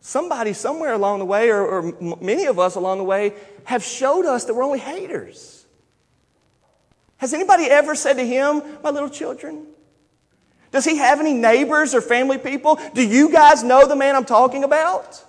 Somebody 0.00 0.52
somewhere 0.52 0.92
along 0.92 1.20
the 1.20 1.24
way, 1.24 1.48
or, 1.48 1.64
or 1.64 2.16
many 2.20 2.44
of 2.46 2.58
us 2.58 2.74
along 2.74 2.98
the 2.98 3.04
way, 3.04 3.32
have 3.64 3.82
showed 3.82 4.26
us 4.26 4.44
that 4.44 4.54
we're 4.54 4.62
only 4.62 4.78
haters. 4.78 5.64
Has 7.16 7.32
anybody 7.32 7.64
ever 7.64 7.94
said 7.94 8.14
to 8.14 8.26
him, 8.26 8.62
My 8.82 8.90
little 8.90 9.08
children? 9.08 9.66
Does 10.70 10.84
he 10.84 10.96
have 10.96 11.20
any 11.20 11.34
neighbors 11.34 11.94
or 11.94 12.00
family 12.00 12.38
people? 12.38 12.78
Do 12.94 13.06
you 13.06 13.30
guys 13.30 13.62
know 13.62 13.86
the 13.86 13.96
man 13.96 14.16
I'm 14.16 14.24
talking 14.24 14.64
about? 14.64 15.24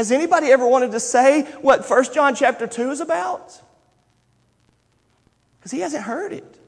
Has 0.00 0.10
anybody 0.10 0.46
ever 0.46 0.66
wanted 0.66 0.92
to 0.92 0.98
say 0.98 1.42
what 1.60 1.86
1 1.86 2.14
John 2.14 2.34
chapter 2.34 2.66
2 2.66 2.90
is 2.90 3.00
about? 3.00 3.60
Because 5.58 5.72
he 5.72 5.80
hasn't 5.80 6.04
heard 6.04 6.32
it. 6.32 6.58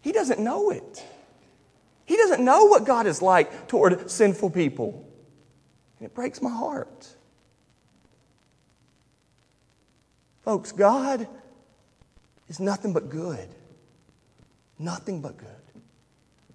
He 0.00 0.12
doesn't 0.12 0.38
know 0.38 0.70
it. 0.70 1.04
He 2.04 2.16
doesn't 2.16 2.44
know 2.44 2.66
what 2.66 2.84
God 2.84 3.08
is 3.08 3.20
like 3.20 3.66
toward 3.66 4.08
sinful 4.08 4.50
people. 4.50 5.04
And 5.98 6.06
it 6.06 6.14
breaks 6.14 6.40
my 6.40 6.52
heart. 6.52 7.08
Folks, 10.44 10.70
God 10.70 11.26
is 12.46 12.60
nothing 12.60 12.92
but 12.92 13.10
good. 13.10 13.48
Nothing 14.78 15.20
but 15.20 15.36
good. 15.36 15.82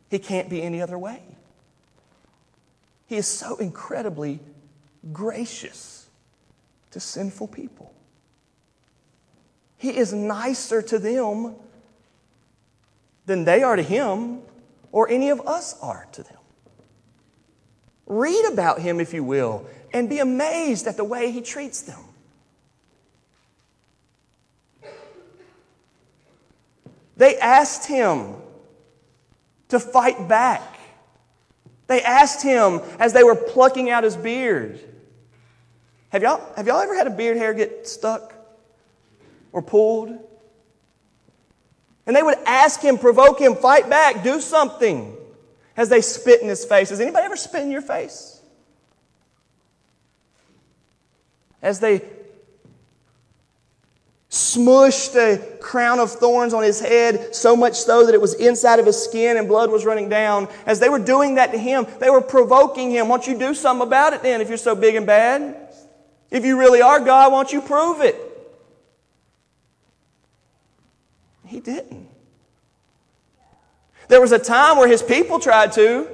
He 0.10 0.20
can't 0.20 0.50
be 0.50 0.62
any 0.62 0.82
other 0.82 0.98
way. 0.98 1.22
He 3.08 3.18
is 3.18 3.28
so 3.28 3.58
incredibly 3.58 4.40
gracious 5.12 6.03
to 6.94 7.00
sinful 7.00 7.48
people. 7.48 7.92
He 9.78 9.98
is 9.98 10.14
nicer 10.14 10.82
to 10.84 11.00
them 11.00 11.56
than 13.26 13.46
they 13.46 13.64
are 13.64 13.76
to 13.76 13.82
him 13.82 14.42
or 14.92 15.10
any 15.10 15.30
of 15.30 15.42
us 15.42 15.76
are 15.82 16.08
to 16.14 16.24
them. 16.24 16.38
Read 18.06 18.46
about 18.52 18.80
him, 18.80 19.00
if 19.00 19.14
you 19.14 19.24
will, 19.24 19.66
and 19.92 20.08
be 20.08 20.20
amazed 20.20 20.86
at 20.86 20.98
the 20.98 21.04
way 21.04 21.32
he 21.32 21.42
treats 21.42 21.82
them. 21.82 22.00
They 27.18 27.38
asked 27.40 27.88
him 27.88 28.36
to 29.70 29.80
fight 29.80 30.28
back. 30.28 30.80
They 31.88 32.04
asked 32.04 32.44
him 32.44 32.82
as 33.00 33.14
they 33.14 33.24
were 33.24 33.36
plucking 33.36 33.90
out 33.90 34.04
his 34.04 34.16
beard. 34.16 34.80
Have 36.14 36.22
y'all, 36.22 36.54
have 36.56 36.68
y'all 36.68 36.80
ever 36.80 36.96
had 36.96 37.08
a 37.08 37.10
beard 37.10 37.38
hair 37.38 37.56
get 37.56 37.88
stuck 37.88 38.36
or 39.52 39.64
pulled? 39.64 40.10
And 42.06 42.16
they 42.16 42.22
would 42.22 42.38
ask 42.46 42.82
him, 42.82 43.00
provoke 43.00 43.42
him, 43.42 43.56
fight 43.56 43.90
back, 43.90 44.24
do 44.24 44.40
something 44.40 45.18
as 45.76 45.90
they 45.90 46.02
spit 46.02 46.44
in 46.44 46.48
his 46.48 46.64
face. 46.66 46.92
Has 46.92 47.00
anybody 47.00 47.26
ever 47.26 47.36
spit 47.36 47.64
in 47.64 47.72
your 47.72 47.82
face? 47.82 48.40
As 51.64 51.80
they 51.80 52.04
smushed 54.30 55.16
a 55.16 55.58
crown 55.58 55.98
of 55.98 56.12
thorns 56.12 56.54
on 56.54 56.62
his 56.62 56.80
head, 56.80 57.34
so 57.34 57.56
much 57.56 57.74
so 57.74 58.06
that 58.06 58.14
it 58.14 58.22
was 58.22 58.36
inside 58.36 58.78
of 58.78 58.86
his 58.86 59.04
skin 59.04 59.38
and 59.38 59.48
blood 59.48 59.72
was 59.72 59.84
running 59.84 60.10
down. 60.10 60.48
As 60.68 60.80
they 60.80 60.90
were 60.90 61.00
doing 61.00 61.36
that 61.36 61.54
to 61.54 61.58
him, 61.58 61.88
they 62.00 62.12
were 62.12 62.22
provoking 62.22 62.92
him. 62.92 63.08
Won't 63.08 63.26
you 63.26 63.36
do 63.36 63.56
something 63.56 63.88
about 63.88 64.14
it 64.14 64.22
then 64.22 64.42
if 64.42 64.48
you're 64.48 64.58
so 64.60 64.76
big 64.76 64.94
and 64.94 65.08
bad? 65.08 65.63
If 66.34 66.44
you 66.44 66.60
really 66.60 66.82
are 66.82 67.00
God, 67.00 67.32
won't 67.32 67.54
you 67.54 67.62
prove 67.62 68.02
it? 68.02 68.16
He 71.46 71.60
didn't. 71.60 72.10
There 74.08 74.20
was 74.20 74.32
a 74.32 74.40
time 74.40 74.78
where 74.78 74.88
his 74.88 75.04
people 75.04 75.40
tried 75.40 75.74
to, 75.74 76.08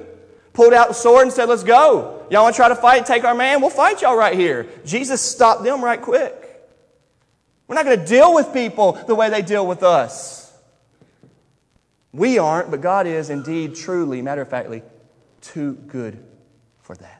pulled 0.52 0.74
out 0.74 0.88
the 0.88 0.94
sword 0.94 1.22
and 1.22 1.32
said, 1.32 1.48
Let's 1.48 1.64
go. 1.64 2.26
Y'all 2.30 2.42
want 2.42 2.54
to 2.54 2.58
try 2.58 2.68
to 2.68 2.76
fight, 2.76 3.06
take 3.06 3.24
our 3.24 3.34
man? 3.34 3.62
We'll 3.62 3.70
fight 3.70 4.02
y'all 4.02 4.14
right 4.14 4.38
here. 4.38 4.68
Jesus 4.84 5.22
stopped 5.22 5.64
them 5.64 5.82
right 5.82 6.00
quick. 6.00 6.36
We're 7.66 7.76
not 7.76 7.86
going 7.86 7.98
to 7.98 8.06
deal 8.06 8.34
with 8.34 8.52
people 8.52 8.92
the 8.92 9.14
way 9.14 9.30
they 9.30 9.42
deal 9.42 9.66
with 9.66 9.82
us. 9.82 10.52
We 12.12 12.38
aren't, 12.38 12.70
but 12.70 12.82
God 12.82 13.06
is 13.06 13.30
indeed, 13.30 13.74
truly, 13.74 14.20
matter 14.20 14.42
of 14.42 14.50
factly, 14.50 14.82
too 15.40 15.74
good 15.74 16.22
for 16.82 16.94
that. 16.96 17.19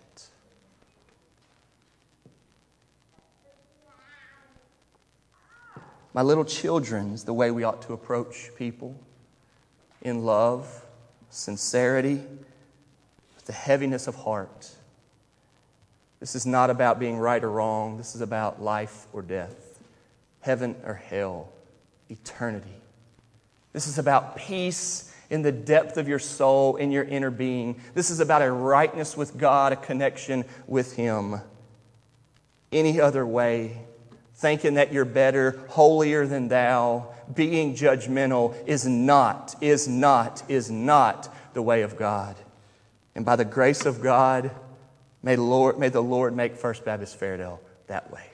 My 6.21 6.25
little 6.25 6.45
children 6.45 7.15
is 7.15 7.25
the 7.25 7.33
way 7.33 7.51
we 7.51 7.65
ought 7.65 7.81
to 7.87 7.95
approach 7.95 8.51
people 8.55 8.95
in 10.03 10.27
love, 10.27 10.85
sincerity, 11.31 12.17
with 13.37 13.47
the 13.47 13.55
heaviness 13.55 14.07
of 14.07 14.17
heart. 14.17 14.71
This 16.19 16.35
is 16.35 16.45
not 16.45 16.69
about 16.69 16.99
being 16.99 17.17
right 17.17 17.43
or 17.43 17.51
wrong. 17.51 17.97
This 17.97 18.15
is 18.15 18.21
about 18.21 18.61
life 18.61 19.07
or 19.15 19.23
death, 19.23 19.81
heaven 20.43 20.77
or 20.85 20.93
hell, 20.93 21.49
eternity. 22.11 22.83
This 23.73 23.87
is 23.87 23.97
about 23.97 24.37
peace 24.37 25.11
in 25.31 25.41
the 25.41 25.53
depth 25.53 25.97
of 25.97 26.07
your 26.07 26.19
soul, 26.19 26.77
in 26.77 26.91
your 26.91 27.05
inner 27.05 27.31
being. 27.31 27.81
This 27.95 28.11
is 28.11 28.21
about 28.21 28.43
a 28.43 28.53
rightness 28.53 29.17
with 29.17 29.39
God, 29.39 29.73
a 29.73 29.77
connection 29.77 30.45
with 30.67 30.97
Him. 30.97 31.41
Any 32.71 33.01
other 33.01 33.25
way 33.25 33.87
thinking 34.41 34.75
that 34.75 34.91
you're 34.91 35.05
better, 35.05 35.63
holier 35.69 36.27
than 36.27 36.49
thou, 36.49 37.13
being 37.35 37.75
judgmental 37.75 38.57
is 38.67 38.87
not, 38.87 39.55
is 39.61 39.87
not, 39.87 40.43
is 40.49 40.71
not 40.71 41.29
the 41.53 41.61
way 41.61 41.83
of 41.83 41.99
God. 41.99 42.37
And 43.15 43.27
by 43.27 43.37
the 43.37 43.45
grace 43.45 43.85
of 43.85 44.01
God, 44.03 44.51
may 45.23 45.37
the 45.37 45.43
Lord, 45.43 45.79
may 45.79 45.91
the 45.91 46.03
Lord 46.03 46.35
make 46.35 46.57
First 46.57 46.87
Baptist 46.87 47.21
Fairdale 47.21 47.59
that 47.89 48.11
way. 48.11 48.25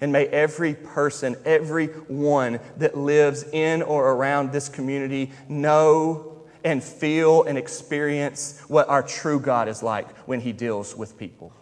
And 0.00 0.12
may 0.12 0.26
every 0.26 0.74
person, 0.74 1.36
every 1.44 1.86
one 1.86 2.58
that 2.78 2.96
lives 2.96 3.44
in 3.44 3.82
or 3.82 4.10
around 4.10 4.50
this 4.50 4.68
community 4.68 5.30
know 5.48 6.42
and 6.64 6.82
feel 6.82 7.44
and 7.44 7.56
experience 7.56 8.60
what 8.66 8.88
our 8.88 9.04
true 9.04 9.38
God 9.38 9.68
is 9.68 9.80
like 9.80 10.10
when 10.26 10.40
He 10.40 10.52
deals 10.52 10.96
with 10.96 11.16
people. 11.16 11.52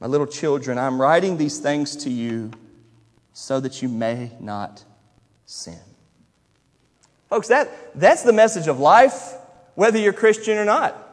My 0.00 0.06
little 0.06 0.26
children, 0.26 0.78
I'm 0.78 1.00
writing 1.00 1.36
these 1.36 1.58
things 1.58 1.96
to 1.96 2.10
you 2.10 2.52
so 3.32 3.60
that 3.60 3.82
you 3.82 3.88
may 3.88 4.32
not 4.40 4.84
sin. 5.44 5.78
Folks, 7.28 7.48
that, 7.48 7.68
that's 7.94 8.22
the 8.22 8.32
message 8.32 8.68
of 8.68 8.78
life, 8.78 9.34
whether 9.74 9.98
you're 9.98 10.12
Christian 10.12 10.56
or 10.56 10.64
not. 10.64 11.04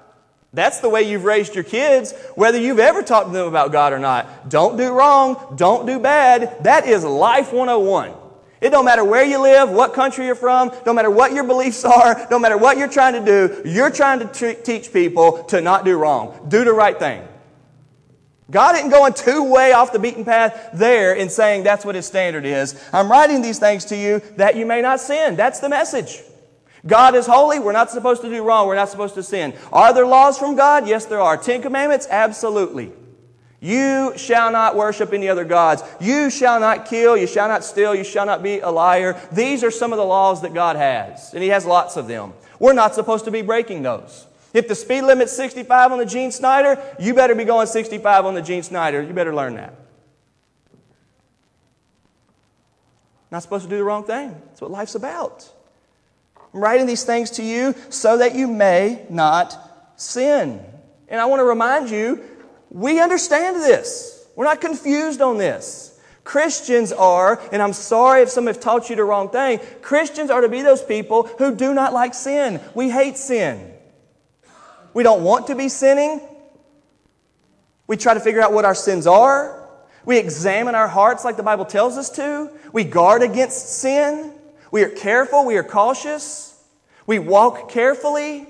That's 0.53 0.79
the 0.79 0.87
way 0.87 1.03
you've 1.03 1.25
raised 1.25 1.53
your 1.53 1.65
kids, 1.65 2.13
whether 2.35 2.57
you've 2.57 2.79
ever 2.79 3.03
talked 3.03 3.27
to 3.27 3.33
them 3.33 3.47
about 3.47 3.73
God 3.73 3.91
or 3.91 3.99
not. 3.99 4.49
Don't 4.49 4.77
do 4.77 4.93
wrong, 4.93 5.55
don't 5.57 5.85
do 5.85 5.99
bad. 5.99 6.63
That 6.63 6.87
is 6.87 7.03
life 7.03 7.51
101. 7.51 8.13
It 8.61 8.69
don't 8.69 8.85
matter 8.85 9.03
where 9.03 9.25
you 9.25 9.41
live, 9.41 9.69
what 9.69 9.93
country 9.93 10.25
you're 10.25 10.33
from, 10.33 10.71
no 10.85 10.93
matter 10.93 11.11
what 11.11 11.33
your 11.33 11.43
beliefs 11.43 11.83
are, 11.83 12.25
no 12.31 12.39
matter 12.39 12.57
what 12.57 12.77
you're 12.77 12.87
trying 12.87 13.13
to 13.13 13.25
do, 13.25 13.69
you're 13.69 13.91
trying 13.91 14.19
to 14.19 14.27
t- 14.27 14.61
teach 14.61 14.93
people 14.93 15.43
to 15.45 15.59
not 15.59 15.83
do 15.83 15.97
wrong. 15.97 16.47
Do 16.47 16.63
the 16.63 16.73
right 16.73 16.97
thing. 16.97 17.27
God 18.51 18.75
isn't 18.75 18.91
going 18.91 19.13
too 19.13 19.43
way 19.43 19.73
off 19.73 19.91
the 19.91 19.99
beaten 19.99 20.23
path 20.23 20.69
there 20.73 21.15
in 21.15 21.29
saying 21.29 21.63
that's 21.63 21.83
what 21.83 21.95
his 21.95 22.05
standard 22.05 22.45
is. 22.45 22.79
I'm 22.93 23.09
writing 23.09 23.41
these 23.41 23.57
things 23.57 23.85
to 23.85 23.97
you 23.97 24.21
that 24.37 24.55
you 24.55 24.65
may 24.65 24.81
not 24.81 24.99
sin. 24.99 25.35
That's 25.35 25.59
the 25.59 25.69
message. 25.69 26.21
God 26.85 27.15
is 27.15 27.25
holy. 27.25 27.59
We're 27.59 27.71
not 27.71 27.89
supposed 27.89 28.21
to 28.21 28.29
do 28.29 28.43
wrong. 28.43 28.67
We're 28.67 28.75
not 28.75 28.89
supposed 28.89 29.15
to 29.15 29.23
sin. 29.23 29.55
Are 29.73 29.93
there 29.93 30.05
laws 30.05 30.37
from 30.37 30.55
God? 30.55 30.87
Yes, 30.87 31.05
there 31.05 31.21
are. 31.21 31.37
Ten 31.37 31.63
commandments? 31.63 32.07
Absolutely. 32.09 32.91
You 33.59 34.13
shall 34.15 34.51
not 34.51 34.75
worship 34.75 35.11
any 35.11 35.27
other 35.27 35.45
gods. 35.45 35.81
You 35.99 36.29
shall 36.29 36.59
not 36.59 36.85
kill. 36.85 37.17
You 37.17 37.25
shall 37.25 37.47
not 37.47 37.63
steal. 37.63 37.95
You 37.95 38.03
shall 38.03 38.27
not 38.27 38.43
be 38.43 38.59
a 38.59 38.69
liar. 38.69 39.19
These 39.31 39.63
are 39.63 39.71
some 39.71 39.91
of 39.91 39.97
the 39.97 40.05
laws 40.05 40.43
that 40.43 40.53
God 40.53 40.75
has, 40.75 41.33
and 41.33 41.41
He 41.41 41.49
has 41.49 41.65
lots 41.65 41.97
of 41.97 42.07
them. 42.07 42.33
We're 42.59 42.73
not 42.73 42.93
supposed 42.93 43.25
to 43.25 43.31
be 43.31 43.41
breaking 43.41 43.81
those. 43.81 44.27
If 44.55 44.69
the 44.69 44.73
speed 44.73 45.01
limit's 45.01 45.33
65 45.33 45.91
on 45.91 45.97
the 45.97 46.05
Gene 46.05 46.31
Snyder, 46.31 46.81
you 46.97 47.13
better 47.13 47.35
be 47.35 47.43
going 47.43 47.67
65 47.67 48.25
on 48.25 48.35
the 48.35 48.41
Gene 48.41 48.63
Snyder. 48.63 49.03
You 49.03 49.11
better 49.11 49.35
learn 49.35 49.55
that. 49.55 49.75
Not 53.29 53.41
supposed 53.41 53.65
to 53.65 53.69
do 53.69 53.75
the 53.75 53.83
wrong 53.83 54.05
thing. 54.05 54.29
That's 54.47 54.61
what 54.61 54.71
life's 54.71 54.95
about. 54.95 55.51
I'm 56.53 56.61
writing 56.61 56.85
these 56.85 57.03
things 57.03 57.31
to 57.31 57.43
you 57.43 57.75
so 57.89 58.17
that 58.19 58.33
you 58.33 58.47
may 58.47 59.05
not 59.09 59.59
sin. 59.97 60.63
And 61.09 61.19
I 61.19 61.25
want 61.25 61.41
to 61.41 61.43
remind 61.45 61.89
you 61.89 62.23
We 62.71 62.99
understand 62.99 63.57
this. 63.57 64.25
We're 64.35 64.45
not 64.45 64.61
confused 64.61 65.21
on 65.21 65.37
this. 65.37 65.99
Christians 66.23 66.91
are, 66.91 67.39
and 67.51 67.61
I'm 67.61 67.73
sorry 67.73 68.21
if 68.21 68.29
some 68.29 68.47
have 68.47 68.59
taught 68.59 68.89
you 68.89 68.95
the 68.95 69.03
wrong 69.03 69.29
thing, 69.29 69.59
Christians 69.81 70.29
are 70.29 70.41
to 70.41 70.49
be 70.49 70.61
those 70.61 70.81
people 70.81 71.23
who 71.23 71.55
do 71.55 71.73
not 71.73 71.93
like 71.93 72.13
sin. 72.13 72.59
We 72.73 72.89
hate 72.89 73.17
sin. 73.17 73.74
We 74.95 75.03
don't 75.03 75.23
want 75.23 75.47
to 75.47 75.55
be 75.55 75.67
sinning. 75.67 76.21
We 77.85 77.97
try 77.97 78.13
to 78.13 78.19
figure 78.21 78.41
out 78.41 78.53
what 78.53 78.63
our 78.63 78.73
sins 78.73 79.05
are. 79.05 79.61
We 80.05 80.17
examine 80.17 80.73
our 80.73 80.87
hearts 80.87 81.25
like 81.25 81.35
the 81.35 81.43
Bible 81.43 81.65
tells 81.65 81.97
us 81.97 82.09
to. 82.11 82.49
We 82.71 82.85
guard 82.85 83.21
against 83.21 83.81
sin. 83.81 84.31
We 84.71 84.83
are 84.83 84.89
careful. 84.89 85.45
We 85.45 85.57
are 85.57 85.63
cautious. 85.63 86.57
We 87.05 87.19
walk 87.19 87.69
carefully. 87.69 88.47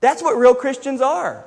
That's 0.00 0.22
what 0.22 0.36
real 0.36 0.54
Christians 0.54 1.00
are. 1.00 1.46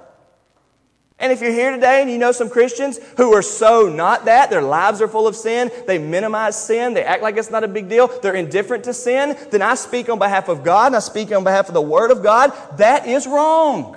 And 1.22 1.32
if 1.32 1.40
you're 1.40 1.52
here 1.52 1.70
today 1.70 2.02
and 2.02 2.10
you 2.10 2.18
know 2.18 2.32
some 2.32 2.50
Christians 2.50 3.00
who 3.16 3.32
are 3.34 3.44
so 3.44 3.88
not 3.88 4.26
that, 4.26 4.50
their 4.50 4.64
lives 4.64 5.02
are 5.02 5.08
full 5.08 5.28
of 5.28 5.36
sin, 5.36 5.70
they 5.86 6.00
minimize 6.00 6.60
sin, 6.62 6.96
they 6.96 7.04
act 7.04 7.22
like 7.22 7.38
it's 7.38 7.52
not 7.52 7.64
a 7.64 7.68
big 7.68 7.88
deal, 7.88 8.08
they're 8.08 8.34
indifferent 8.34 8.84
to 8.86 8.94
sin, 8.94 9.38
then 9.52 9.62
I 9.62 9.76
speak 9.76 10.10
on 10.10 10.18
behalf 10.18 10.50
of 10.50 10.64
God 10.64 10.88
and 10.88 10.96
I 10.96 11.00
speak 11.00 11.32
on 11.32 11.44
behalf 11.44 11.68
of 11.68 11.76
the 11.76 11.82
Word 11.82 12.10
of 12.10 12.24
God. 12.24 12.52
That 12.78 13.08
is 13.08 13.28
wrong. 13.28 13.96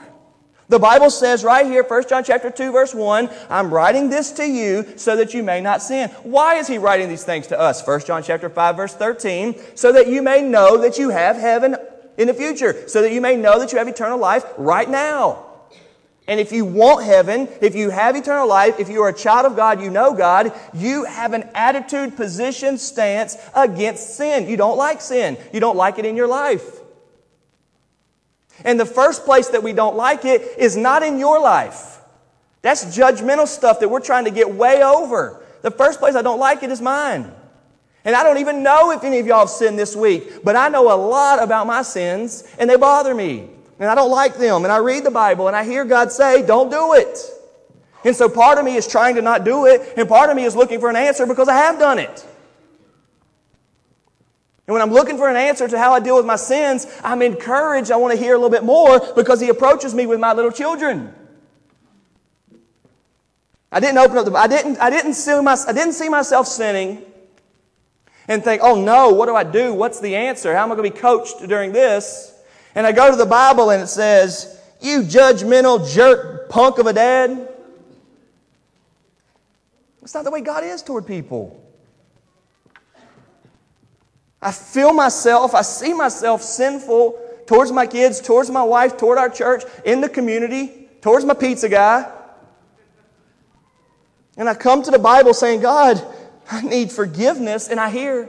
The 0.68 0.78
Bible 0.78 1.08
says 1.08 1.44
right 1.44 1.64
here, 1.64 1.82
1 1.82 2.08
John 2.08 2.24
chapter 2.24 2.50
2, 2.50 2.72
verse 2.72 2.94
1, 2.94 3.30
I'm 3.48 3.72
writing 3.72 4.10
this 4.10 4.32
to 4.32 4.44
you 4.44 4.86
so 4.96 5.16
that 5.16 5.32
you 5.32 5.42
may 5.42 5.62
not 5.62 5.82
sin. 5.82 6.10
Why 6.24 6.56
is 6.56 6.66
he 6.66 6.76
writing 6.76 7.08
these 7.08 7.24
things 7.24 7.46
to 7.48 7.58
us? 7.58 7.86
1 7.86 8.00
John 8.00 8.22
chapter 8.22 8.50
5, 8.50 8.76
verse 8.76 8.94
13, 8.94 9.54
so 9.74 9.92
that 9.92 10.08
you 10.08 10.20
may 10.22 10.42
know 10.42 10.78
that 10.82 10.98
you 10.98 11.08
have 11.08 11.36
heaven 11.36 11.76
in 12.18 12.28
the 12.28 12.34
future, 12.34 12.86
so 12.86 13.00
that 13.00 13.12
you 13.12 13.20
may 13.22 13.36
know 13.36 13.58
that 13.58 13.72
you 13.72 13.78
have 13.78 13.88
eternal 13.88 14.18
life 14.18 14.44
right 14.58 14.88
now. 14.88 15.43
And 16.26 16.40
if 16.40 16.52
you 16.52 16.64
want 16.64 17.04
heaven, 17.04 17.48
if 17.60 17.74
you 17.74 17.90
have 17.90 18.16
eternal 18.16 18.48
life, 18.48 18.80
if 18.80 18.88
you 18.88 19.02
are 19.02 19.10
a 19.10 19.14
child 19.14 19.44
of 19.44 19.56
God, 19.56 19.82
you 19.82 19.90
know 19.90 20.14
God, 20.14 20.52
you 20.72 21.04
have 21.04 21.34
an 21.34 21.50
attitude, 21.54 22.16
position, 22.16 22.78
stance 22.78 23.36
against 23.54 24.16
sin. 24.16 24.48
You 24.48 24.56
don't 24.56 24.78
like 24.78 25.02
sin. 25.02 25.36
You 25.52 25.60
don't 25.60 25.76
like 25.76 25.98
it 25.98 26.06
in 26.06 26.16
your 26.16 26.26
life. 26.26 26.80
And 28.64 28.80
the 28.80 28.86
first 28.86 29.24
place 29.24 29.48
that 29.48 29.62
we 29.62 29.74
don't 29.74 29.96
like 29.96 30.24
it 30.24 30.58
is 30.58 30.76
not 30.76 31.02
in 31.02 31.18
your 31.18 31.40
life. 31.40 32.00
That's 32.62 32.96
judgmental 32.96 33.46
stuff 33.46 33.80
that 33.80 33.90
we're 33.90 34.00
trying 34.00 34.24
to 34.24 34.30
get 34.30 34.54
way 34.54 34.82
over. 34.82 35.44
The 35.60 35.70
first 35.70 35.98
place 35.98 36.14
I 36.14 36.22
don't 36.22 36.38
like 36.38 36.62
it 36.62 36.70
is 36.70 36.80
mine. 36.80 37.30
And 38.06 38.16
I 38.16 38.22
don't 38.22 38.38
even 38.38 38.62
know 38.62 38.90
if 38.92 39.04
any 39.04 39.18
of 39.18 39.26
y'all 39.26 39.40
have 39.40 39.50
sinned 39.50 39.78
this 39.78 39.94
week, 39.94 40.44
but 40.44 40.56
I 40.56 40.68
know 40.68 40.92
a 40.92 40.96
lot 40.96 41.42
about 41.42 41.66
my 41.66 41.82
sins 41.82 42.44
and 42.58 42.68
they 42.68 42.76
bother 42.76 43.14
me. 43.14 43.50
And 43.78 43.88
I 43.88 43.94
don't 43.94 44.10
like 44.10 44.36
them. 44.36 44.64
And 44.64 44.72
I 44.72 44.78
read 44.78 45.04
the 45.04 45.10
Bible 45.10 45.48
and 45.48 45.56
I 45.56 45.64
hear 45.64 45.84
God 45.84 46.12
say, 46.12 46.46
don't 46.46 46.70
do 46.70 46.94
it. 46.94 47.18
And 48.04 48.14
so 48.14 48.28
part 48.28 48.58
of 48.58 48.64
me 48.64 48.76
is 48.76 48.86
trying 48.86 49.14
to 49.14 49.22
not 49.22 49.44
do 49.44 49.66
it, 49.66 49.94
and 49.96 50.06
part 50.06 50.28
of 50.28 50.36
me 50.36 50.44
is 50.44 50.54
looking 50.54 50.78
for 50.78 50.90
an 50.90 50.96
answer 50.96 51.26
because 51.26 51.48
I 51.48 51.56
have 51.56 51.78
done 51.78 51.98
it. 51.98 52.26
And 54.66 54.72
when 54.72 54.82
I'm 54.82 54.92
looking 54.92 55.16
for 55.16 55.28
an 55.28 55.36
answer 55.36 55.66
to 55.66 55.78
how 55.78 55.92
I 55.94 56.00
deal 56.00 56.16
with 56.16 56.26
my 56.26 56.36
sins, 56.36 56.86
I'm 57.02 57.22
encouraged. 57.22 57.90
I 57.90 57.96
want 57.96 58.14
to 58.14 58.20
hear 58.22 58.34
a 58.34 58.36
little 58.36 58.50
bit 58.50 58.62
more 58.62 59.00
because 59.14 59.40
he 59.40 59.48
approaches 59.48 59.94
me 59.94 60.06
with 60.06 60.20
my 60.20 60.32
little 60.34 60.50
children. 60.50 61.14
I 63.72 63.80
didn't 63.80 63.98
open 63.98 64.18
up 64.18 64.24
the 64.26 64.32
I 64.32 64.46
didn't 64.46 64.78
I 64.78 64.88
didn't 64.88 65.14
see 65.14 65.40
my, 65.40 65.56
I 65.66 65.72
didn't 65.72 65.94
see 65.94 66.08
myself 66.08 66.46
sinning 66.46 67.02
and 68.28 68.44
think, 68.44 68.62
"Oh 68.62 68.80
no, 68.80 69.10
what 69.10 69.26
do 69.26 69.34
I 69.34 69.44
do? 69.44 69.74
What's 69.74 70.00
the 70.00 70.14
answer? 70.14 70.54
How 70.54 70.62
am 70.62 70.72
I 70.72 70.76
going 70.76 70.88
to 70.88 70.94
be 70.94 71.00
coached 71.00 71.46
during 71.48 71.72
this?" 71.72 72.33
And 72.74 72.86
I 72.86 72.92
go 72.92 73.10
to 73.10 73.16
the 73.16 73.26
Bible 73.26 73.70
and 73.70 73.82
it 73.82 73.88
says, 73.88 74.58
"You 74.80 75.02
judgmental 75.02 75.88
jerk 75.88 76.48
punk 76.48 76.78
of 76.78 76.86
a 76.86 76.92
dad." 76.92 77.48
It's 80.02 80.14
not 80.14 80.24
the 80.24 80.30
way 80.30 80.40
God 80.40 80.64
is 80.64 80.82
toward 80.82 81.06
people. 81.06 81.60
I 84.42 84.52
feel 84.52 84.92
myself, 84.92 85.54
I 85.54 85.62
see 85.62 85.94
myself 85.94 86.42
sinful 86.42 87.18
towards 87.46 87.72
my 87.72 87.86
kids, 87.86 88.20
towards 88.20 88.50
my 88.50 88.62
wife, 88.62 88.98
toward 88.98 89.16
our 89.16 89.30
church, 89.30 89.64
in 89.84 90.02
the 90.02 90.08
community, 90.08 90.88
towards 91.00 91.24
my 91.24 91.32
pizza 91.32 91.68
guy. 91.68 92.10
And 94.36 94.48
I 94.48 94.54
come 94.54 94.82
to 94.82 94.90
the 94.90 94.98
Bible 94.98 95.32
saying, 95.32 95.60
God, 95.60 96.04
I 96.50 96.60
need 96.60 96.92
forgiveness. 96.92 97.68
And 97.68 97.80
I 97.80 97.88
hear, 97.88 98.28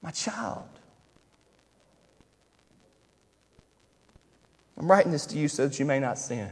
my 0.00 0.10
child. 0.10 0.64
I'm 4.78 4.90
writing 4.90 5.10
this 5.10 5.26
to 5.26 5.38
you 5.38 5.48
so 5.48 5.66
that 5.66 5.78
you 5.78 5.84
may 5.84 5.98
not 5.98 6.18
sin. 6.18 6.48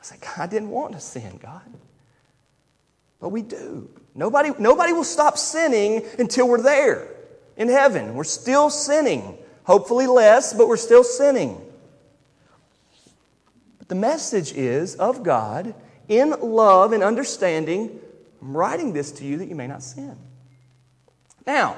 I 0.00 0.02
say, 0.02 0.16
God, 0.20 0.38
I 0.38 0.46
didn't 0.46 0.70
want 0.70 0.94
to 0.94 1.00
sin, 1.00 1.38
God. 1.42 1.62
But 3.20 3.28
we 3.28 3.42
do. 3.42 3.90
Nobody, 4.14 4.50
nobody 4.58 4.92
will 4.92 5.04
stop 5.04 5.36
sinning 5.36 6.02
until 6.18 6.48
we're 6.48 6.62
there 6.62 7.08
in 7.56 7.68
heaven. 7.68 8.14
We're 8.14 8.24
still 8.24 8.70
sinning. 8.70 9.38
Hopefully 9.64 10.06
less, 10.06 10.52
but 10.52 10.68
we're 10.68 10.76
still 10.76 11.04
sinning. 11.04 11.60
But 13.78 13.88
the 13.88 13.94
message 13.94 14.52
is 14.52 14.94
of 14.96 15.22
God 15.22 15.74
in 16.08 16.30
love 16.40 16.92
and 16.92 17.02
understanding. 17.02 17.98
I'm 18.40 18.56
writing 18.56 18.92
this 18.92 19.12
to 19.12 19.24
you 19.24 19.38
that 19.38 19.48
you 19.48 19.54
may 19.54 19.66
not 19.66 19.82
sin. 19.82 20.16
Now, 21.46 21.76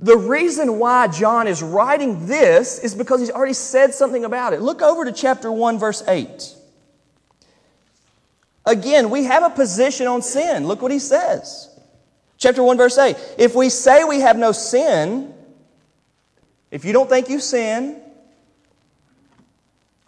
the 0.00 0.16
reason 0.16 0.78
why 0.78 1.08
John 1.08 1.46
is 1.46 1.62
writing 1.62 2.26
this 2.26 2.78
is 2.78 2.94
because 2.94 3.20
he's 3.20 3.30
already 3.30 3.52
said 3.52 3.92
something 3.92 4.24
about 4.24 4.54
it. 4.54 4.62
Look 4.62 4.80
over 4.80 5.04
to 5.04 5.12
chapter 5.12 5.52
1, 5.52 5.78
verse 5.78 6.02
8. 6.08 6.54
Again, 8.64 9.10
we 9.10 9.24
have 9.24 9.42
a 9.42 9.50
position 9.50 10.06
on 10.06 10.22
sin. 10.22 10.66
Look 10.66 10.80
what 10.80 10.90
he 10.90 10.98
says. 10.98 11.68
Chapter 12.38 12.62
1, 12.62 12.78
verse 12.78 12.96
8. 12.96 13.16
If 13.36 13.54
we 13.54 13.68
say 13.68 14.04
we 14.04 14.20
have 14.20 14.38
no 14.38 14.52
sin, 14.52 15.34
if 16.70 16.86
you 16.86 16.94
don't 16.94 17.08
think 17.08 17.28
you 17.28 17.38
sin, 17.38 18.00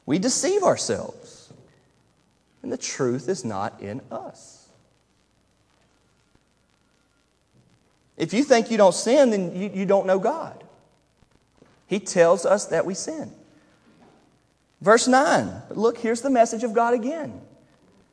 we 0.07 0.18
deceive 0.18 0.62
ourselves. 0.62 1.52
And 2.62 2.72
the 2.72 2.78
truth 2.78 3.28
is 3.28 3.44
not 3.44 3.81
in 3.83 4.00
us. 4.11 4.62
If 8.23 8.33
you 8.33 8.45
think 8.45 8.71
you 8.71 8.77
don't 8.77 8.95
sin, 8.95 9.31
then 9.31 9.57
you, 9.57 9.69
you 9.75 9.85
don't 9.85 10.07
know 10.07 10.21
God. 10.21 10.63
He 11.89 11.99
tells 11.99 12.47
us 12.47 12.67
that 12.67 12.87
we 12.87 12.95
sin. 12.95 13.33
Verse 14.81 15.09
9. 15.09 15.51
Look, 15.71 15.99
here's 15.99 16.21
the 16.21 16.31
message 16.31 16.63
of 16.63 16.73
God 16.73 16.95
again. 16.95 17.41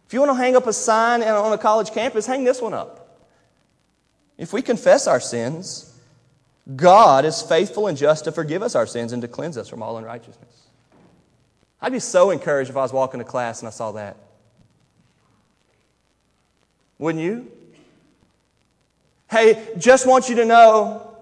If 0.07 0.13
you 0.13 0.19
want 0.19 0.31
to 0.31 0.35
hang 0.35 0.55
up 0.55 0.65
a 0.65 0.73
sign 0.73 1.21
on 1.21 1.53
a 1.53 1.59
college 1.59 1.91
campus, 1.91 2.25
hang 2.25 2.43
this 2.43 2.59
one 2.59 2.73
up. 2.73 3.19
If 4.35 4.51
we 4.51 4.63
confess 4.63 5.05
our 5.05 5.19
sins, 5.19 5.95
God 6.75 7.23
is 7.23 7.43
faithful 7.43 7.85
and 7.85 7.95
just 7.95 8.23
to 8.23 8.31
forgive 8.31 8.63
us 8.63 8.73
our 8.73 8.87
sins 8.87 9.13
and 9.13 9.21
to 9.21 9.27
cleanse 9.27 9.59
us 9.59 9.69
from 9.69 9.83
all 9.83 9.99
unrighteousness. 9.99 10.63
I'd 11.79 11.91
be 11.91 11.99
so 11.99 12.31
encouraged 12.31 12.71
if 12.71 12.77
I 12.77 12.81
was 12.81 12.91
walking 12.91 13.19
to 13.19 13.23
class 13.23 13.59
and 13.59 13.67
I 13.67 13.71
saw 13.71 13.91
that. 13.91 14.17
Wouldn't 16.97 17.23
you? 17.23 17.51
Hey, 19.29 19.73
just 19.77 20.07
want 20.07 20.27
you 20.29 20.35
to 20.37 20.45
know 20.45 21.15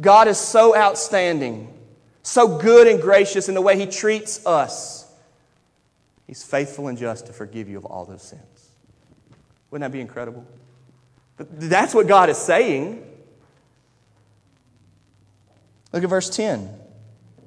God 0.00 0.28
is 0.28 0.38
so 0.38 0.76
outstanding, 0.76 1.72
so 2.22 2.58
good 2.58 2.86
and 2.86 3.00
gracious 3.00 3.48
in 3.48 3.54
the 3.54 3.62
way 3.62 3.78
He 3.78 3.86
treats 3.86 4.44
us. 4.46 5.10
He's 6.26 6.42
faithful 6.42 6.88
and 6.88 6.98
just 6.98 7.26
to 7.26 7.32
forgive 7.32 7.68
you 7.68 7.78
of 7.78 7.84
all 7.84 8.04
those 8.04 8.22
sins. 8.22 8.70
Wouldn't 9.70 9.90
that 9.90 9.96
be 9.96 10.00
incredible? 10.00 10.44
That's 11.36 11.94
what 11.94 12.06
God 12.06 12.28
is 12.28 12.38
saying. 12.38 13.04
Look 15.92 16.02
at 16.02 16.10
verse 16.10 16.28
10. 16.30 16.80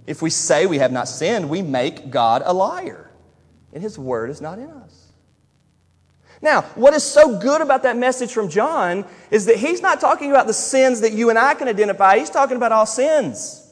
If 0.05 0.21
we 0.21 0.29
say 0.29 0.65
we 0.65 0.77
have 0.77 0.91
not 0.91 1.07
sinned, 1.07 1.49
we 1.49 1.61
make 1.61 2.09
God 2.09 2.41
a 2.45 2.53
liar, 2.53 3.11
and 3.73 3.83
his 3.83 3.99
word 3.99 4.29
is 4.29 4.41
not 4.41 4.57
in 4.57 4.69
us. 4.69 5.06
Now, 6.41 6.61
what 6.75 6.93
is 6.93 7.03
so 7.03 7.39
good 7.39 7.61
about 7.61 7.83
that 7.83 7.97
message 7.97 8.31
from 8.31 8.49
John 8.49 9.05
is 9.31 9.45
that 9.45 9.55
he's 9.55 9.81
not 9.81 9.99
talking 9.99 10.29
about 10.29 10.47
the 10.47 10.53
sins 10.53 11.01
that 11.01 11.13
you 11.13 11.29
and 11.29 11.39
I 11.39 11.55
can 11.55 11.67
identify, 11.67 12.19
he's 12.19 12.29
talking 12.29 12.57
about 12.57 12.71
all 12.71 12.85
sins. 12.85 13.63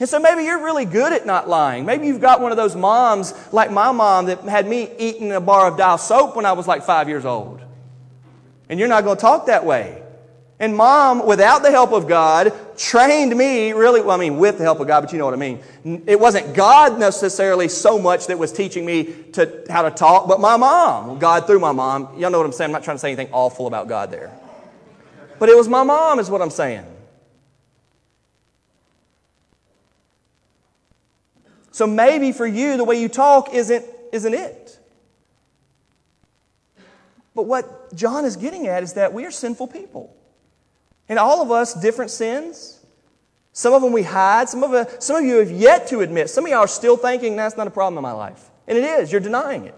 And 0.00 0.08
so 0.08 0.18
maybe 0.20 0.44
you're 0.44 0.62
really 0.62 0.84
good 0.84 1.12
at 1.12 1.26
not 1.26 1.48
lying. 1.48 1.84
Maybe 1.84 2.06
you've 2.06 2.20
got 2.20 2.40
one 2.40 2.52
of 2.52 2.56
those 2.56 2.76
moms 2.76 3.34
like 3.52 3.70
my 3.70 3.90
mom 3.90 4.26
that 4.26 4.40
had 4.42 4.66
me 4.66 4.90
eating 4.98 5.32
a 5.32 5.40
bar 5.40 5.68
of 5.68 5.76
Dial 5.76 5.98
soap 5.98 6.36
when 6.36 6.46
I 6.46 6.52
was 6.52 6.68
like 6.68 6.84
five 6.84 7.08
years 7.08 7.24
old. 7.24 7.60
And 8.68 8.78
you're 8.78 8.88
not 8.88 9.02
going 9.04 9.16
to 9.16 9.20
talk 9.20 9.46
that 9.46 9.64
way. 9.64 10.02
And 10.60 10.76
mom, 10.76 11.24
without 11.24 11.62
the 11.62 11.70
help 11.70 11.92
of 11.92 12.08
God, 12.08 12.52
trained 12.76 13.36
me 13.36 13.72
really, 13.72 14.00
well, 14.00 14.10
I 14.10 14.16
mean, 14.16 14.38
with 14.38 14.58
the 14.58 14.64
help 14.64 14.80
of 14.80 14.88
God, 14.88 15.02
but 15.02 15.12
you 15.12 15.18
know 15.18 15.24
what 15.24 15.34
I 15.34 15.36
mean. 15.36 15.62
It 16.06 16.18
wasn't 16.18 16.52
God 16.54 16.98
necessarily 16.98 17.68
so 17.68 17.96
much 17.96 18.26
that 18.26 18.38
was 18.40 18.52
teaching 18.52 18.84
me 18.84 19.04
to, 19.34 19.64
how 19.70 19.82
to 19.82 19.90
talk, 19.92 20.26
but 20.26 20.40
my 20.40 20.56
mom. 20.56 21.20
God 21.20 21.46
through 21.46 21.60
my 21.60 21.70
mom. 21.70 22.18
Y'all 22.18 22.30
know 22.30 22.38
what 22.38 22.46
I'm 22.46 22.52
saying. 22.52 22.70
I'm 22.70 22.72
not 22.72 22.82
trying 22.82 22.96
to 22.96 23.00
say 23.00 23.10
anything 23.10 23.28
awful 23.32 23.68
about 23.68 23.86
God 23.86 24.10
there. 24.10 24.32
But 25.38 25.48
it 25.48 25.56
was 25.56 25.68
my 25.68 25.84
mom, 25.84 26.18
is 26.18 26.28
what 26.28 26.42
I'm 26.42 26.50
saying. 26.50 26.84
So 31.70 31.86
maybe 31.86 32.32
for 32.32 32.46
you, 32.46 32.76
the 32.76 32.82
way 32.82 33.00
you 33.00 33.08
talk 33.08 33.54
isn't, 33.54 33.84
isn't 34.12 34.34
it. 34.34 34.80
But 37.36 37.44
what 37.44 37.94
John 37.94 38.24
is 38.24 38.34
getting 38.34 38.66
at 38.66 38.82
is 38.82 38.94
that 38.94 39.12
we 39.12 39.24
are 39.24 39.30
sinful 39.30 39.68
people. 39.68 40.17
And 41.08 41.18
all 41.18 41.42
of 41.42 41.50
us, 41.50 41.74
different 41.74 42.10
sins. 42.10 42.84
Some 43.52 43.72
of 43.72 43.82
them 43.82 43.92
we 43.92 44.02
hide. 44.02 44.48
Some 44.48 44.62
of, 44.62 44.72
us, 44.72 45.04
some 45.04 45.16
of 45.16 45.24
you 45.24 45.36
have 45.36 45.50
yet 45.50 45.88
to 45.88 46.00
admit. 46.00 46.30
Some 46.30 46.44
of 46.44 46.50
y'all 46.50 46.60
are 46.60 46.68
still 46.68 46.96
thinking 46.96 47.36
that's 47.36 47.56
not 47.56 47.66
a 47.66 47.70
problem 47.70 47.98
in 47.98 48.02
my 48.02 48.12
life. 48.12 48.50
And 48.66 48.76
it 48.76 48.84
is. 48.84 49.10
You're 49.10 49.20
denying 49.20 49.64
it. 49.64 49.74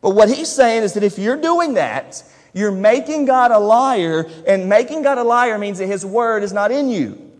But 0.00 0.10
what 0.10 0.28
he's 0.28 0.48
saying 0.48 0.82
is 0.82 0.94
that 0.94 1.02
if 1.02 1.18
you're 1.18 1.40
doing 1.40 1.74
that, 1.74 2.22
you're 2.52 2.70
making 2.70 3.24
God 3.24 3.50
a 3.50 3.58
liar, 3.58 4.30
and 4.46 4.68
making 4.68 5.02
God 5.02 5.18
a 5.18 5.24
liar 5.24 5.58
means 5.58 5.78
that 5.78 5.86
his 5.86 6.06
word 6.06 6.42
is 6.44 6.52
not 6.52 6.70
in 6.70 6.88
you. 6.88 7.32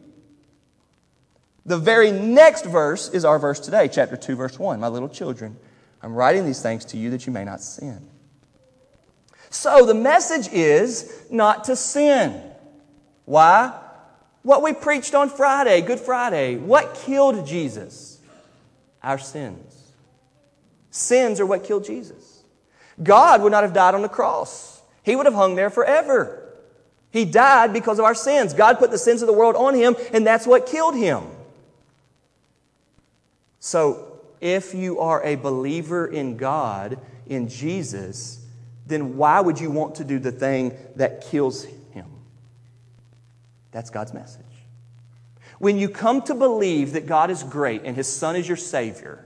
The 1.67 1.79
very 1.79 2.11
next 2.11 2.67
verse 2.67 3.09
is 3.09 3.25
our 3.25 3.39
verse 3.39 3.61
today, 3.61 3.89
chapter 3.89 4.17
2, 4.17 4.37
verse 4.37 4.59
1. 4.59 4.81
My 4.81 4.89
little 4.89 5.09
children, 5.09 5.57
I'm 6.03 6.15
writing 6.15 6.45
these 6.45 6.61
things 6.61 6.85
to 6.87 6.99
you 6.99 7.11
that 7.11 7.27
you 7.27 7.33
may 7.33 7.45
not 7.45 7.63
sin. 7.63 8.07
So 9.51 9.87
the 9.87 9.95
message 9.95 10.53
is 10.53 11.25
not 11.31 11.65
to 11.65 11.77
sin. 11.77 12.43
Why? 13.25 13.73
What 14.43 14.63
we 14.63 14.73
preached 14.73 15.15
on 15.15 15.31
Friday, 15.31 15.81
Good 15.81 16.01
Friday. 16.01 16.57
What 16.57 16.95
killed 16.95 17.47
Jesus? 17.47 18.21
Our 19.03 19.19
sins. 19.19 19.93
Sins 20.91 21.41
are 21.41 21.47
what 21.47 21.65
killed 21.65 21.85
Jesus. 21.85 22.43
God 23.03 23.43
would 23.43 23.53
not 23.53 23.65
have 23.65 23.73
died 23.73 23.95
on 23.95 24.03
the 24.03 24.09
cross, 24.09 24.83
He 25.03 25.17
would 25.17 25.27
have 25.27 25.35
hung 25.35 25.55
there 25.55 25.71
forever. 25.71 26.41
He 27.11 27.25
died 27.25 27.73
because 27.73 28.01
of 28.01 28.05
our 28.05 28.15
sins. 28.15 28.55
God 28.55 28.81
put 28.81 28.91
the 28.91 28.99
sins 28.99 29.23
of 29.23 29.29
the 29.29 29.33
world 29.33 29.55
on 29.55 29.75
Him, 29.75 29.95
and 30.13 30.27
that's 30.27 30.49
what 30.49 30.67
killed 30.67 30.97
Him. 30.97 31.23
So, 33.61 34.21
if 34.41 34.75
you 34.75 34.99
are 34.99 35.23
a 35.23 35.37
believer 35.37 36.07
in 36.07 36.37
God, 36.37 36.99
in 37.27 37.49
Jesus, 37.49 38.45
then 38.87 39.17
why 39.17 39.41
would 39.41 39.59
you 39.59 39.71
want 39.71 39.95
to 39.97 40.05
do 40.05 40.19
the 40.19 40.33
thing 40.33 40.77
that 40.97 41.23
kills 41.23 41.65
him? 41.65 41.84
That's 43.75 43.91
God's 43.91 44.15
message. 44.15 44.41
When 45.59 45.77
you 45.79 45.89
come 45.89 46.23
to 46.23 46.35
believe 46.35 46.93
that 46.93 47.07
God 47.07 47.29
is 47.29 47.43
great 47.43 47.83
and 47.85 47.97
his 47.97 48.07
son 48.07 48.37
is 48.37 48.47
your 48.47 48.57
Savior, 48.57 49.25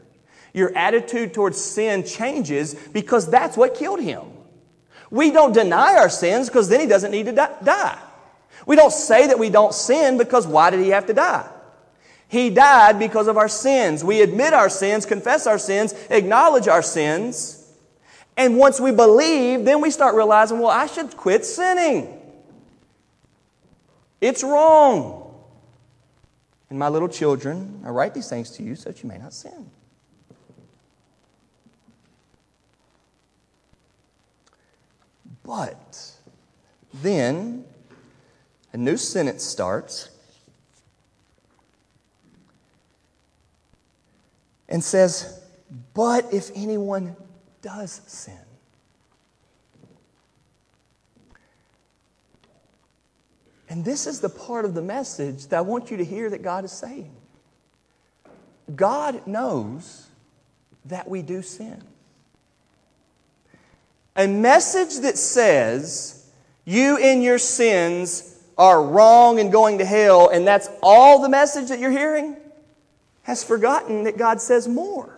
your 0.54 0.74
attitude 0.74 1.34
towards 1.34 1.62
sin 1.62 2.02
changes 2.02 2.74
because 2.74 3.30
that's 3.30 3.58
what 3.58 3.74
killed 3.74 4.00
him. 4.00 4.22
We 5.10 5.30
don't 5.30 5.52
deny 5.52 5.96
our 5.96 6.08
sins 6.08 6.48
because 6.48 6.70
then 6.70 6.80
he 6.80 6.86
doesn't 6.86 7.10
need 7.10 7.26
to 7.26 7.32
die. 7.32 7.98
We 8.66 8.74
don't 8.74 8.92
say 8.92 9.26
that 9.26 9.38
we 9.38 9.50
don't 9.50 9.74
sin 9.74 10.16
because 10.16 10.46
why 10.46 10.70
did 10.70 10.80
he 10.80 10.88
have 10.88 11.06
to 11.06 11.14
die? 11.14 11.46
He 12.28 12.48
died 12.48 12.98
because 12.98 13.28
of 13.28 13.36
our 13.36 13.48
sins. 13.48 14.02
We 14.02 14.22
admit 14.22 14.54
our 14.54 14.70
sins, 14.70 15.04
confess 15.04 15.46
our 15.46 15.58
sins, 15.58 15.94
acknowledge 16.08 16.68
our 16.68 16.82
sins. 16.82 17.70
And 18.34 18.56
once 18.56 18.80
we 18.80 18.92
believe, 18.92 19.66
then 19.66 19.82
we 19.82 19.90
start 19.90 20.14
realizing, 20.14 20.58
well, 20.58 20.70
I 20.70 20.86
should 20.86 21.16
quit 21.18 21.44
sinning. 21.44 22.17
It's 24.20 24.42
wrong. 24.42 25.24
And 26.70 26.78
my 26.78 26.88
little 26.88 27.08
children, 27.08 27.82
I 27.84 27.90
write 27.90 28.14
these 28.14 28.28
things 28.28 28.50
to 28.52 28.62
you 28.62 28.74
so 28.74 28.90
that 28.90 29.02
you 29.02 29.08
may 29.08 29.18
not 29.18 29.32
sin. 29.32 29.70
But 35.44 36.12
then 36.92 37.64
a 38.72 38.76
new 38.76 38.98
sentence 38.98 39.44
starts 39.44 40.10
and 44.68 44.84
says, 44.84 45.40
But 45.94 46.32
if 46.34 46.50
anyone 46.54 47.16
does 47.62 48.02
sin, 48.06 48.38
And 53.68 53.84
this 53.84 54.06
is 54.06 54.20
the 54.20 54.28
part 54.28 54.64
of 54.64 54.74
the 54.74 54.82
message 54.82 55.48
that 55.48 55.58
I 55.58 55.60
want 55.60 55.90
you 55.90 55.98
to 55.98 56.04
hear 56.04 56.30
that 56.30 56.42
God 56.42 56.64
is 56.64 56.72
saying. 56.72 57.14
God 58.74 59.26
knows 59.26 60.06
that 60.86 61.08
we 61.08 61.22
do 61.22 61.42
sin. 61.42 61.82
A 64.16 64.26
message 64.26 65.00
that 65.00 65.16
says 65.16 66.26
you 66.64 66.96
in 66.96 67.22
your 67.22 67.38
sins 67.38 68.36
are 68.56 68.82
wrong 68.82 69.38
and 69.38 69.52
going 69.52 69.78
to 69.78 69.84
hell, 69.84 70.28
and 70.28 70.46
that's 70.46 70.68
all 70.82 71.22
the 71.22 71.28
message 71.28 71.68
that 71.68 71.78
you're 71.78 71.90
hearing, 71.90 72.36
has 73.22 73.44
forgotten 73.44 74.04
that 74.04 74.18
God 74.18 74.40
says 74.40 74.66
more. 74.66 75.14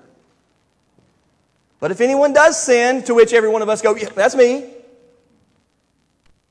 But 1.79 1.91
if 1.91 2.01
anyone 2.01 2.35
does 2.35 2.63
sin, 2.63 3.03
to 3.05 3.15
which 3.15 3.33
every 3.33 3.49
one 3.49 3.63
of 3.63 3.69
us 3.69 3.81
go, 3.81 3.95
yeah, 3.97 4.11
that's 4.11 4.35
me, 4.35 4.69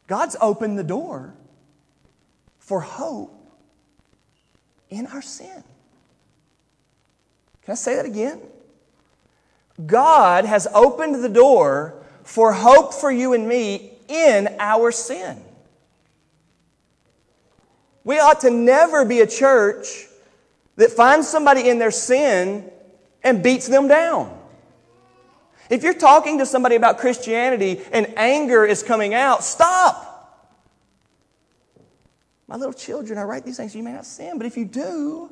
God's 0.08 0.36
opened 0.42 0.80
the 0.80 0.84
door 0.84 1.36
for 2.70 2.82
hope 2.82 3.36
in 4.92 5.08
our 5.08 5.24
sin. 5.24 5.64
Can 7.64 7.72
I 7.72 7.74
say 7.74 7.96
that 7.96 8.06
again? 8.06 8.40
God 9.88 10.46
has 10.46 10.68
opened 10.72 11.24
the 11.24 11.30
door 11.30 11.96
for 12.22 12.54
hope 12.54 12.94
for 12.94 13.12
you 13.12 13.34
and 13.34 13.48
me 13.48 13.94
in 14.08 14.56
our 14.60 14.92
sin. 14.92 15.42
We 18.04 18.20
ought 18.20 18.42
to 18.42 18.52
never 18.52 19.04
be 19.04 19.22
a 19.22 19.28
church 19.28 20.06
that 20.76 20.92
finds 20.92 21.28
somebody 21.28 21.70
in 21.70 21.80
their 21.80 21.90
sin 21.90 22.70
and 23.24 23.42
beats 23.42 23.68
them 23.68 23.88
down. 23.88 24.40
If 25.72 25.82
you're 25.82 25.96
talking 25.96 26.38
to 26.38 26.46
somebody 26.46 26.76
about 26.76 27.00
Christianity 27.00 27.82
and 27.92 28.14
anger 28.16 28.64
is 28.64 28.84
coming 28.84 29.16
out, 29.16 29.44
stop. 29.44 30.09
My 32.50 32.56
little 32.56 32.74
children, 32.74 33.20
I 33.20 33.24
write 33.24 33.46
these 33.46 33.58
things 33.58 33.76
you 33.76 33.84
may 33.84 33.94
not 33.94 34.08
sin, 34.08 34.40
but 34.40 34.48
if 34.48 34.58
you 34.58 34.66
do, 34.66 35.32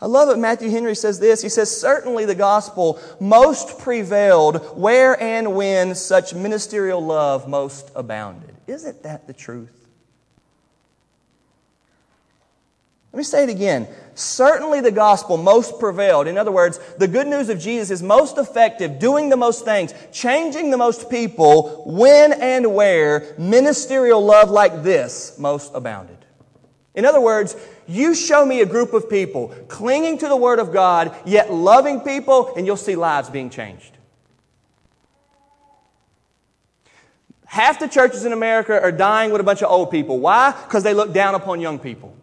I 0.00 0.06
love 0.06 0.30
it. 0.30 0.38
Matthew 0.38 0.70
Henry 0.70 0.94
says 0.94 1.20
this. 1.20 1.42
He 1.42 1.50
says, 1.50 1.78
Certainly 1.78 2.24
the 2.24 2.34
gospel 2.34 2.98
most 3.20 3.78
prevailed 3.78 4.78
where 4.78 5.20
and 5.22 5.54
when 5.54 5.94
such 5.94 6.32
ministerial 6.34 7.04
love 7.04 7.46
most 7.46 7.90
abounded. 7.94 8.56
Isn't 8.66 9.02
that 9.02 9.26
the 9.26 9.34
truth? 9.34 9.87
Let 13.12 13.16
me 13.16 13.24
say 13.24 13.44
it 13.44 13.48
again. 13.48 13.88
Certainly 14.14 14.82
the 14.82 14.90
gospel 14.90 15.36
most 15.36 15.78
prevailed. 15.78 16.26
In 16.26 16.36
other 16.36 16.52
words, 16.52 16.78
the 16.98 17.08
good 17.08 17.26
news 17.26 17.48
of 17.48 17.58
Jesus 17.58 17.90
is 17.90 18.02
most 18.02 18.36
effective, 18.36 18.98
doing 18.98 19.28
the 19.28 19.36
most 19.36 19.64
things, 19.64 19.94
changing 20.12 20.70
the 20.70 20.76
most 20.76 21.08
people 21.08 21.84
when 21.86 22.32
and 22.34 22.74
where 22.74 23.34
ministerial 23.38 24.22
love 24.22 24.50
like 24.50 24.82
this 24.82 25.38
most 25.38 25.72
abounded. 25.74 26.18
In 26.94 27.06
other 27.06 27.20
words, 27.20 27.56
you 27.86 28.14
show 28.14 28.44
me 28.44 28.60
a 28.60 28.66
group 28.66 28.92
of 28.92 29.08
people 29.08 29.54
clinging 29.68 30.18
to 30.18 30.28
the 30.28 30.36
Word 30.36 30.58
of 30.58 30.72
God, 30.72 31.16
yet 31.24 31.52
loving 31.52 32.00
people, 32.00 32.52
and 32.56 32.66
you'll 32.66 32.76
see 32.76 32.96
lives 32.96 33.30
being 33.30 33.48
changed. 33.48 33.96
Half 37.46 37.78
the 37.78 37.88
churches 37.88 38.26
in 38.26 38.32
America 38.34 38.78
are 38.82 38.92
dying 38.92 39.30
with 39.30 39.40
a 39.40 39.44
bunch 39.44 39.62
of 39.62 39.70
old 39.70 39.90
people. 39.90 40.18
Why? 40.18 40.52
Because 40.64 40.82
they 40.82 40.92
look 40.92 41.14
down 41.14 41.34
upon 41.34 41.60
young 41.60 41.78
people. 41.78 42.14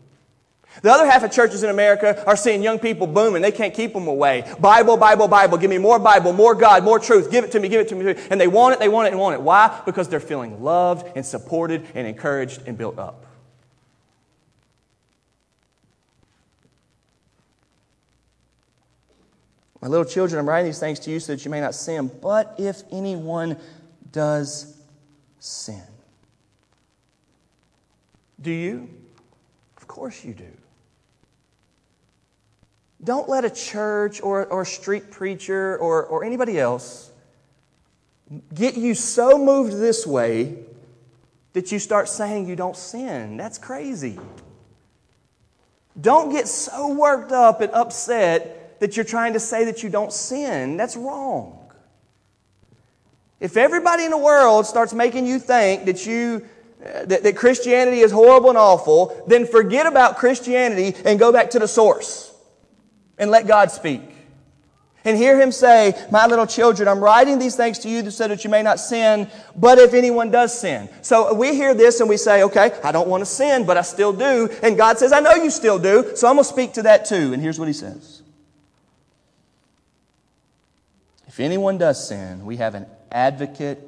The 0.81 0.91
other 0.91 1.05
half 1.09 1.23
of 1.23 1.31
churches 1.31 1.63
in 1.63 1.69
America 1.69 2.23
are 2.27 2.35
seeing 2.35 2.61
young 2.61 2.79
people 2.79 3.07
booming. 3.07 3.41
They 3.41 3.51
can't 3.51 3.73
keep 3.73 3.93
them 3.93 4.07
away. 4.07 4.43
Bible, 4.59 4.97
Bible, 4.97 5.27
Bible. 5.27 5.57
Give 5.57 5.69
me 5.69 5.77
more 5.77 5.99
Bible, 5.99 6.33
more 6.33 6.53
God, 6.53 6.83
more 6.83 6.99
truth. 6.99 7.31
Give 7.31 7.43
it 7.43 7.51
to 7.51 7.59
me, 7.59 7.69
give 7.69 7.81
it 7.81 7.87
to 7.89 7.95
me. 7.95 8.15
And 8.29 8.39
they 8.39 8.47
want 8.47 8.73
it, 8.73 8.79
they 8.79 8.89
want 8.89 9.07
it, 9.07 9.11
and 9.11 9.19
want 9.19 9.35
it. 9.35 9.41
Why? 9.41 9.81
Because 9.85 10.09
they're 10.09 10.19
feeling 10.19 10.61
loved 10.61 11.15
and 11.15 11.25
supported 11.25 11.85
and 11.95 12.05
encouraged 12.05 12.63
and 12.67 12.77
built 12.77 12.99
up. 12.99 13.25
My 19.81 19.87
little 19.87 20.05
children, 20.05 20.39
I'm 20.39 20.49
writing 20.49 20.65
these 20.65 20.79
things 20.79 20.99
to 21.01 21.11
you 21.11 21.19
so 21.19 21.33
that 21.33 21.45
you 21.45 21.51
may 21.51 21.61
not 21.61 21.75
sin. 21.75 22.09
But 22.21 22.55
if 22.57 22.81
anyone 22.91 23.57
does 24.11 24.75
sin, 25.39 25.83
do 28.41 28.51
you? 28.51 28.89
Of 29.77 29.87
course 29.87 30.25
you 30.25 30.33
do. 30.33 30.51
Don't 33.05 33.29
let 33.29 33.45
a 33.45 33.51
church 33.51 34.19
or, 34.21 34.47
or 34.47 34.63
a 34.63 34.65
street 34.65 35.11
preacher 35.11 35.77
or, 35.77 36.03
or 36.05 36.23
anybody 36.23 36.59
else 36.59 37.11
get 38.53 38.75
you 38.75 38.95
so 38.95 39.37
moved 39.37 39.73
this 39.73 40.07
way 40.07 40.57
that 41.53 41.71
you 41.71 41.77
start 41.77 42.09
saying 42.09 42.49
you 42.49 42.55
don't 42.55 42.75
sin. 42.75 43.37
That's 43.37 43.59
crazy. 43.59 44.19
Don't 45.99 46.31
get 46.31 46.47
so 46.47 46.93
worked 46.93 47.31
up 47.31 47.61
and 47.61 47.71
upset 47.71 48.79
that 48.79 48.97
you're 48.97 49.05
trying 49.05 49.33
to 49.33 49.39
say 49.39 49.65
that 49.65 49.83
you 49.83 49.89
don't 49.89 50.11
sin. 50.11 50.75
That's 50.75 50.97
wrong. 50.97 51.71
If 53.39 53.55
everybody 53.55 54.03
in 54.03 54.11
the 54.11 54.17
world 54.17 54.65
starts 54.65 54.93
making 54.93 55.27
you 55.27 55.37
think 55.37 55.85
that 55.85 56.07
you 56.07 56.45
uh, 56.83 57.05
that, 57.05 57.23
that 57.23 57.37
Christianity 57.37 57.99
is 57.99 58.11
horrible 58.11 58.49
and 58.49 58.57
awful, 58.57 59.23
then 59.27 59.45
forget 59.45 59.85
about 59.85 60.17
Christianity 60.17 60.95
and 61.05 61.19
go 61.19 61.31
back 61.31 61.51
to 61.51 61.59
the 61.59 61.67
source 61.67 62.34
and 63.17 63.31
let 63.31 63.47
God 63.47 63.71
speak. 63.71 64.01
And 65.05 65.15
hear 65.15 65.39
him 65.39 65.51
say, 65.51 65.93
My 66.11 66.25
little 66.25 66.47
children, 66.47 66.87
I'm 66.87 66.99
writing 66.99 67.37
these 67.37 67.55
things 67.55 67.77
to 67.79 67.89
you 67.89 68.09
so 68.09 68.27
that 68.27 68.43
you 68.43 68.49
may 68.49 68.63
not 68.63 68.79
sin, 68.79 69.29
but 69.55 69.77
if 69.77 69.93
anyone 69.93 70.31
does 70.31 70.59
sin. 70.59 70.89
So 71.03 71.33
we 71.35 71.53
hear 71.55 71.75
this 71.75 71.99
and 71.99 72.09
we 72.09 72.17
say, 72.17 72.41
Okay, 72.43 72.71
I 72.83 72.91
don't 72.91 73.07
want 73.07 73.21
to 73.21 73.25
sin, 73.25 73.67
but 73.67 73.77
I 73.77 73.83
still 73.83 74.11
do. 74.11 74.49
And 74.63 74.75
God 74.75 74.97
says, 74.97 75.13
I 75.13 75.19
know 75.19 75.35
you 75.35 75.51
still 75.51 75.77
do, 75.77 76.15
so 76.15 76.27
I'm 76.27 76.35
going 76.35 76.43
to 76.43 76.49
speak 76.49 76.73
to 76.73 76.83
that 76.83 77.05
too. 77.05 77.33
And 77.33 77.41
here's 77.41 77.59
what 77.59 77.67
he 77.67 77.73
says 77.73 78.23
If 81.27 81.39
anyone 81.39 81.77
does 81.77 82.07
sin, 82.07 82.43
we 82.43 82.57
have 82.57 82.73
an 82.73 82.87
advocate 83.11 83.87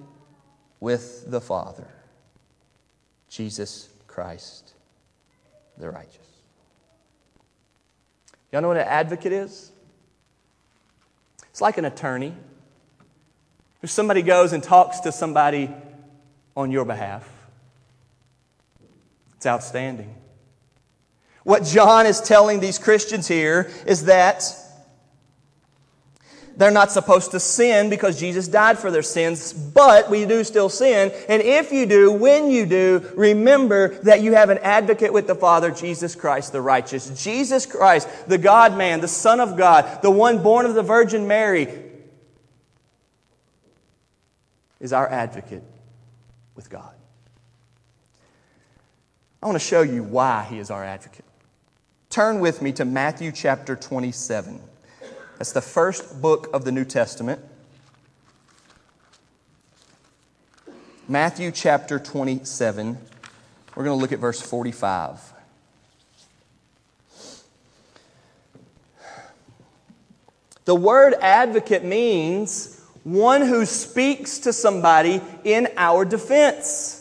with 0.79 1.29
the 1.31 1.41
Father, 1.41 1.87
Jesus 3.27 3.89
Christ, 4.05 4.73
the 5.79 5.89
righteous. 5.89 6.27
Y'all 8.57 8.63
know 8.63 8.69
what 8.69 8.77
an 8.77 8.87
advocate 8.87 9.31
is? 9.31 9.71
It's 11.51 11.61
like 11.61 11.77
an 11.77 11.85
attorney. 11.85 12.33
If 13.83 13.91
somebody 13.91 14.23
goes 14.23 14.51
and 14.51 14.63
talks 14.63 14.99
to 15.01 15.11
somebody 15.11 15.69
on 16.55 16.71
your 16.71 16.83
behalf, 16.83 17.29
it's 19.35 19.45
outstanding. 19.45 20.11
What 21.43 21.65
John 21.65 22.07
is 22.07 22.19
telling 22.19 22.59
these 22.59 22.79
Christians 22.79 23.27
here 23.27 23.69
is 23.85 24.05
that 24.05 24.43
they're 26.57 26.71
not 26.71 26.91
supposed 26.91 27.31
to 27.31 27.39
sin 27.39 27.91
because 27.91 28.19
Jesus 28.19 28.47
died 28.47 28.79
for 28.79 28.89
their 28.89 29.03
sins, 29.03 29.53
but 29.53 30.09
we 30.09 30.25
do 30.25 30.43
still 30.43 30.69
sin. 30.69 31.11
And 31.29 31.43
if 31.43 31.71
you 31.71 31.85
do, 31.85 32.11
when 32.11 32.49
you 32.49 32.65
do, 32.65 33.11
remember 33.15 33.89
that 33.99 34.21
you 34.21 34.33
have 34.33 34.49
an 34.49 34.57
advocate 34.59 35.13
with 35.13 35.27
the 35.27 35.35
Father, 35.35 35.69
Jesus 35.69 36.15
Christ 36.15 36.51
the 36.51 36.61
righteous. 36.61 37.23
Jesus 37.23 37.67
Christ, 37.67 38.09
the 38.27 38.39
God 38.39 38.75
man, 38.75 39.01
the 39.01 39.07
Son 39.07 39.39
of 39.39 39.55
God, 39.55 40.01
the 40.01 40.09
one 40.09 40.41
born 40.41 40.65
of 40.65 40.73
the 40.73 40.81
Virgin 40.81 41.27
Mary, 41.27 41.67
is 44.79 44.93
our 44.93 45.07
advocate 45.07 45.63
with 46.55 46.71
God. 46.71 46.93
I 49.43 49.45
want 49.45 49.55
to 49.55 49.65
show 49.65 49.83
you 49.83 50.01
why 50.01 50.47
he 50.49 50.57
is 50.57 50.71
our 50.71 50.83
advocate. 50.83 51.25
Turn 52.09 52.39
with 52.39 52.63
me 52.63 52.71
to 52.73 52.85
Matthew 52.85 53.31
chapter 53.31 53.75
27. 53.75 54.59
That's 55.37 55.51
the 55.51 55.61
first 55.61 56.19
book 56.19 56.49
of 56.51 56.65
the 56.65 56.71
New 56.71 56.83
Testament. 56.83 57.39
Matthew 61.07 61.51
chapter 61.51 61.99
27. 61.99 62.97
We're 63.75 63.83
going 63.83 63.95
to 63.95 64.01
look 64.01 64.11
at 64.11 64.17
verse 64.17 64.41
45. 64.41 65.33
The 70.65 70.75
word 70.75 71.13
advocate 71.21 71.85
means 71.85 72.83
one 73.03 73.43
who 73.43 73.67
speaks 73.67 74.39
to 74.39 74.51
somebody 74.51 75.21
in 75.43 75.69
our 75.77 76.03
defense 76.03 76.96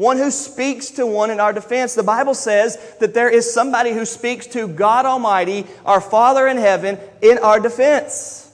one 0.00 0.16
who 0.16 0.30
speaks 0.30 0.92
to 0.92 1.06
one 1.06 1.30
in 1.30 1.40
our 1.40 1.52
defense. 1.52 1.94
The 1.94 2.02
Bible 2.02 2.32
says 2.32 2.78
that 3.00 3.12
there 3.12 3.28
is 3.28 3.52
somebody 3.52 3.92
who 3.92 4.06
speaks 4.06 4.46
to 4.46 4.66
God 4.66 5.04
Almighty, 5.04 5.66
our 5.84 6.00
Father 6.00 6.48
in 6.48 6.56
heaven, 6.56 6.98
in 7.20 7.36
our 7.36 7.60
defense. 7.60 8.50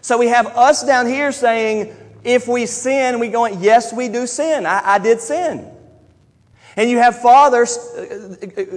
So 0.00 0.16
we 0.16 0.28
have 0.28 0.46
us 0.46 0.86
down 0.86 1.06
here 1.06 1.32
saying, 1.32 1.92
if 2.22 2.46
we 2.46 2.66
sin, 2.66 3.18
we 3.18 3.30
going, 3.30 3.60
yes, 3.60 3.92
we 3.92 4.06
do 4.06 4.28
sin. 4.28 4.64
I, 4.64 4.94
I 4.94 4.98
did 5.00 5.20
sin. 5.20 5.68
And 6.80 6.88
you 6.88 6.96
have 6.96 7.20
Father, 7.20 7.66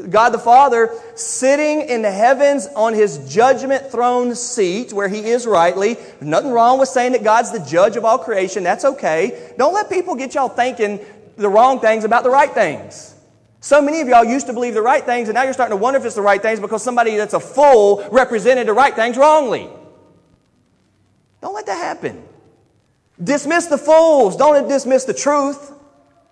God 0.10 0.32
the 0.32 0.38
Father, 0.38 0.90
sitting 1.16 1.88
in 1.88 2.02
the 2.02 2.12
heavens 2.12 2.68
on 2.76 2.94
his 2.94 3.34
judgment 3.34 3.90
throne 3.90 4.36
seat 4.36 4.92
where 4.92 5.08
he 5.08 5.20
is 5.20 5.48
rightly. 5.48 5.96
nothing 6.20 6.52
wrong 6.52 6.80
with 6.80 6.90
saying 6.90 7.14
that 7.14 7.24
God's 7.24 7.54
the 7.54 7.62
judge 7.62 7.96
of 7.96 8.04
all 8.04 8.18
creation. 8.18 8.62
That's 8.62 8.84
okay. 8.84 9.54
Don't 9.58 9.74
let 9.74 9.90
people 9.90 10.16
get 10.16 10.36
y'all 10.36 10.50
thinking 10.50 11.00
the 11.38 11.48
wrong 11.48 11.80
things 11.80 12.04
about 12.04 12.26
the 12.26 12.30
right 12.30 12.52
things. 12.52 13.16
So 13.62 13.82
many 13.82 14.02
of 14.02 14.10
y'all 14.10 14.26
used 14.26 14.48
to 14.48 14.54
believe 14.54 14.74
the 14.74 14.82
right 14.82 15.06
things, 15.06 15.30
and 15.30 15.36
now 15.36 15.44
you're 15.44 15.54
starting 15.54 15.78
to 15.78 15.82
wonder 15.82 15.98
if 15.98 16.06
it's 16.06 16.16
the 16.16 16.22
right 16.22 16.42
things 16.42 16.60
because 16.60 16.84
somebody 16.84 17.16
that's 17.16 17.34
a 17.34 17.40
fool 17.40 18.06
represented 18.12 18.68
the 18.68 18.74
right 18.74 18.94
things 18.94 19.16
wrongly. 19.16 19.70
Don't 21.40 21.54
let 21.54 21.68
that 21.68 21.78
happen. 21.78 22.22
Dismiss 23.24 23.68
the 23.68 23.78
fools. 23.78 24.36
Don't 24.36 24.68
dismiss 24.68 25.06
the 25.06 25.14
truth. 25.14 25.72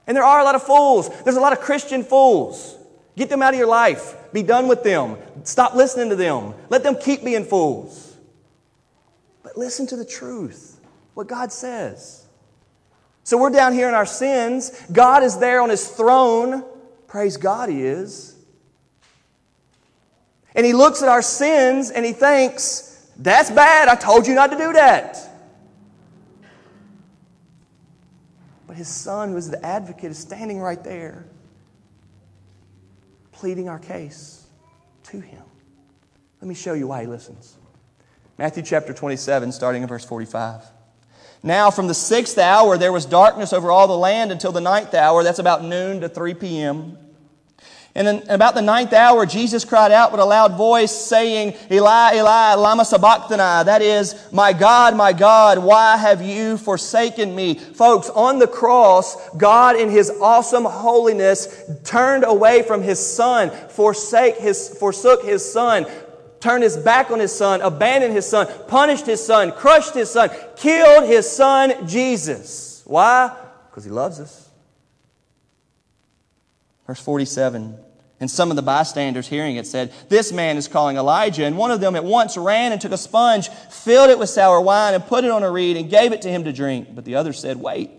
And 0.08 0.18
there 0.18 0.24
are 0.24 0.40
a 0.40 0.44
lot 0.44 0.56
of 0.56 0.64
fools. 0.64 1.10
There's 1.24 1.38
a 1.38 1.42
lot 1.42 1.54
of 1.54 1.60
Christian 1.60 2.04
fools. 2.04 2.78
Get 3.16 3.30
them 3.30 3.42
out 3.42 3.54
of 3.54 3.60
your 3.60 3.68
life. 3.68 4.16
Be 4.34 4.44
done 4.44 4.68
with 4.68 4.84
them. 4.84 5.18
Stop 5.44 5.76
listening 5.76 6.10
to 6.10 6.16
them. 6.16 6.54
Let 6.70 6.84
them 6.84 6.96
keep 6.96 7.24
being 7.24 7.46
fools. 7.46 8.16
But 9.44 9.58
listen 9.58 9.88
to 9.88 9.96
the 9.96 10.06
truth, 10.06 10.80
what 11.14 11.28
God 11.28 11.52
says. 11.52 12.26
So 13.24 13.38
we're 13.38 13.50
down 13.50 13.74
here 13.74 13.88
in 13.88 13.94
our 13.94 14.06
sins. 14.06 14.72
God 14.92 15.24
is 15.24 15.38
there 15.38 15.62
on 15.62 15.70
his 15.70 15.88
throne. 15.88 16.64
Praise 17.08 17.38
God, 17.38 17.70
he 17.70 17.84
is. 17.84 18.36
And 20.56 20.66
he 20.66 20.74
looks 20.74 21.02
at 21.02 21.10
our 21.10 21.22
sins 21.22 21.92
and 21.92 22.06
he 22.06 22.14
thinks, 22.14 23.10
that's 23.18 23.52
bad. 23.52 23.88
I 23.88 23.96
told 23.96 24.28
you 24.28 24.34
not 24.34 24.52
to 24.52 24.58
do 24.58 24.74
that. 24.74 25.18
But 28.72 28.78
his 28.78 28.88
son, 28.88 29.32
who 29.32 29.36
is 29.36 29.50
the 29.50 29.66
advocate, 29.66 30.12
is 30.12 30.18
standing 30.18 30.62
right 30.62 30.82
there, 30.82 31.26
pleading 33.34 33.68
our 33.68 33.80
case 33.80 34.46
to 35.08 35.20
him. 35.20 35.44
Let 36.40 36.48
me 36.48 36.56
show 36.56 36.72
you 36.72 36.88
why 36.88 37.02
he 37.02 37.08
listens. 37.08 37.58
Matthew 38.38 38.64
chapter 38.64 38.94
27, 38.94 39.52
starting 39.52 39.82
in 39.82 39.90
verse 39.90 40.06
45. 40.06 40.64
Now, 41.44 41.70
from 41.70 41.90
the 41.90 41.94
sixth 41.94 42.38
hour, 42.38 42.78
there 42.78 42.94
was 42.94 43.06
darkness 43.06 43.52
over 43.52 43.72
all 43.72 43.90
the 43.90 43.98
land 43.98 44.32
until 44.32 44.54
the 44.54 44.62
ninth 44.62 44.94
hour. 44.94 45.22
That's 45.22 45.40
about 45.40 45.66
noon 45.66 46.00
to 46.00 46.08
3 46.08 46.34
p.m. 46.36 46.98
And 47.94 48.08
in 48.08 48.30
about 48.30 48.56
the 48.56 48.62
ninth 48.62 48.94
hour, 48.94 49.26
Jesus 49.26 49.66
cried 49.66 49.92
out 49.92 50.14
with 50.14 50.22
a 50.22 50.26
loud 50.26 50.56
voice, 50.56 50.94
saying, 50.94 51.56
Eli, 51.70 52.16
Eli, 52.16 52.54
lama 52.54 52.86
sabachthani. 52.86 53.66
That 53.66 53.82
is, 53.82 54.16
My 54.32 54.54
God, 54.54 54.96
my 54.96 55.12
God, 55.12 55.60
why 55.60 55.98
have 55.98 56.22
you 56.22 56.58
forsaken 56.58 57.36
me? 57.36 57.56
Folks, 57.56 58.10
on 58.10 58.40
the 58.40 58.48
cross, 58.48 59.18
God 59.32 59.76
in 59.76 59.90
His 59.90 60.10
awesome 60.22 60.64
holiness 60.64 61.64
turned 61.84 62.24
away 62.24 62.62
from 62.62 62.82
His 62.82 63.06
Son, 63.06 63.50
forsake 63.50 64.38
his, 64.38 64.70
forsook 64.80 65.26
His 65.26 65.52
Son, 65.52 65.86
turned 66.40 66.64
His 66.64 66.78
back 66.78 67.12
on 67.12 67.20
His 67.20 67.36
Son, 67.36 67.60
abandoned 67.60 68.14
His 68.14 68.26
Son, 68.26 68.48
punished 68.70 69.06
His 69.06 69.22
Son, 69.22 69.52
crushed 69.52 69.96
His 69.96 70.10
Son, 70.10 70.30
killed 70.56 71.10
His 71.10 71.30
Son, 71.30 71.86
Jesus. 71.86 72.84
Why? 72.86 73.36
Because 73.70 73.84
He 73.84 73.92
loves 73.92 74.22
us. 74.22 74.41
Verse 76.88 77.00
47. 77.00 77.78
And 78.20 78.30
some 78.30 78.52
of 78.52 78.56
the 78.56 78.62
bystanders 78.62 79.28
hearing 79.28 79.56
it 79.56 79.66
said, 79.66 79.92
This 80.08 80.32
man 80.32 80.56
is 80.56 80.68
calling 80.68 80.98
Elijah. 80.98 81.44
And 81.44 81.58
one 81.58 81.72
of 81.72 81.80
them 81.80 81.96
at 81.96 82.04
once 82.04 82.38
ran 82.38 82.72
and 82.72 82.80
took 82.80 82.92
a 82.92 82.98
sponge, 82.98 83.50
filled 83.50 84.12
it 84.12 84.20
with 84.20 84.30
sour 84.30 84.62
wine, 84.62 84.94
and 84.94 85.06
put 85.06 85.24
it 85.24 85.32
on 85.32 85.42
a 85.42 85.50
reed, 85.50 85.76
and 85.76 85.90
gave 85.90 86.14
it 86.14 86.22
to 86.22 86.30
him 86.30 86.44
to 86.44 86.54
drink. 86.54 86.90
But 86.94 87.04
the 87.04 87.16
other 87.16 87.34
said, 87.34 87.58
Wait, 87.58 87.90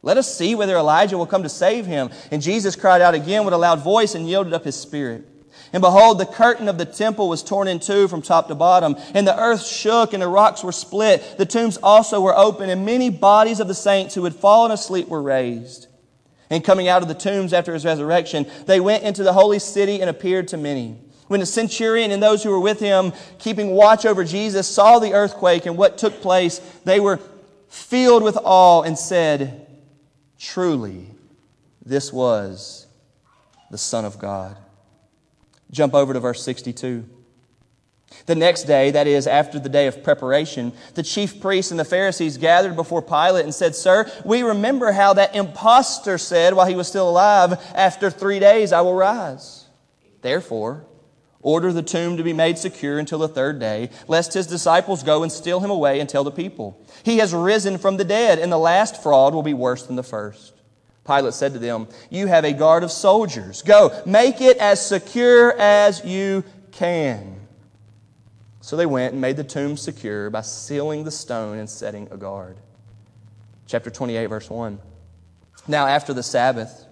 let 0.00 0.16
us 0.16 0.34
see 0.34 0.54
whether 0.54 0.76
Elijah 0.76 1.18
will 1.18 1.26
come 1.26 1.42
to 1.42 1.50
save 1.50 1.84
him. 1.84 2.08
And 2.30 2.40
Jesus 2.40 2.74
cried 2.74 3.02
out 3.02 3.14
again 3.14 3.44
with 3.44 3.52
a 3.52 3.58
loud 3.58 3.80
voice 3.80 4.14
and 4.14 4.26
yielded 4.26 4.54
up 4.54 4.64
his 4.64 4.76
spirit. 4.76 5.26
And 5.74 5.82
behold, 5.82 6.18
the 6.18 6.26
curtain 6.26 6.68
of 6.68 6.78
the 6.78 6.86
temple 6.86 7.28
was 7.28 7.42
torn 7.42 7.68
in 7.68 7.80
two 7.80 8.08
from 8.08 8.22
top 8.22 8.48
to 8.48 8.54
bottom, 8.54 8.96
and 9.14 9.26
the 9.26 9.38
earth 9.38 9.64
shook, 9.64 10.14
and 10.14 10.22
the 10.22 10.28
rocks 10.28 10.64
were 10.64 10.72
split. 10.72 11.36
The 11.36 11.46
tombs 11.46 11.76
also 11.76 12.20
were 12.20 12.36
open, 12.36 12.70
and 12.70 12.86
many 12.86 13.10
bodies 13.10 13.60
of 13.60 13.68
the 13.68 13.74
saints 13.74 14.14
who 14.14 14.24
had 14.24 14.34
fallen 14.34 14.72
asleep 14.72 15.08
were 15.08 15.22
raised. 15.22 15.86
And 16.50 16.64
coming 16.64 16.88
out 16.88 17.02
of 17.02 17.08
the 17.08 17.14
tombs 17.14 17.52
after 17.52 17.72
his 17.72 17.84
resurrection, 17.84 18.46
they 18.66 18.80
went 18.80 19.04
into 19.04 19.22
the 19.22 19.32
holy 19.32 19.60
city 19.60 20.00
and 20.00 20.10
appeared 20.10 20.48
to 20.48 20.56
many. 20.56 20.98
When 21.28 21.38
the 21.38 21.46
centurion 21.46 22.10
and 22.10 22.20
those 22.20 22.42
who 22.42 22.50
were 22.50 22.58
with 22.58 22.80
him, 22.80 23.12
keeping 23.38 23.70
watch 23.70 24.04
over 24.04 24.24
Jesus, 24.24 24.66
saw 24.66 24.98
the 24.98 25.12
earthquake 25.12 25.64
and 25.64 25.76
what 25.76 25.96
took 25.96 26.20
place, 26.20 26.58
they 26.84 26.98
were 26.98 27.20
filled 27.68 28.24
with 28.24 28.36
awe 28.42 28.82
and 28.82 28.98
said, 28.98 29.68
Truly, 30.40 31.06
this 31.84 32.12
was 32.12 32.88
the 33.70 33.78
Son 33.78 34.04
of 34.04 34.18
God. 34.18 34.56
Jump 35.70 35.94
over 35.94 36.12
to 36.12 36.18
verse 36.18 36.42
62. 36.42 37.08
The 38.26 38.34
next 38.34 38.64
day, 38.64 38.90
that 38.90 39.06
is, 39.06 39.26
after 39.26 39.58
the 39.58 39.68
day 39.68 39.86
of 39.86 40.02
preparation, 40.02 40.72
the 40.94 41.02
chief 41.02 41.40
priests 41.40 41.70
and 41.70 41.80
the 41.80 41.84
Pharisees 41.84 42.36
gathered 42.36 42.76
before 42.76 43.02
Pilate 43.02 43.44
and 43.44 43.54
said, 43.54 43.74
Sir, 43.74 44.10
we 44.24 44.42
remember 44.42 44.92
how 44.92 45.14
that 45.14 45.34
impostor 45.34 46.18
said 46.18 46.54
while 46.54 46.66
he 46.66 46.74
was 46.74 46.88
still 46.88 47.08
alive, 47.08 47.60
After 47.74 48.10
three 48.10 48.38
days 48.38 48.72
I 48.72 48.80
will 48.80 48.94
rise. 48.94 49.66
Therefore, 50.22 50.84
order 51.40 51.72
the 51.72 51.82
tomb 51.82 52.16
to 52.16 52.22
be 52.22 52.32
made 52.32 52.58
secure 52.58 52.98
until 52.98 53.20
the 53.20 53.28
third 53.28 53.58
day, 53.58 53.90
lest 54.06 54.34
his 54.34 54.46
disciples 54.46 55.02
go 55.02 55.22
and 55.22 55.32
steal 55.32 55.60
him 55.60 55.70
away 55.70 56.00
and 56.00 56.08
tell 56.08 56.24
the 56.24 56.30
people, 56.30 56.84
He 57.02 57.18
has 57.18 57.32
risen 57.32 57.78
from 57.78 57.96
the 57.96 58.04
dead, 58.04 58.38
and 58.38 58.52
the 58.52 58.58
last 58.58 59.02
fraud 59.02 59.34
will 59.34 59.42
be 59.42 59.54
worse 59.54 59.84
than 59.84 59.96
the 59.96 60.02
first. 60.02 60.54
Pilate 61.06 61.34
said 61.34 61.54
to 61.54 61.58
them, 61.58 61.88
You 62.10 62.26
have 62.26 62.44
a 62.44 62.52
guard 62.52 62.84
of 62.84 62.92
soldiers. 62.92 63.62
Go, 63.62 64.02
make 64.04 64.40
it 64.40 64.58
as 64.58 64.84
secure 64.84 65.58
as 65.58 66.04
you 66.04 66.44
can. 66.72 67.39
So 68.70 68.76
they 68.76 68.86
went 68.86 69.14
and 69.14 69.20
made 69.20 69.36
the 69.36 69.42
tomb 69.42 69.76
secure 69.76 70.30
by 70.30 70.42
sealing 70.42 71.02
the 71.02 71.10
stone 71.10 71.58
and 71.58 71.68
setting 71.68 72.06
a 72.12 72.16
guard. 72.16 72.56
Chapter 73.66 73.90
28, 73.90 74.26
verse 74.26 74.48
1. 74.48 74.78
Now, 75.66 75.88
after 75.88 76.14
the 76.14 76.22
Sabbath, 76.22 76.86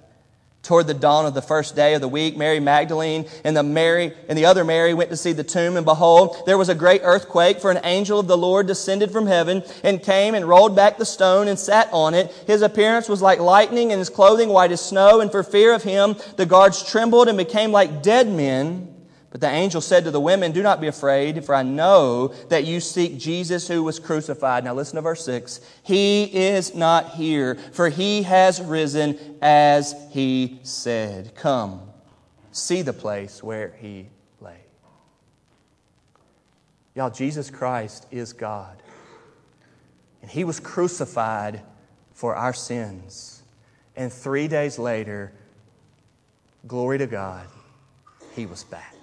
Toward 0.64 0.88
the 0.88 0.92
dawn 0.92 1.24
of 1.24 1.34
the 1.34 1.40
first 1.40 1.76
day 1.76 1.94
of 1.94 2.00
the 2.00 2.08
week, 2.08 2.36
Mary 2.36 2.58
Magdalene 2.58 3.26
and 3.44 3.56
the 3.56 3.62
Mary 3.62 4.12
and 4.28 4.36
the 4.36 4.46
other 4.46 4.64
Mary 4.64 4.92
went 4.92 5.08
to 5.10 5.16
see 5.16 5.32
the 5.32 5.44
tomb, 5.44 5.76
and 5.76 5.86
behold, 5.86 6.36
there 6.46 6.58
was 6.58 6.68
a 6.68 6.74
great 6.74 7.00
earthquake, 7.04 7.60
for 7.60 7.70
an 7.70 7.80
angel 7.84 8.18
of 8.18 8.26
the 8.26 8.36
Lord 8.36 8.66
descended 8.66 9.12
from 9.12 9.28
heaven 9.28 9.62
and 9.84 10.02
came 10.02 10.34
and 10.34 10.48
rolled 10.48 10.74
back 10.74 10.98
the 10.98 11.06
stone 11.06 11.46
and 11.46 11.58
sat 11.58 11.88
on 11.92 12.12
it. 12.12 12.32
His 12.48 12.60
appearance 12.60 13.08
was 13.08 13.22
like 13.22 13.38
lightning, 13.38 13.92
and 13.92 14.00
his 14.00 14.10
clothing 14.10 14.48
white 14.48 14.72
as 14.72 14.80
snow, 14.80 15.20
and 15.20 15.30
for 15.30 15.44
fear 15.44 15.72
of 15.72 15.84
him 15.84 16.16
the 16.36 16.44
guards 16.44 16.82
trembled 16.82 17.28
and 17.28 17.38
became 17.38 17.70
like 17.70 18.02
dead 18.02 18.28
men. 18.28 18.97
But 19.30 19.42
the 19.42 19.50
angel 19.50 19.82
said 19.82 20.04
to 20.04 20.10
the 20.10 20.20
women, 20.20 20.52
Do 20.52 20.62
not 20.62 20.80
be 20.80 20.86
afraid, 20.86 21.44
for 21.44 21.54
I 21.54 21.62
know 21.62 22.28
that 22.48 22.64
you 22.64 22.80
seek 22.80 23.18
Jesus 23.18 23.68
who 23.68 23.82
was 23.82 23.98
crucified. 23.98 24.64
Now 24.64 24.74
listen 24.74 24.96
to 24.96 25.02
verse 25.02 25.24
6. 25.24 25.60
He 25.82 26.24
is 26.24 26.74
not 26.74 27.10
here, 27.10 27.56
for 27.72 27.90
he 27.90 28.22
has 28.22 28.60
risen 28.60 29.18
as 29.42 29.94
he 30.10 30.60
said. 30.62 31.34
Come, 31.34 31.82
see 32.52 32.80
the 32.80 32.94
place 32.94 33.42
where 33.42 33.74
he 33.78 34.06
lay. 34.40 34.60
Y'all, 36.94 37.10
Jesus 37.10 37.50
Christ 37.50 38.06
is 38.10 38.32
God. 38.32 38.82
And 40.22 40.30
he 40.30 40.44
was 40.44 40.58
crucified 40.58 41.60
for 42.14 42.34
our 42.34 42.54
sins. 42.54 43.42
And 43.94 44.10
three 44.10 44.48
days 44.48 44.78
later, 44.78 45.32
glory 46.66 46.96
to 46.98 47.06
God, 47.06 47.46
he 48.34 48.46
was 48.46 48.64
back. 48.64 48.97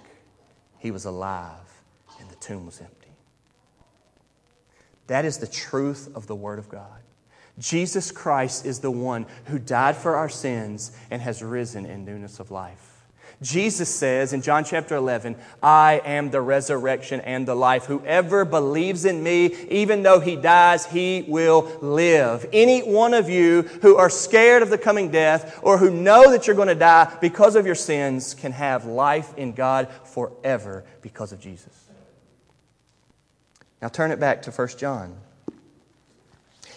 He 0.78 0.90
was 0.90 1.04
alive 1.04 1.82
and 2.20 2.28
the 2.28 2.36
tomb 2.36 2.66
was 2.66 2.80
empty. 2.80 3.10
That 5.06 5.24
is 5.24 5.38
the 5.38 5.46
truth 5.46 6.08
of 6.14 6.26
the 6.26 6.34
Word 6.34 6.58
of 6.58 6.68
God. 6.68 7.00
Jesus 7.58 8.10
Christ 8.12 8.66
is 8.66 8.80
the 8.80 8.90
one 8.90 9.26
who 9.46 9.58
died 9.58 9.96
for 9.96 10.16
our 10.16 10.28
sins 10.28 10.96
and 11.10 11.22
has 11.22 11.42
risen 11.42 11.86
in 11.86 12.04
newness 12.04 12.38
of 12.38 12.50
life. 12.50 12.85
Jesus 13.42 13.94
says 13.94 14.32
in 14.32 14.40
John 14.40 14.64
chapter 14.64 14.96
11, 14.96 15.36
I 15.62 16.00
am 16.04 16.30
the 16.30 16.40
resurrection 16.40 17.20
and 17.20 17.46
the 17.46 17.54
life. 17.54 17.84
Whoever 17.84 18.46
believes 18.46 19.04
in 19.04 19.22
me, 19.22 19.54
even 19.68 20.02
though 20.02 20.20
he 20.20 20.36
dies, 20.36 20.86
he 20.86 21.24
will 21.28 21.70
live. 21.82 22.46
Any 22.52 22.80
one 22.80 23.12
of 23.12 23.28
you 23.28 23.62
who 23.82 23.96
are 23.96 24.08
scared 24.08 24.62
of 24.62 24.70
the 24.70 24.78
coming 24.78 25.10
death 25.10 25.60
or 25.62 25.76
who 25.76 25.90
know 25.90 26.30
that 26.30 26.46
you're 26.46 26.56
going 26.56 26.68
to 26.68 26.74
die 26.74 27.14
because 27.20 27.56
of 27.56 27.66
your 27.66 27.74
sins 27.74 28.32
can 28.32 28.52
have 28.52 28.86
life 28.86 29.36
in 29.36 29.52
God 29.52 29.88
forever 30.04 30.84
because 31.02 31.32
of 31.32 31.38
Jesus. 31.38 31.84
Now 33.82 33.88
turn 33.88 34.12
it 34.12 34.18
back 34.18 34.42
to 34.42 34.50
1 34.50 34.68
John. 34.78 35.14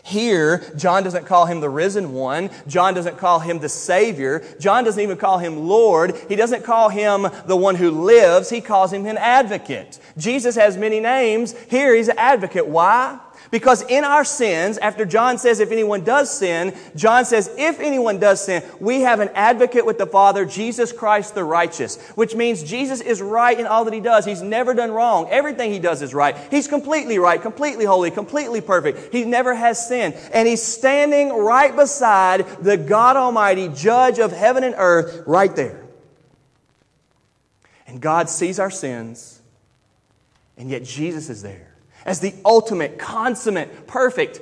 Here, 0.09 0.63
John 0.75 1.03
doesn't 1.03 1.27
call 1.27 1.45
him 1.45 1.59
the 1.59 1.69
risen 1.69 2.13
one. 2.13 2.49
John 2.67 2.95
doesn't 2.95 3.19
call 3.19 3.39
him 3.39 3.59
the 3.59 3.69
Savior. 3.69 4.43
John 4.59 4.83
doesn't 4.83 5.01
even 5.01 5.17
call 5.17 5.37
him 5.37 5.67
Lord. 5.67 6.15
He 6.27 6.35
doesn't 6.35 6.63
call 6.63 6.89
him 6.89 7.27
the 7.45 7.55
one 7.55 7.75
who 7.75 7.91
lives. 7.91 8.49
He 8.49 8.59
calls 8.59 8.91
him 8.91 9.05
an 9.05 9.17
advocate. 9.17 9.99
Jesus 10.17 10.55
has 10.55 10.77
many 10.77 10.99
names. 10.99 11.53
Here, 11.69 11.95
he's 11.95 12.07
an 12.07 12.17
advocate. 12.17 12.65
Why? 12.65 13.19
Because 13.51 13.81
in 13.83 14.03
our 14.03 14.23
sins, 14.23 14.77
after 14.77 15.05
John 15.05 15.37
says 15.39 15.59
if 15.59 15.71
anyone 15.71 16.03
does 16.03 16.35
sin, 16.35 16.75
John 16.95 17.25
says 17.25 17.49
if 17.57 17.79
anyone 17.79 18.19
does 18.19 18.45
sin, 18.45 18.63
we 18.79 19.01
have 19.01 19.19
an 19.19 19.29
advocate 19.33 19.85
with 19.85 19.97
the 19.97 20.05
Father, 20.05 20.45
Jesus 20.45 20.91
Christ 20.91 21.33
the 21.33 21.43
righteous, 21.43 21.97
which 22.11 22.35
means 22.35 22.63
Jesus 22.63 23.01
is 23.01 23.21
right 23.21 23.59
in 23.59 23.65
all 23.65 23.85
that 23.85 23.93
he 23.93 24.01
does. 24.01 24.25
He's 24.25 24.43
never 24.43 24.75
done 24.75 24.91
wrong. 24.91 25.27
Everything 25.31 25.71
he 25.71 25.79
does 25.79 26.01
is 26.03 26.13
right. 26.13 26.35
He's 26.51 26.67
completely 26.67 27.17
right, 27.17 27.41
completely 27.41 27.85
holy, 27.85 28.11
completely 28.11 28.61
perfect. 28.61 29.11
He 29.11 29.25
never 29.25 29.55
has 29.55 29.87
sin. 29.87 30.13
And 30.31 30.47
he's 30.47 30.61
standing 30.61 31.29
right 31.29 31.75
beside 31.75 32.47
the 32.61 32.77
God 32.77 33.15
Almighty, 33.15 33.69
judge 33.69 34.19
of 34.19 34.31
heaven 34.31 34.63
and 34.63 34.75
earth, 34.77 35.23
right 35.25 35.55
there. 35.55 35.85
And 37.87 37.99
God 37.99 38.29
sees 38.29 38.59
our 38.59 38.69
sins, 38.69 39.41
and 40.55 40.69
yet 40.69 40.83
Jesus 40.83 41.31
is 41.31 41.41
there 41.41 41.68
as 42.09 42.19
the 42.21 42.33
ultimate, 42.43 42.97
consummate, 42.97 43.85
perfect 43.85 44.41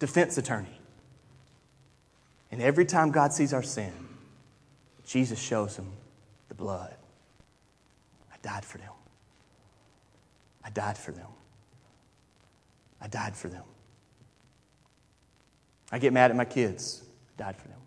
defense 0.00 0.36
attorney. 0.38 0.76
And 2.50 2.60
every 2.60 2.84
time 2.84 3.12
God 3.12 3.32
sees 3.32 3.54
our 3.54 3.62
sin, 3.62 3.92
Jesus 5.06 5.38
shows 5.38 5.76
him 5.76 5.86
the 6.48 6.54
blood. 6.54 6.92
I 8.32 8.36
died 8.42 8.64
for 8.64 8.78
them. 8.78 8.90
I 10.64 10.70
died 10.70 10.98
for 10.98 11.12
them. 11.12 11.28
I 13.00 13.06
died 13.06 13.36
for 13.36 13.46
them. 13.46 13.62
I 15.92 16.00
get 16.00 16.12
mad 16.12 16.32
at 16.32 16.36
my 16.36 16.44
kids. 16.44 17.04
I 17.38 17.44
died 17.44 17.56
for 17.56 17.68
them. 17.68 17.78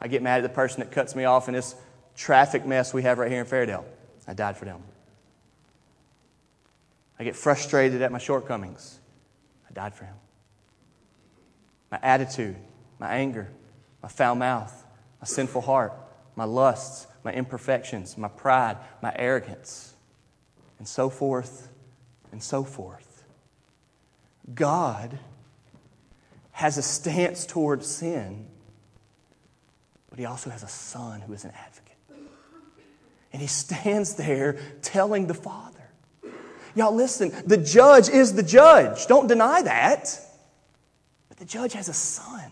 I 0.00 0.08
get 0.08 0.22
mad 0.22 0.38
at 0.38 0.42
the 0.42 0.48
person 0.48 0.80
that 0.80 0.90
cuts 0.90 1.14
me 1.14 1.24
off 1.24 1.46
in 1.46 1.54
this 1.54 1.76
traffic 2.16 2.66
mess 2.66 2.92
we 2.92 3.02
have 3.02 3.18
right 3.18 3.30
here 3.30 3.42
in 3.42 3.46
Fairdale. 3.46 3.84
I 4.26 4.34
died 4.34 4.56
for 4.56 4.64
them. 4.64 4.82
I 7.22 7.24
get 7.24 7.36
frustrated 7.36 8.02
at 8.02 8.10
my 8.10 8.18
shortcomings. 8.18 8.98
I 9.70 9.72
died 9.72 9.94
for 9.94 10.06
him. 10.06 10.16
My 11.88 12.00
attitude, 12.02 12.56
my 12.98 13.12
anger, 13.12 13.48
my 14.02 14.08
foul 14.08 14.34
mouth, 14.34 14.84
my 15.20 15.26
sinful 15.26 15.60
heart, 15.60 15.92
my 16.34 16.42
lusts, 16.42 17.06
my 17.22 17.32
imperfections, 17.32 18.18
my 18.18 18.26
pride, 18.26 18.76
my 19.02 19.12
arrogance, 19.14 19.94
and 20.80 20.88
so 20.88 21.08
forth 21.08 21.68
and 22.32 22.42
so 22.42 22.64
forth. 22.64 23.22
God 24.52 25.16
has 26.50 26.76
a 26.76 26.82
stance 26.82 27.46
toward 27.46 27.84
sin, 27.84 28.48
but 30.10 30.18
He 30.18 30.24
also 30.24 30.50
has 30.50 30.64
a 30.64 30.68
Son 30.68 31.20
who 31.20 31.32
is 31.34 31.44
an 31.44 31.52
advocate. 31.54 31.98
And 33.32 33.40
He 33.40 33.46
stands 33.46 34.16
there 34.16 34.58
telling 34.82 35.28
the 35.28 35.34
Father, 35.34 35.81
Y'all, 36.74 36.94
listen, 36.94 37.32
the 37.46 37.56
judge 37.56 38.08
is 38.08 38.34
the 38.34 38.42
judge. 38.42 39.06
Don't 39.06 39.26
deny 39.26 39.62
that. 39.62 40.18
But 41.28 41.38
the 41.38 41.44
judge 41.44 41.74
has 41.74 41.88
a 41.88 41.94
son. 41.94 42.50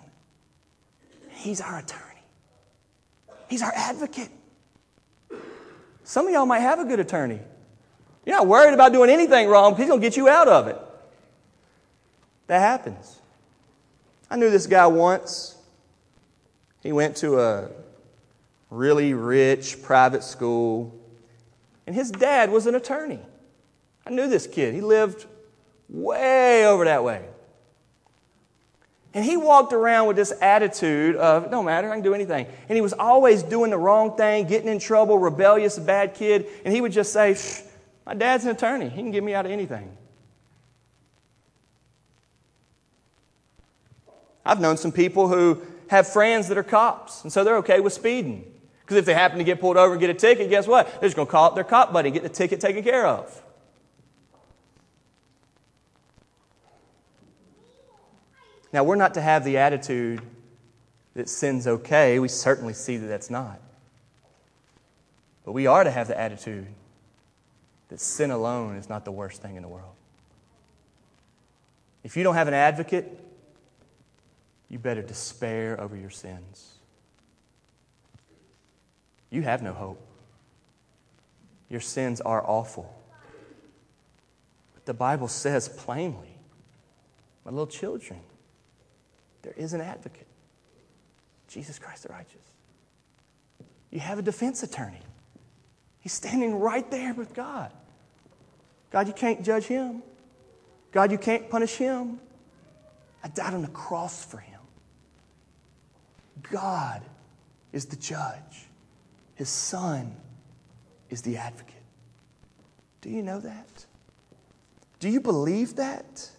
He's 1.30 1.60
our 1.60 1.78
attorney, 1.78 2.22
he's 3.48 3.62
our 3.62 3.72
advocate. 3.74 4.28
Some 6.04 6.26
of 6.26 6.32
y'all 6.32 6.46
might 6.46 6.60
have 6.60 6.80
a 6.80 6.84
good 6.84 6.98
attorney. 6.98 7.38
You're 8.26 8.36
not 8.36 8.46
worried 8.46 8.74
about 8.74 8.92
doing 8.92 9.10
anything 9.10 9.48
wrong 9.48 9.72
because 9.72 9.84
he's 9.84 9.88
going 9.90 10.00
to 10.00 10.06
get 10.06 10.16
you 10.16 10.28
out 10.28 10.48
of 10.48 10.66
it. 10.66 10.76
That 12.48 12.58
happens. 12.58 13.20
I 14.28 14.36
knew 14.36 14.50
this 14.50 14.66
guy 14.66 14.86
once. 14.88 15.56
He 16.82 16.92
went 16.92 17.16
to 17.18 17.40
a 17.40 17.68
really 18.70 19.14
rich 19.14 19.82
private 19.82 20.24
school, 20.24 20.94
and 21.86 21.94
his 21.94 22.10
dad 22.10 22.50
was 22.50 22.66
an 22.66 22.74
attorney. 22.74 23.20
I 24.10 24.12
knew 24.12 24.28
this 24.28 24.48
kid. 24.48 24.74
He 24.74 24.80
lived 24.80 25.26
way 25.88 26.66
over 26.66 26.84
that 26.84 27.04
way. 27.04 27.24
And 29.14 29.24
he 29.24 29.36
walked 29.36 29.72
around 29.72 30.08
with 30.08 30.16
this 30.16 30.32
attitude 30.40 31.16
of, 31.16 31.50
no 31.50 31.62
matter, 31.62 31.90
I 31.90 31.94
can 31.94 32.02
do 32.02 32.14
anything. 32.14 32.46
And 32.68 32.76
he 32.76 32.80
was 32.80 32.92
always 32.92 33.42
doing 33.42 33.70
the 33.70 33.78
wrong 33.78 34.16
thing, 34.16 34.46
getting 34.46 34.68
in 34.68 34.80
trouble, 34.80 35.18
rebellious, 35.18 35.78
bad 35.78 36.14
kid. 36.14 36.46
And 36.64 36.74
he 36.74 36.80
would 36.80 36.92
just 36.92 37.12
say, 37.12 37.36
my 38.04 38.14
dad's 38.14 38.44
an 38.44 38.50
attorney. 38.50 38.88
He 38.88 38.96
can 38.96 39.12
get 39.12 39.22
me 39.22 39.34
out 39.34 39.46
of 39.46 39.52
anything. 39.52 39.96
I've 44.44 44.60
known 44.60 44.76
some 44.76 44.92
people 44.92 45.28
who 45.28 45.62
have 45.88 46.08
friends 46.08 46.48
that 46.48 46.58
are 46.58 46.64
cops, 46.64 47.22
and 47.22 47.32
so 47.32 47.44
they're 47.44 47.58
okay 47.58 47.78
with 47.80 47.92
speeding. 47.92 48.44
Because 48.80 48.96
if 48.96 49.04
they 49.04 49.14
happen 49.14 49.38
to 49.38 49.44
get 49.44 49.60
pulled 49.60 49.76
over 49.76 49.92
and 49.92 50.00
get 50.00 50.10
a 50.10 50.14
ticket, 50.14 50.50
guess 50.50 50.66
what? 50.66 50.88
They're 51.00 51.08
just 51.08 51.16
going 51.16 51.26
to 51.26 51.30
call 51.30 51.46
up 51.46 51.54
their 51.54 51.64
cop 51.64 51.92
buddy 51.92 52.08
and 52.08 52.14
get 52.14 52.22
the 52.22 52.28
ticket 52.28 52.60
taken 52.60 52.82
care 52.82 53.06
of. 53.06 53.42
Now, 58.72 58.84
we're 58.84 58.96
not 58.96 59.14
to 59.14 59.20
have 59.20 59.44
the 59.44 59.58
attitude 59.58 60.20
that 61.14 61.28
sin's 61.28 61.66
okay. 61.66 62.18
We 62.18 62.28
certainly 62.28 62.72
see 62.72 62.96
that 62.96 63.06
that's 63.06 63.30
not. 63.30 63.60
But 65.44 65.52
we 65.52 65.66
are 65.66 65.82
to 65.82 65.90
have 65.90 66.08
the 66.08 66.18
attitude 66.18 66.68
that 67.88 68.00
sin 68.00 68.30
alone 68.30 68.76
is 68.76 68.88
not 68.88 69.04
the 69.04 69.10
worst 69.10 69.42
thing 69.42 69.56
in 69.56 69.62
the 69.62 69.68
world. 69.68 69.94
If 72.04 72.16
you 72.16 72.22
don't 72.22 72.34
have 72.34 72.48
an 72.48 72.54
advocate, 72.54 73.18
you 74.68 74.78
better 74.78 75.02
despair 75.02 75.78
over 75.80 75.96
your 75.96 76.10
sins. 76.10 76.74
You 79.30 79.42
have 79.42 79.62
no 79.62 79.72
hope. 79.72 80.00
Your 81.68 81.80
sins 81.80 82.20
are 82.20 82.44
awful. 82.46 82.92
But 84.74 84.86
the 84.86 84.94
Bible 84.94 85.28
says 85.28 85.68
plainly, 85.68 86.38
my 87.44 87.50
little 87.50 87.66
children, 87.66 88.20
there 89.42 89.54
is 89.56 89.72
an 89.72 89.80
advocate 89.80 90.26
Jesus 91.50 91.78
Christ 91.78 92.04
the 92.04 92.10
righteous. 92.10 92.36
You 93.90 93.98
have 93.98 94.18
a 94.18 94.22
defense 94.22 94.62
attorney, 94.62 95.00
he's 96.00 96.12
standing 96.12 96.60
right 96.60 96.88
there 96.90 97.12
with 97.12 97.34
God. 97.34 97.72
God, 98.90 99.06
you 99.06 99.12
can't 99.12 99.44
judge 99.44 99.64
him. 99.64 100.02
God, 100.92 101.12
you 101.12 101.18
can't 101.18 101.48
punish 101.48 101.76
him. 101.76 102.18
I 103.22 103.28
died 103.28 103.54
on 103.54 103.62
the 103.62 103.68
cross 103.68 104.24
for 104.24 104.38
him. 104.38 104.58
God 106.50 107.02
is 107.72 107.84
the 107.86 107.96
judge, 107.96 108.68
his 109.34 109.48
son 109.48 110.16
is 111.08 111.22
the 111.22 111.36
advocate. 111.36 111.74
Do 113.00 113.10
you 113.10 113.22
know 113.22 113.40
that? 113.40 113.86
Do 114.98 115.08
you 115.08 115.20
believe 115.20 115.76
that? 115.76 116.30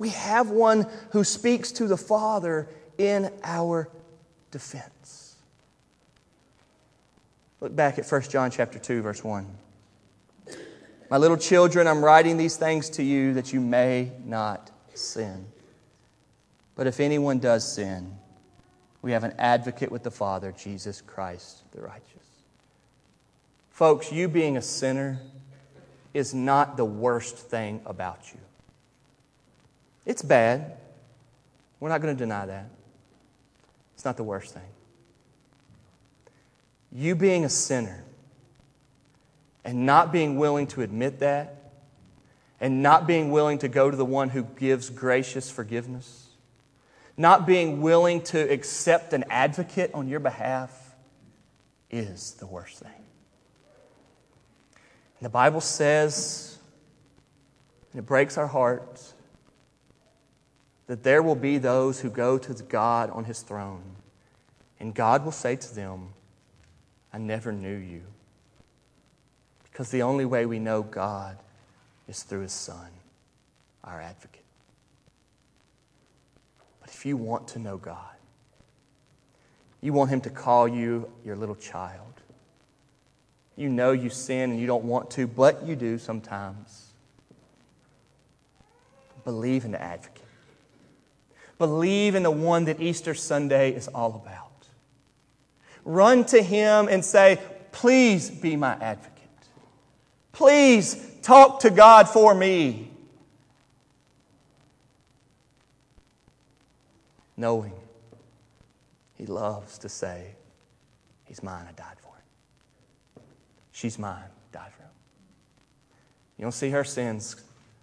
We 0.00 0.08
have 0.08 0.48
one 0.48 0.86
who 1.10 1.24
speaks 1.24 1.72
to 1.72 1.86
the 1.86 1.98
Father 1.98 2.70
in 2.96 3.30
our 3.44 3.90
defense. 4.50 5.36
Look 7.60 7.76
back 7.76 7.98
at 7.98 8.10
1 8.10 8.22
John 8.22 8.50
chapter 8.50 8.78
2 8.78 9.02
verse 9.02 9.22
1. 9.22 9.46
My 11.10 11.18
little 11.18 11.36
children, 11.36 11.86
I'm 11.86 12.02
writing 12.02 12.38
these 12.38 12.56
things 12.56 12.88
to 12.90 13.02
you 13.02 13.34
that 13.34 13.52
you 13.52 13.60
may 13.60 14.12
not 14.24 14.70
sin. 14.94 15.44
But 16.76 16.86
if 16.86 16.98
anyone 16.98 17.38
does 17.38 17.70
sin, 17.70 18.16
we 19.02 19.12
have 19.12 19.22
an 19.22 19.34
advocate 19.38 19.92
with 19.92 20.02
the 20.02 20.10
Father, 20.10 20.50
Jesus 20.52 21.02
Christ 21.02 21.70
the 21.72 21.82
righteous. 21.82 22.06
Folks, 23.68 24.10
you 24.10 24.28
being 24.28 24.56
a 24.56 24.62
sinner 24.62 25.20
is 26.14 26.32
not 26.32 26.78
the 26.78 26.86
worst 26.86 27.36
thing 27.36 27.82
about 27.84 28.32
you. 28.32 28.40
It's 30.06 30.22
bad. 30.22 30.76
We're 31.78 31.88
not 31.88 32.00
going 32.00 32.14
to 32.14 32.18
deny 32.18 32.46
that. 32.46 32.70
It's 33.94 34.04
not 34.04 34.16
the 34.16 34.24
worst 34.24 34.54
thing. 34.54 34.62
You 36.92 37.14
being 37.14 37.44
a 37.44 37.48
sinner 37.48 38.04
and 39.64 39.86
not 39.86 40.10
being 40.10 40.36
willing 40.36 40.66
to 40.68 40.82
admit 40.82 41.20
that, 41.20 41.56
and 42.60 42.82
not 42.82 43.06
being 43.06 43.30
willing 43.30 43.58
to 43.58 43.68
go 43.68 43.90
to 43.90 43.96
the 43.96 44.04
one 44.04 44.28
who 44.28 44.42
gives 44.42 44.90
gracious 44.90 45.50
forgiveness, 45.50 46.28
not 47.16 47.46
being 47.46 47.80
willing 47.80 48.20
to 48.22 48.38
accept 48.38 49.12
an 49.12 49.24
advocate 49.30 49.90
on 49.94 50.08
your 50.08 50.20
behalf 50.20 50.94
is 51.90 52.32
the 52.34 52.46
worst 52.46 52.78
thing. 52.78 52.90
And 55.18 55.26
the 55.26 55.30
Bible 55.30 55.60
says, 55.60 56.58
and 57.92 57.98
it 57.98 58.06
breaks 58.06 58.38
our 58.38 58.46
hearts, 58.46 59.14
that 60.90 61.04
there 61.04 61.22
will 61.22 61.36
be 61.36 61.56
those 61.56 62.00
who 62.00 62.10
go 62.10 62.36
to 62.36 62.52
God 62.64 63.10
on 63.10 63.22
his 63.22 63.42
throne, 63.42 63.94
and 64.80 64.92
God 64.92 65.24
will 65.24 65.30
say 65.30 65.54
to 65.54 65.72
them, 65.72 66.08
I 67.12 67.18
never 67.18 67.52
knew 67.52 67.76
you. 67.76 68.02
Because 69.62 69.92
the 69.92 70.02
only 70.02 70.24
way 70.24 70.46
we 70.46 70.58
know 70.58 70.82
God 70.82 71.38
is 72.08 72.24
through 72.24 72.40
His 72.40 72.50
Son, 72.50 72.88
our 73.84 74.00
advocate. 74.00 74.42
But 76.80 76.90
if 76.90 77.06
you 77.06 77.16
want 77.16 77.46
to 77.48 77.60
know 77.60 77.76
God, 77.76 78.16
you 79.80 79.92
want 79.92 80.10
Him 80.10 80.20
to 80.22 80.30
call 80.30 80.66
you 80.66 81.08
your 81.24 81.36
little 81.36 81.54
child. 81.54 82.14
You 83.54 83.68
know 83.68 83.92
you 83.92 84.10
sin 84.10 84.50
and 84.50 84.58
you 84.58 84.66
don't 84.66 84.86
want 84.86 85.08
to, 85.12 85.28
but 85.28 85.64
you 85.64 85.76
do 85.76 85.98
sometimes. 85.98 86.88
Believe 89.22 89.64
in 89.64 89.70
the 89.70 89.80
advocate. 89.80 90.19
Believe 91.60 92.14
in 92.14 92.22
the 92.22 92.30
one 92.30 92.64
that 92.64 92.80
Easter 92.80 93.12
Sunday 93.12 93.72
is 93.72 93.86
all 93.88 94.14
about. 94.14 94.66
Run 95.84 96.24
to 96.24 96.42
him 96.42 96.88
and 96.88 97.04
say, 97.04 97.38
Please 97.70 98.30
be 98.30 98.56
my 98.56 98.72
advocate. 98.80 99.28
Please 100.32 100.96
talk 101.20 101.60
to 101.60 101.68
God 101.68 102.08
for 102.08 102.34
me. 102.34 102.90
Knowing 107.36 107.74
He 109.18 109.26
loves 109.26 109.76
to 109.80 109.90
say, 109.90 110.28
He's 111.26 111.42
mine, 111.42 111.66
I 111.68 111.72
died 111.72 111.98
for 111.98 112.14
him. 112.16 113.22
She's 113.72 113.98
mine, 113.98 114.30
died 114.50 114.72
for 114.74 114.82
him. 114.82 114.90
You 116.38 116.42
don't 116.44 116.52
see 116.52 116.70
her 116.70 116.84
sins, 116.84 117.36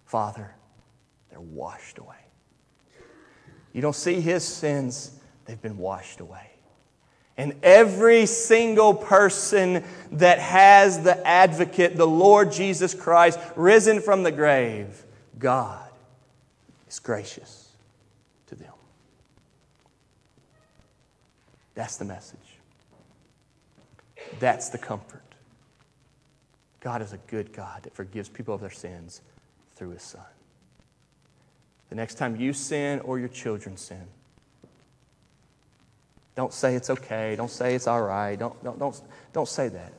Father, 0.04 0.52
they're 1.30 1.38
washed 1.38 1.98
away. 1.98 2.27
You 3.72 3.82
don't 3.82 3.96
see 3.96 4.20
his 4.20 4.44
sins, 4.44 5.12
they've 5.44 5.60
been 5.60 5.78
washed 5.78 6.20
away. 6.20 6.50
And 7.36 7.54
every 7.62 8.26
single 8.26 8.92
person 8.94 9.84
that 10.12 10.40
has 10.40 11.02
the 11.04 11.24
advocate, 11.26 11.96
the 11.96 12.06
Lord 12.06 12.50
Jesus 12.50 12.94
Christ, 12.94 13.38
risen 13.54 14.00
from 14.00 14.24
the 14.24 14.32
grave, 14.32 15.04
God 15.38 15.88
is 16.88 16.98
gracious 16.98 17.68
to 18.48 18.56
them. 18.56 18.72
That's 21.74 21.96
the 21.96 22.04
message. 22.04 22.38
That's 24.40 24.68
the 24.70 24.78
comfort. 24.78 25.22
God 26.80 27.02
is 27.02 27.12
a 27.12 27.18
good 27.28 27.52
God 27.52 27.84
that 27.84 27.94
forgives 27.94 28.28
people 28.28 28.54
of 28.54 28.60
their 28.60 28.70
sins 28.70 29.20
through 29.76 29.90
his 29.90 30.02
Son. 30.02 30.22
The 31.88 31.94
next 31.94 32.14
time 32.16 32.36
you 32.36 32.52
sin 32.52 33.00
or 33.00 33.18
your 33.18 33.28
children 33.28 33.76
sin, 33.76 34.06
don't 36.34 36.52
say 36.52 36.74
it's 36.74 36.90
okay. 36.90 37.34
Don't 37.36 37.50
say 37.50 37.74
it's 37.74 37.86
all 37.86 38.02
right. 38.02 38.38
Don't, 38.38 38.62
don't, 38.62 38.78
don't, 38.78 39.00
don't 39.32 39.48
say 39.48 39.68
that. 39.68 39.92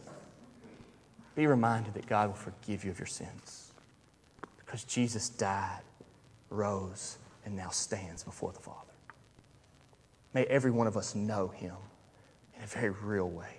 Be 1.35 1.47
reminded 1.47 1.93
that 1.95 2.07
God 2.07 2.29
will 2.29 2.35
forgive 2.35 2.85
you 2.85 2.91
of 2.91 2.99
your 2.99 3.07
sins 3.07 3.71
because 4.57 4.83
Jesus 4.83 5.29
died, 5.29 5.81
rose, 6.49 7.17
and 7.45 7.55
now 7.55 7.69
stands 7.69 8.23
before 8.23 8.51
the 8.51 8.59
Father. 8.59 8.77
May 10.33 10.45
every 10.45 10.71
one 10.71 10.87
of 10.87 10.95
us 10.95 11.15
know 11.15 11.47
Him 11.47 11.75
in 12.55 12.63
a 12.63 12.67
very 12.67 12.91
real 12.91 13.29
way. 13.29 13.57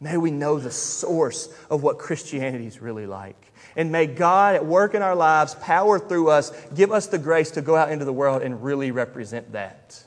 May 0.00 0.16
we 0.16 0.30
know 0.30 0.58
the 0.58 0.70
source 0.70 1.52
of 1.68 1.82
what 1.82 1.98
Christianity 1.98 2.66
is 2.66 2.80
really 2.80 3.06
like. 3.06 3.52
And 3.76 3.92
may 3.92 4.06
God, 4.06 4.56
at 4.56 4.66
work 4.66 4.94
in 4.94 5.02
our 5.02 5.14
lives, 5.14 5.54
power 5.56 5.98
through 5.98 6.30
us, 6.30 6.50
give 6.74 6.92
us 6.92 7.06
the 7.06 7.18
grace 7.18 7.50
to 7.52 7.62
go 7.62 7.76
out 7.76 7.90
into 7.90 8.04
the 8.04 8.12
world 8.12 8.42
and 8.42 8.62
really 8.62 8.90
represent 8.90 9.52
that 9.52 10.02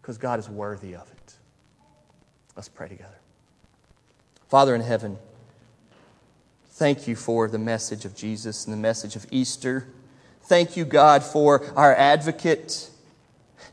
because 0.00 0.18
God 0.18 0.38
is 0.38 0.48
worthy 0.48 0.94
of 0.94 1.10
it. 1.10 1.34
Let's 2.56 2.68
pray 2.68 2.88
together. 2.88 3.18
Father 4.48 4.74
in 4.74 4.80
heaven, 4.82 5.16
thank 6.70 7.08
you 7.08 7.16
for 7.16 7.48
the 7.48 7.58
message 7.58 8.04
of 8.04 8.14
Jesus 8.14 8.66
and 8.66 8.72
the 8.72 8.78
message 8.78 9.16
of 9.16 9.26
Easter. 9.30 9.86
Thank 10.42 10.76
you, 10.76 10.84
God, 10.84 11.22
for 11.22 11.64
our 11.76 11.94
advocate. 11.94 12.90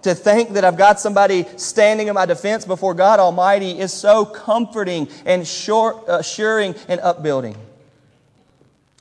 To 0.04 0.16
think 0.16 0.52
that 0.52 0.64
I've 0.64 0.78
got 0.78 1.00
somebody 1.00 1.46
standing 1.58 2.08
in 2.08 2.14
my 2.14 2.26
defense 2.26 2.64
before 2.66 2.94
God 2.94 3.20
Almighty 3.20 3.78
is 3.78 3.92
so 3.92 4.26
comforting 4.26 5.10
and 5.26 5.42
uh, 5.70 6.02
assuring 6.08 6.76
and 6.88 7.02
upbuilding. 7.02 7.58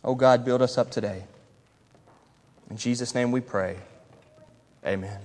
Oh 0.02 0.14
God, 0.14 0.44
build 0.44 0.62
us 0.62 0.76
up 0.76 0.90
today. 0.90 1.22
In 2.70 2.76
Jesus' 2.76 3.14
name 3.14 3.30
we 3.30 3.40
pray. 3.40 3.76
Amen. 4.84 5.20